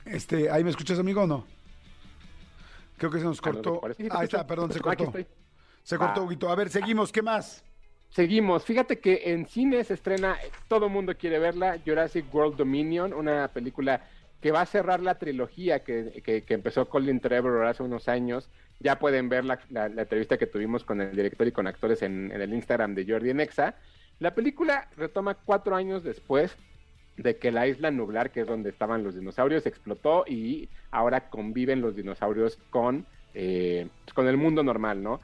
[0.04, 1.44] Este, ¿ahí me escuchas, amigo, o no?
[2.96, 3.80] Creo que se nos Ah, cortó.
[4.10, 5.12] Ahí está, perdón, se cortó.
[5.82, 6.24] Se cortó, Ah.
[6.24, 6.48] Huguito.
[6.50, 7.62] A ver, seguimos, ¿qué más?
[8.10, 8.64] Seguimos.
[8.64, 10.36] Fíjate que en cine se estrena,
[10.68, 14.08] todo el mundo quiere verla, Jurassic World Dominion, una película
[14.40, 18.48] que va a cerrar la trilogía que, que- que empezó Colin Trevor hace unos años.
[18.80, 22.30] Ya pueden ver la, la- entrevista que tuvimos con el director y con actores en,
[22.32, 23.74] en el Instagram de Jordi Nexa.
[24.18, 26.56] La película retoma cuatro años después
[27.16, 31.80] de que la isla nublar, que es donde estaban los dinosaurios, explotó y ahora conviven
[31.80, 35.20] los dinosaurios con, eh, con el mundo normal, ¿no?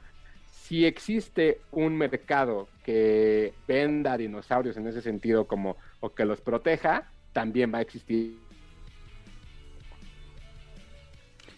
[0.49, 7.11] Si existe un mercado que venda dinosaurios en ese sentido como o que los proteja,
[7.31, 8.42] también va a existir.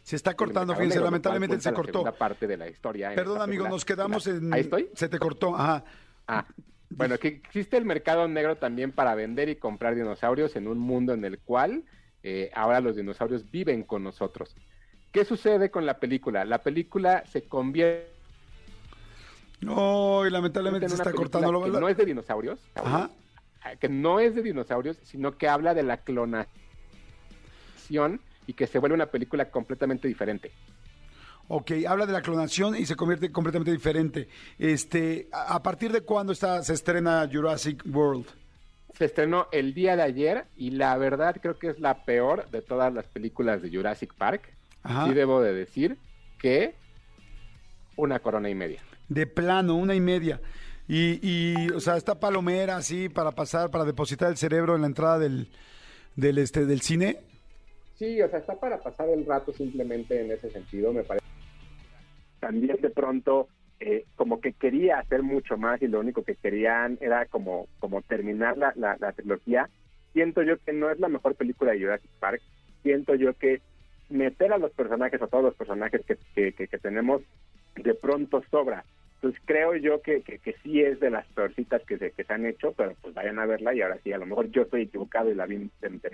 [0.05, 1.93] Se está cortando, fíjense, lamentablemente se la cortó.
[1.93, 3.15] segunda parte de la historia.
[3.15, 4.53] Perdón, amigo, nos quedamos en...
[4.53, 4.87] Ahí estoy.
[4.93, 5.83] Se te cortó, ajá.
[6.27, 6.45] Ah,
[6.91, 11.13] bueno, que existe el mercado negro también para vender y comprar dinosaurios en un mundo
[11.13, 11.85] en el cual
[12.21, 14.55] eh, ahora los dinosaurios viven con nosotros.
[15.11, 16.45] ¿Qué sucede con la película?
[16.45, 18.11] La película se convierte
[19.59, 21.51] No, y en lamentablemente se está cortando.
[21.51, 23.09] Lo, que no es de dinosaurios, Ajá.
[23.79, 26.51] que no es de dinosaurios, sino que habla de la clonación
[28.47, 30.51] y que se vuelve una película completamente diferente.
[31.47, 34.27] Ok, habla de la clonación y se convierte completamente diferente.
[34.57, 38.25] Este, ¿a, partir de cuándo está, se estrena Jurassic World?
[38.97, 42.61] Se estrenó el día de ayer y la verdad creo que es la peor de
[42.61, 44.53] todas las películas de Jurassic Park.
[44.81, 45.07] Ajá.
[45.07, 45.97] Sí debo de decir
[46.39, 46.75] que
[47.95, 48.81] una corona y media.
[49.09, 50.41] De plano, una y media.
[50.87, 54.87] Y, y, o sea, está palomera así para pasar, para depositar el cerebro en la
[54.87, 55.49] entrada del,
[56.15, 57.19] del, este, del cine.
[57.95, 61.25] Sí, o sea, está para pasar el rato simplemente en ese sentido, me parece.
[62.39, 63.47] También de pronto,
[63.79, 68.01] eh, como que quería hacer mucho más y lo único que querían era como, como
[68.01, 69.69] terminar la, la, la trilogía.
[70.13, 72.41] Siento yo que no es la mejor película de Jurassic Park.
[72.83, 73.61] Siento yo que
[74.09, 77.21] meter a los personajes, a todos los personajes que, que, tenemos,
[77.75, 78.83] de pronto sobra.
[79.15, 82.33] Entonces creo yo que, que, que sí es de las peorcitas que se, que se
[82.33, 84.83] han hecho, pero pues vayan a verla y ahora sí, a lo mejor yo estoy
[84.83, 86.11] equivocado y la vi de, de.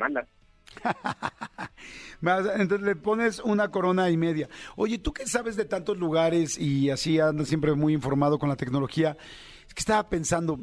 [2.22, 4.49] Entonces le pones una corona y media.
[4.76, 8.56] Oye, tú que sabes de tantos lugares y así andas siempre muy informado con la
[8.56, 9.18] tecnología,
[9.68, 10.60] es que estaba pensando,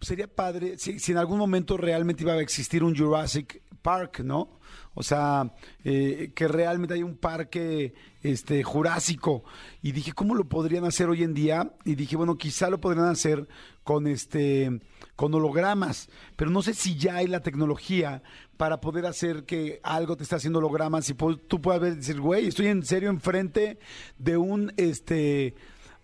[0.00, 4.60] sería padre si, si en algún momento realmente iba a existir un Jurassic Park, ¿no?
[4.94, 5.54] O sea,
[5.84, 9.44] eh, que realmente hay un parque este, jurásico.
[9.82, 11.72] Y dije, ¿cómo lo podrían hacer hoy en día?
[11.84, 13.48] Y dije, bueno, quizá lo podrían hacer
[13.84, 14.80] con este
[15.16, 18.22] con hologramas, pero no sé si ya hay la tecnología
[18.56, 22.46] para poder hacer que algo te esté haciendo hologramas y tú puedas ver decir, güey,
[22.46, 23.78] estoy en serio enfrente
[24.18, 25.54] de un este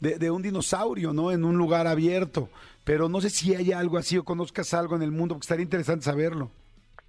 [0.01, 1.33] de, de un dinosaurio, ¿no?
[1.33, 2.49] En un lugar abierto.
[2.85, 5.65] Pero no sé si hay algo así o conozcas algo en el mundo, porque estaría
[5.65, 6.51] interesante saberlo.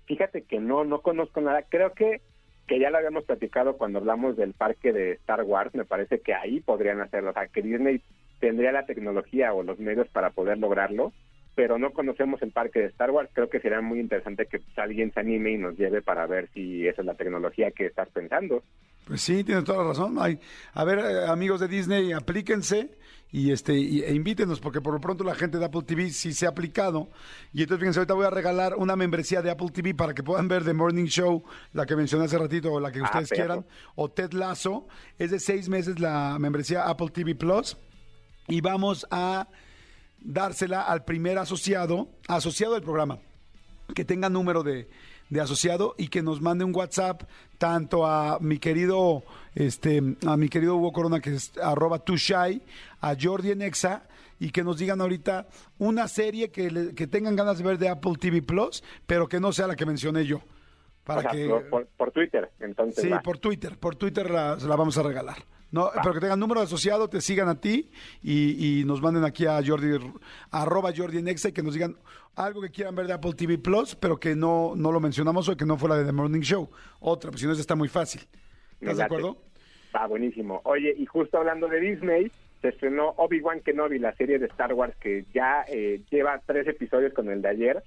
[0.09, 1.61] Fíjate que no, no conozco nada.
[1.69, 2.21] Creo que,
[2.65, 5.75] que ya lo habíamos platicado cuando hablamos del parque de Star Wars.
[5.75, 7.29] Me parece que ahí podrían hacerlo.
[7.29, 8.01] O sea, que Disney
[8.39, 11.13] tendría la tecnología o los medios para poder lograrlo,
[11.53, 13.29] pero no conocemos el parque de Star Wars.
[13.33, 16.49] Creo que sería muy interesante que pues, alguien se anime y nos lleve para ver
[16.55, 18.63] si esa es la tecnología que estás pensando.
[19.09, 20.17] Pues sí, tienes toda la razón.
[20.19, 20.39] Ay,
[20.73, 22.95] a ver, eh, amigos de Disney, aplíquense
[23.31, 26.31] y este y- e invítenos, porque por lo pronto la gente de Apple TV sí
[26.31, 27.09] se ha aplicado.
[27.51, 30.47] Y entonces, fíjense, ahorita voy a regalar una membresía de Apple TV para que puedan
[30.47, 33.65] ver The Morning Show, la que mencioné hace ratito, o la que Ah, ustedes quieran,
[33.95, 34.87] o Ted Lasso.
[35.17, 37.77] Es de seis meses la membresía Apple TV Plus.
[38.47, 39.47] Y vamos a
[40.19, 43.17] dársela al primer asociado, asociado del programa
[43.95, 44.87] que tenga número de,
[45.29, 47.23] de asociado y que nos mande un WhatsApp
[47.57, 49.23] tanto a mi querido
[49.55, 52.61] este a mi querido Hugo Corona que es arroba tushai,
[53.01, 54.03] a Jordi Enexa
[54.39, 55.47] y que nos digan ahorita
[55.77, 59.39] una serie que, le- que tengan ganas de ver de Apple TV Plus, pero que
[59.39, 60.41] no sea la que mencioné yo.
[61.03, 62.49] Para O sea, que por, por- por Twitter.
[62.59, 63.21] Entonces, Sí, va.
[63.21, 65.37] por Twitter, por Twitter la, se la vamos a regalar.
[65.71, 67.91] No, pero que tengan número asociado, te sigan a ti
[68.23, 69.97] y, y nos manden aquí a Jordi,
[70.51, 71.95] arroba Jordi Nexa y que nos digan
[72.35, 75.57] algo que quieran ver de Apple TV Plus, pero que no, no lo mencionamos hoy,
[75.57, 76.69] que no fue la de The Morning Show.
[76.99, 78.21] Otra, pues si no, está muy fácil.
[78.79, 79.37] ¿Estás de acuerdo?
[79.95, 80.61] Va buenísimo.
[80.63, 82.31] Oye, y justo hablando de Disney,
[82.61, 87.13] se estrenó Obi-Wan Kenobi, la serie de Star Wars que ya eh, lleva tres episodios
[87.13, 87.83] con el de ayer.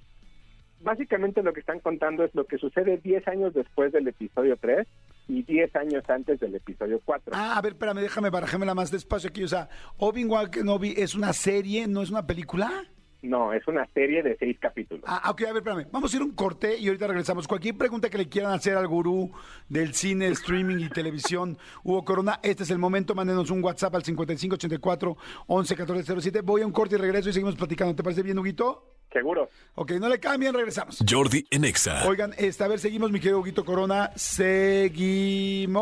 [0.81, 4.85] Básicamente lo que están contando es lo que sucede 10 años después del episodio 3
[5.27, 7.33] y 10 años antes del episodio 4.
[7.35, 9.43] Ah, a ver, espérame, déjame barajémela más despacio aquí.
[9.43, 12.85] O sea, Obi-Wan Kenobi es una serie, no es una película.
[13.23, 15.05] No, es una serie de seis capítulos.
[15.07, 15.87] Ah, ok, a ver, espérame.
[15.93, 17.47] Vamos a ir a un corte y ahorita regresamos.
[17.47, 19.31] Cualquier pregunta que le quieran hacer al gurú
[19.69, 23.15] del cine, streaming y televisión, Hugo Corona, este es el momento.
[23.15, 25.17] Mándenos un WhatsApp al 5584
[25.47, 26.41] 111407.
[26.41, 27.95] Voy a un corte y regreso y seguimos platicando.
[27.95, 28.93] ¿Te parece bien, Huguito?
[29.13, 29.49] Seguro.
[29.75, 31.01] Ok, no le cambien, regresamos.
[31.07, 32.07] Jordi en Exa.
[32.07, 34.09] Oigan, este, a ver, seguimos, mi querido Huguito Corona.
[34.15, 35.73] Seguimos.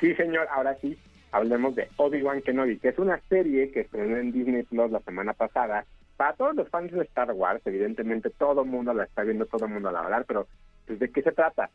[0.00, 0.96] Sí, señor, ahora sí,
[1.32, 5.32] hablemos de Obi-Wan Kenobi, que es una serie que estrenó en Disney Plus la semana
[5.32, 5.84] pasada.
[6.16, 9.66] Para todos los fans de Star Wars, evidentemente todo el mundo la está viendo, todo
[9.66, 10.46] el mundo la va a hablar, pero
[10.86, 11.70] pues, ¿de qué se trata?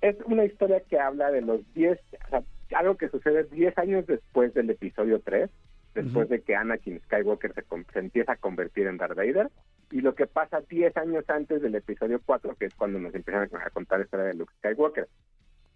[0.00, 2.42] Es una historia que habla de los 10, o sea,
[2.76, 5.48] algo que sucede 10 años después del episodio 3,
[5.94, 9.50] después de que Anakin Skywalker se, se empieza a convertir en Darth Vader,
[9.90, 13.48] y lo que pasa 10 años antes del episodio 4, que es cuando nos empiezan
[13.54, 15.08] a contar la historia de Luke Skywalker.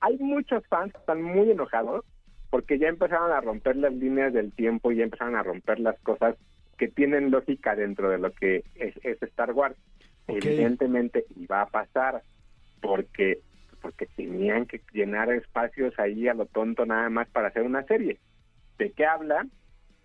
[0.01, 2.05] Hay muchos fans que están muy enojados
[2.51, 5.99] porque ya empezaron a romper las líneas del tiempo y ya empezaron a romper las
[6.01, 6.37] cosas
[6.79, 9.77] que tienen lógica dentro de lo que es, es Star Wars.
[10.27, 12.23] Evidentemente iba a pasar
[12.81, 13.41] porque
[13.81, 18.19] porque tenían que llenar espacios ahí a lo tonto nada más para hacer una serie.
[18.77, 19.47] ¿De qué habla?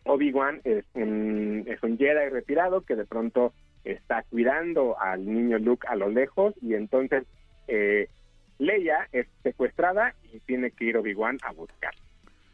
[0.05, 3.53] Obi-Wan es un, es un Jedi retirado que de pronto
[3.84, 7.23] está cuidando al niño Luke a lo lejos y entonces
[7.67, 8.07] eh,
[8.59, 11.93] Leia es secuestrada y tiene que ir Obi-Wan a buscar.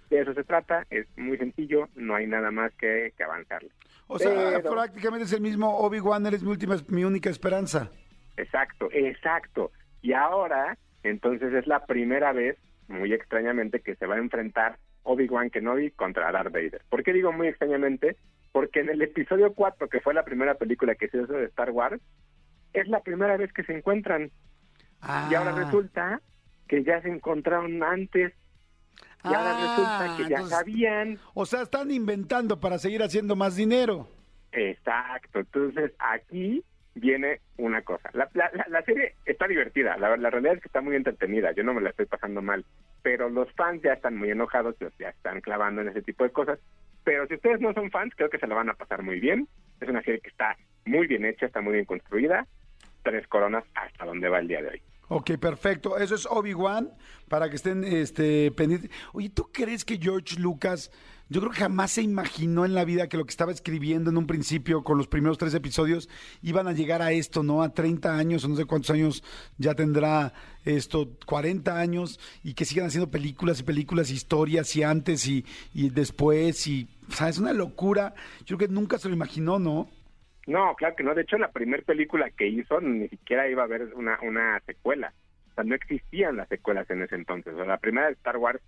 [0.10, 3.70] De eso se trata, es muy sencillo, no hay nada más que, que avanzarle.
[4.08, 7.92] O sea, Pero- prácticamente es el mismo Obi-Wan, eres mi última, mi única esperanza.
[8.38, 9.72] Exacto, exacto.
[10.02, 12.58] Y ahora, entonces es la primera vez,
[12.88, 16.82] muy extrañamente, que se va a enfrentar Obi-Wan Kenobi contra Darth Vader.
[16.90, 18.16] ¿Por qué digo muy extrañamente?
[18.52, 21.72] Porque en el episodio 4, que fue la primera película que se hizo de Star
[21.72, 22.02] Wars,
[22.74, 24.32] es la primera vez que se encuentran.
[25.30, 25.64] Y ahora Ah.
[25.64, 26.22] resulta
[26.68, 28.34] que ya se encontraron antes.
[29.24, 31.20] Y ahora Ah, resulta que ya entonces- sabían.
[31.34, 34.08] O sea, están inventando para seguir haciendo más dinero.
[34.52, 35.40] Exacto.
[35.40, 36.64] Entonces aquí
[36.96, 38.10] viene una cosa.
[38.14, 39.98] La, la- la- la serie está divertida.
[39.98, 41.52] La, la realidad es que está muy entretenida.
[41.54, 42.66] Yo no me la estoy pasando mal.
[43.02, 46.60] Pero los fans ya están muy enojados, ya están clavando en ese tipo de cosas.
[47.04, 49.48] Pero si ustedes no son fans, creo que se la van a pasar muy bien.
[49.80, 52.46] Es una serie que está muy bien hecha, está muy bien construida.
[53.04, 54.82] Tres coronas hasta donde va el día de hoy.
[55.08, 55.98] Ok, perfecto.
[55.98, 56.92] Eso es Obi-Wan,
[57.28, 58.92] para que estén este, pendientes.
[59.14, 60.92] Oye, ¿tú crees que George Lucas,
[61.30, 64.18] yo creo que jamás se imaginó en la vida que lo que estaba escribiendo en
[64.18, 66.10] un principio con los primeros tres episodios
[66.42, 67.62] iban a llegar a esto, ¿no?
[67.62, 69.24] A 30 años, o no sé cuántos años
[69.58, 70.34] ya tendrá
[70.66, 75.92] esto, 40 años, y que sigan haciendo películas y películas, historias, y antes y, y
[75.92, 78.16] después, y, o sea, es una locura.
[78.46, 79.88] Yo creo que nunca se lo imaginó, ¿no?
[80.48, 81.14] No, claro que no.
[81.14, 85.14] De hecho, la primera película que hizo ni siquiera iba a haber una, una secuela.
[85.52, 87.54] O sea, no existían las secuelas en ese entonces.
[87.54, 88.60] O sea, la primera de Star Wars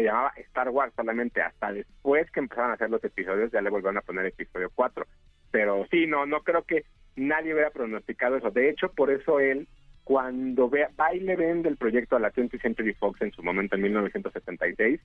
[0.00, 3.68] se llamaba Star Wars solamente hasta después que empezaron a hacer los episodios, ya le
[3.68, 5.06] volvieron a poner episodio 4.
[5.50, 6.84] Pero sí, no, no creo que
[7.16, 8.50] nadie hubiera pronosticado eso.
[8.50, 9.68] De hecho, por eso él,
[10.04, 13.42] cuando ve, va y le vende el proyecto a la 20th Century Fox en su
[13.42, 15.00] momento en 1976,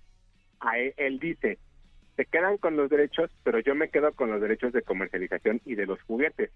[0.62, 1.58] a él, él dice,
[2.16, 5.76] se quedan con los derechos, pero yo me quedo con los derechos de comercialización y
[5.76, 6.52] de los juguetes,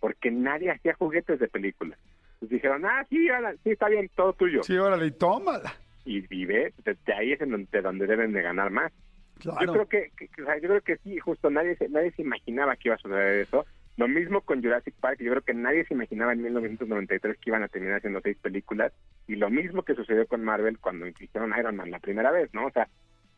[0.00, 1.98] porque nadie hacía juguetes de películas.
[2.40, 3.28] Dijeron, ah, sí,
[3.62, 4.62] sí, está bien, todo tuyo.
[4.62, 5.74] Sí, órale, y tómala.
[6.04, 8.92] Y vive, desde ahí es en donde, de donde deben de ganar más.
[9.40, 9.60] Claro.
[9.66, 12.12] Yo creo que, que- que- o sea, yo creo que sí, justo nadie se, nadie
[12.12, 13.64] se imaginaba que iba a suceder eso.
[13.96, 17.62] Lo mismo con Jurassic Park, yo creo que nadie se imaginaba en 1993 que iban
[17.62, 18.92] a terminar haciendo seis películas,
[19.28, 22.66] y lo mismo que sucedió con Marvel cuando hicieron Iron Man la primera vez, ¿no?
[22.66, 22.88] O sea,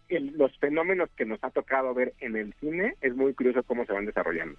[0.09, 3.85] el- los fenómenos que nos ha tocado ver en el cine es muy curioso cómo
[3.85, 4.59] se van desarrollando.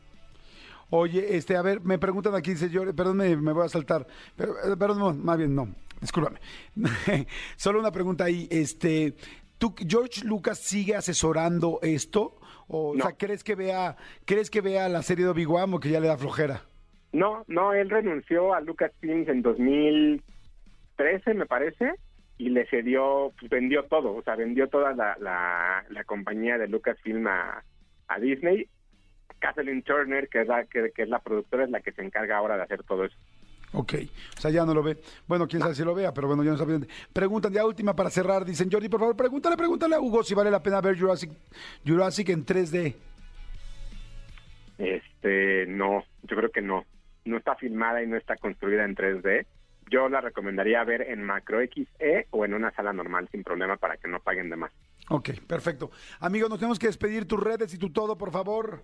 [0.89, 4.07] Oye, este, a ver, me preguntan aquí, dice yo, perdón, me, me voy a saltar,
[4.35, 6.39] pero, eh, perdón, no, más bien, no, discúlpame.
[7.57, 9.15] Solo una pregunta ahí, este,
[9.57, 12.39] ¿tú, George Lucas sigue asesorando esto?
[12.69, 15.99] O, sea, ¿crees que vea, crees que vea la serie de Obi-Wan o que ya
[15.99, 16.61] le da flojera?
[17.11, 21.93] No, no, él renunció a Lucasfilms en 2013, me parece,
[22.37, 26.67] y le cedió, pues vendió todo, o sea, vendió toda la, la, la compañía de
[26.67, 27.63] Lucasfilm a,
[28.07, 28.69] a Disney.
[29.39, 32.37] Kathleen Turner, que es, la, que, que es la productora, es la que se encarga
[32.37, 33.17] ahora de hacer todo eso.
[33.73, 33.93] Ok,
[34.37, 34.97] o sea, ya no lo ve.
[35.27, 36.79] Bueno, quién sabe si lo vea, pero bueno, ya no sabe.
[37.11, 40.49] Preguntan, ya última para cerrar, dicen, Jordi, por favor, pregúntale, pregúntale a Hugo si vale
[40.49, 41.31] la pena ver Jurassic,
[41.85, 42.95] Jurassic en 3D.
[44.77, 46.85] Este, no, yo creo que no.
[47.25, 49.45] No está filmada y no está construida en 3D.
[49.89, 53.97] Yo la recomendaría ver en Macro XE o en una sala normal sin problema para
[53.97, 54.71] que no paguen de más.
[55.09, 55.91] Ok, perfecto.
[56.19, 58.83] Amigo, nos tenemos que despedir tus redes y tu todo, por favor.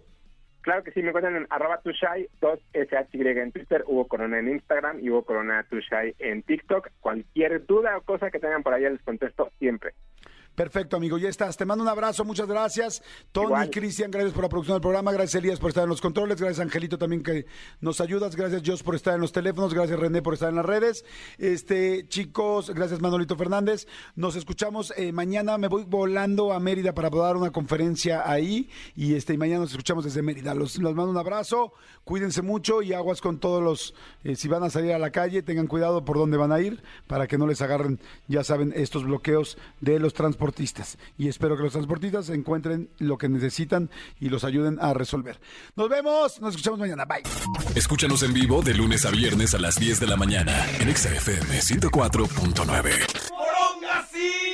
[0.63, 5.01] Claro que sí, me encuentran en arroba tushai, 2SHY en Twitter, Hugo Corona en Instagram
[5.01, 6.89] y Hugo Corona Tushai en TikTok.
[7.01, 9.93] Cualquier duda o cosa que tengan por allá les contesto siempre.
[10.55, 11.57] Perfecto, amigo, ya estás.
[11.57, 13.01] Te mando un abrazo, muchas gracias.
[13.31, 13.69] Tony.
[13.71, 15.11] Cristian, gracias por la producción del programa.
[15.11, 16.39] Gracias, Elías, por estar en los controles.
[16.39, 17.47] Gracias, Angelito, también que
[17.81, 18.35] nos ayudas.
[18.35, 19.73] Gracias, Jos, por estar en los teléfonos.
[19.73, 21.05] Gracias, René, por estar en las redes.
[21.39, 23.87] Este, chicos, gracias, Manolito Fernández.
[24.15, 25.57] Nos escuchamos eh, mañana.
[25.57, 28.69] Me voy volando a Mérida para dar una conferencia ahí.
[28.95, 30.53] Y este, y mañana nos escuchamos desde Mérida.
[30.53, 31.73] Los, los mando un abrazo.
[32.03, 33.95] Cuídense mucho y aguas con todos los.
[34.23, 36.83] eh, si van a salir a la calle, tengan cuidado por dónde van a ir
[37.07, 40.13] para que no les agarren, ya saben, estos bloqueos de los
[40.43, 40.97] transportistas.
[41.17, 43.89] Y espero que los transportistas encuentren lo que necesitan
[44.19, 45.39] y los ayuden a resolver.
[45.75, 47.05] Nos vemos, nos escuchamos mañana.
[47.05, 47.23] Bye.
[47.75, 51.15] Escúchanos en vivo de lunes a viernes a las 10 de la mañana en Exa
[51.15, 54.52] FM 104.9.